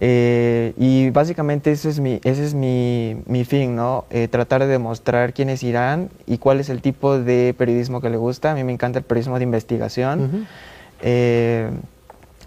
Eh, 0.00 0.74
y 0.76 1.10
básicamente 1.10 1.72
ese 1.72 1.88
es 1.88 1.98
mi, 1.98 2.20
ese 2.22 2.44
es 2.44 2.54
mi, 2.54 3.20
mi 3.26 3.44
fin, 3.44 3.74
¿no? 3.74 4.04
Eh, 4.10 4.28
tratar 4.28 4.60
de 4.60 4.68
demostrar 4.68 5.32
quién 5.32 5.50
es 5.50 5.62
Irán 5.62 6.10
y 6.26 6.38
cuál 6.38 6.60
es 6.60 6.68
el 6.68 6.80
tipo 6.80 7.18
de 7.18 7.54
periodismo 7.58 8.00
que 8.00 8.10
le 8.10 8.16
gusta. 8.16 8.52
A 8.52 8.54
mí 8.54 8.64
me 8.64 8.72
encanta 8.72 8.98
el 8.98 9.04
periodismo 9.04 9.38
de 9.38 9.44
investigación. 9.44 10.46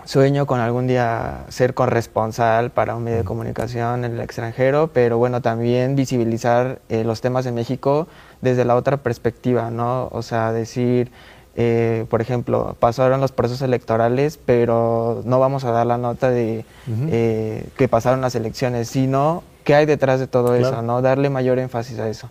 Sueño 0.03 0.47
con 0.47 0.59
algún 0.59 0.87
día 0.87 1.45
ser 1.49 1.75
corresponsal 1.75 2.71
para 2.71 2.95
un 2.95 3.03
medio 3.03 3.19
de 3.19 3.23
comunicación 3.23 4.03
en 4.03 4.13
el 4.13 4.19
extranjero, 4.21 4.89
pero 4.91 5.19
bueno, 5.19 5.41
también 5.41 5.95
visibilizar 5.95 6.79
eh, 6.89 7.03
los 7.03 7.21
temas 7.21 7.45
de 7.45 7.51
México 7.51 8.07
desde 8.41 8.65
la 8.65 8.75
otra 8.75 8.97
perspectiva, 8.97 9.69
¿no? 9.69 10.09
O 10.11 10.23
sea, 10.23 10.53
decir, 10.53 11.11
eh, 11.55 12.05
por 12.09 12.21
ejemplo, 12.21 12.75
pasaron 12.79 13.19
los 13.19 13.31
procesos 13.31 13.61
electorales, 13.61 14.39
pero 14.43 15.21
no 15.25 15.39
vamos 15.39 15.65
a 15.65 15.71
dar 15.71 15.85
la 15.85 15.97
nota 15.97 16.29
de 16.29 16.65
eh, 16.87 17.65
que 17.77 17.87
pasaron 17.87 18.21
las 18.21 18.35
elecciones, 18.35 18.87
sino 18.87 19.43
qué 19.63 19.75
hay 19.75 19.85
detrás 19.85 20.19
de 20.19 20.27
todo 20.27 20.55
eso, 20.55 20.81
¿no? 20.81 21.01
Darle 21.01 21.29
mayor 21.29 21.59
énfasis 21.59 21.99
a 21.99 22.07
eso. 22.07 22.29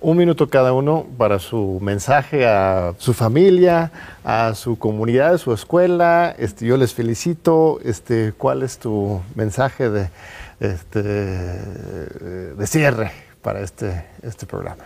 Un 0.00 0.16
minuto 0.16 0.48
cada 0.48 0.72
uno 0.72 1.06
para 1.16 1.40
su 1.40 1.78
mensaje 1.82 2.46
a 2.46 2.94
su 2.98 3.14
familia, 3.14 3.90
a 4.24 4.54
su 4.54 4.78
comunidad, 4.78 5.34
a 5.34 5.38
su 5.38 5.52
escuela. 5.52 6.34
Este, 6.38 6.66
yo 6.66 6.76
les 6.76 6.94
felicito. 6.94 7.80
Este, 7.84 8.32
¿Cuál 8.32 8.62
es 8.62 8.78
tu 8.78 9.20
mensaje 9.34 9.90
de, 9.90 10.08
este, 10.60 11.02
de 11.02 12.66
cierre 12.68 13.10
para 13.42 13.60
este, 13.60 14.06
este 14.22 14.46
programa? 14.46 14.84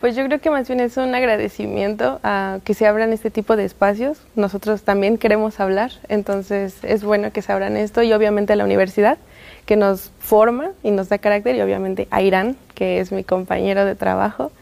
Pues 0.00 0.14
yo 0.14 0.24
creo 0.26 0.40
que 0.40 0.50
más 0.50 0.68
bien 0.68 0.78
es 0.78 0.96
un 0.96 1.12
agradecimiento 1.12 2.20
a 2.22 2.60
que 2.62 2.74
se 2.74 2.86
abran 2.86 3.12
este 3.12 3.30
tipo 3.32 3.56
de 3.56 3.64
espacios. 3.64 4.18
Nosotros 4.36 4.82
también 4.82 5.18
queremos 5.18 5.58
hablar, 5.58 5.90
entonces 6.08 6.76
es 6.84 7.02
bueno 7.02 7.32
que 7.32 7.42
se 7.42 7.50
abran 7.50 7.76
esto 7.76 8.02
y 8.04 8.12
obviamente 8.12 8.52
a 8.52 8.56
la 8.56 8.64
universidad 8.64 9.18
que 9.66 9.76
nos 9.76 10.12
forma 10.20 10.70
y 10.84 10.92
nos 10.92 11.08
da 11.08 11.18
carácter 11.18 11.56
y 11.56 11.62
obviamente 11.62 12.06
a 12.12 12.22
Irán, 12.22 12.56
que 12.74 13.00
es 13.00 13.10
mi 13.10 13.24
compañero 13.24 13.84
de 13.84 13.96
trabajo. 13.96 14.52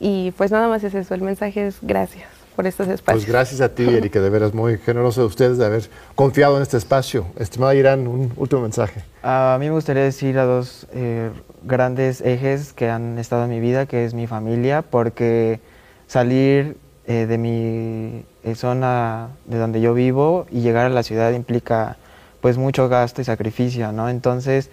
Y 0.00 0.32
pues 0.32 0.50
nada 0.50 0.66
más 0.66 0.82
es 0.82 0.94
eso, 0.94 1.14
el 1.14 1.20
mensaje 1.20 1.66
es 1.66 1.76
gracias 1.82 2.26
por 2.56 2.66
estos 2.66 2.88
espacios. 2.88 3.24
Pues 3.24 3.32
gracias 3.32 3.60
a 3.60 3.68
ti, 3.68 3.84
Erika, 3.84 4.20
de 4.20 4.30
veras 4.30 4.54
muy 4.54 4.78
generoso 4.78 5.20
de 5.20 5.26
ustedes 5.26 5.58
de 5.58 5.66
haber 5.66 5.90
confiado 6.14 6.56
en 6.56 6.62
este 6.62 6.78
espacio. 6.78 7.26
Estimada 7.38 7.74
Irán, 7.74 8.06
un 8.06 8.32
último 8.36 8.62
mensaje. 8.62 9.04
A 9.22 9.58
mí 9.60 9.66
me 9.66 9.72
gustaría 9.72 10.02
decir 10.02 10.38
a 10.38 10.44
dos 10.46 10.86
eh, 10.92 11.30
grandes 11.66 12.20
ejes 12.20 12.72
que 12.72 12.88
han 12.88 13.18
estado 13.18 13.44
en 13.44 13.50
mi 13.50 13.60
vida, 13.60 13.86
que 13.86 14.04
es 14.04 14.14
mi 14.14 14.26
familia, 14.26 14.82
porque 14.82 15.60
salir 16.06 16.76
eh, 17.06 17.26
de 17.26 17.38
mi 17.38 18.24
eh, 18.44 18.54
zona 18.54 19.28
de 19.46 19.58
donde 19.58 19.80
yo 19.80 19.94
vivo 19.94 20.46
y 20.50 20.60
llegar 20.60 20.86
a 20.86 20.88
la 20.88 21.02
ciudad 21.02 21.32
implica 21.32 21.96
pues 22.40 22.58
mucho 22.58 22.88
gasto 22.88 23.20
y 23.20 23.24
sacrificio, 23.24 23.92
¿no? 23.92 24.08
Entonces, 24.08 24.70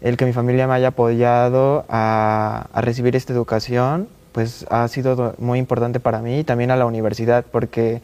el 0.00 0.16
que 0.16 0.26
mi 0.26 0.32
familia 0.32 0.66
me 0.66 0.74
haya 0.74 0.88
apoyado 0.88 1.84
a, 1.88 2.66
recibir 2.74 3.16
esta 3.16 3.32
educación, 3.32 4.08
pues 4.32 4.66
ha 4.70 4.86
sido 4.88 5.34
muy 5.38 5.58
importante 5.58 5.98
para 6.00 6.20
mí 6.20 6.40
y 6.40 6.44
también 6.44 6.70
a 6.70 6.76
la 6.76 6.86
universidad, 6.86 7.44
porque 7.50 8.02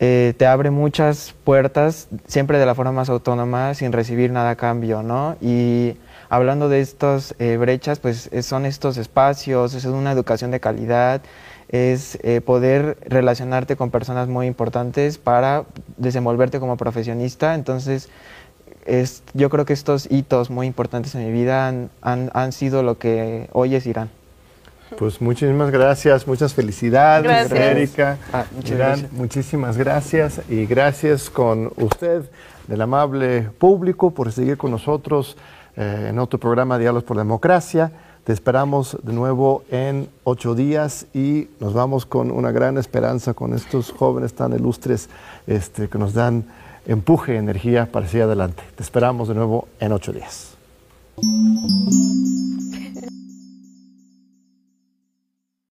eh, 0.00 0.34
te 0.36 0.46
abre 0.46 0.70
muchas 0.70 1.34
puertas, 1.44 2.08
siempre 2.26 2.58
de 2.58 2.66
la 2.66 2.74
forma 2.74 2.92
más 2.92 3.10
autónoma, 3.10 3.74
sin 3.74 3.92
recibir 3.92 4.32
nada 4.32 4.50
a 4.50 4.56
cambio, 4.56 5.02
¿no? 5.02 5.36
Y 5.40 5.96
hablando 6.32 6.70
de 6.70 6.80
estas 6.80 7.34
eh, 7.38 7.58
brechas, 7.58 7.98
pues 7.98 8.30
son 8.40 8.64
estos 8.64 8.96
espacios, 8.96 9.74
es 9.74 9.84
una 9.84 10.12
educación 10.12 10.50
de 10.50 10.60
calidad, 10.60 11.20
es 11.68 12.18
eh, 12.22 12.40
poder 12.40 12.96
relacionarte 13.04 13.76
con 13.76 13.90
personas 13.90 14.28
muy 14.28 14.46
importantes 14.46 15.18
para 15.18 15.66
desenvolverte 15.98 16.58
como 16.58 16.78
profesionista. 16.78 17.54
Entonces, 17.54 18.08
es, 18.86 19.22
yo 19.34 19.50
creo 19.50 19.66
que 19.66 19.74
estos 19.74 20.10
hitos 20.10 20.48
muy 20.48 20.66
importantes 20.66 21.14
en 21.14 21.26
mi 21.26 21.32
vida 21.32 21.68
han, 21.68 21.90
han, 22.00 22.52
sido 22.52 22.82
lo 22.82 22.96
que 22.96 23.50
hoy 23.52 23.74
es 23.74 23.84
Irán. 23.84 24.08
Pues 24.98 25.20
muchísimas 25.20 25.70
gracias, 25.70 26.26
muchas 26.26 26.54
felicidades, 26.54 27.52
Erika. 27.52 28.16
Ah, 28.32 28.46
muchísimas 29.12 29.76
gracias 29.76 30.40
y 30.48 30.64
gracias 30.64 31.28
con 31.28 31.72
usted, 31.76 32.22
del 32.68 32.80
amable 32.80 33.50
público, 33.58 34.12
por 34.12 34.32
seguir 34.32 34.56
con 34.56 34.70
nosotros 34.70 35.36
eh, 35.76 36.08
en 36.10 36.18
otro 36.18 36.38
programa 36.38 36.78
Diálogos 36.78 37.04
por 37.04 37.16
Democracia. 37.16 37.92
Te 38.24 38.32
esperamos 38.32 38.96
de 39.02 39.12
nuevo 39.12 39.64
en 39.70 40.08
ocho 40.22 40.54
días 40.54 41.06
y 41.12 41.48
nos 41.58 41.74
vamos 41.74 42.06
con 42.06 42.30
una 42.30 42.52
gran 42.52 42.78
esperanza 42.78 43.34
con 43.34 43.52
estos 43.52 43.90
jóvenes 43.90 44.34
tan 44.34 44.52
ilustres 44.52 45.08
este, 45.46 45.88
que 45.88 45.98
nos 45.98 46.14
dan 46.14 46.44
empuje, 46.86 47.36
energía 47.36 47.90
para 47.90 48.06
seguir 48.06 48.24
adelante. 48.24 48.62
Te 48.76 48.82
esperamos 48.82 49.28
de 49.28 49.34
nuevo 49.34 49.68
en 49.80 49.92
ocho 49.92 50.12
días. 50.12 50.54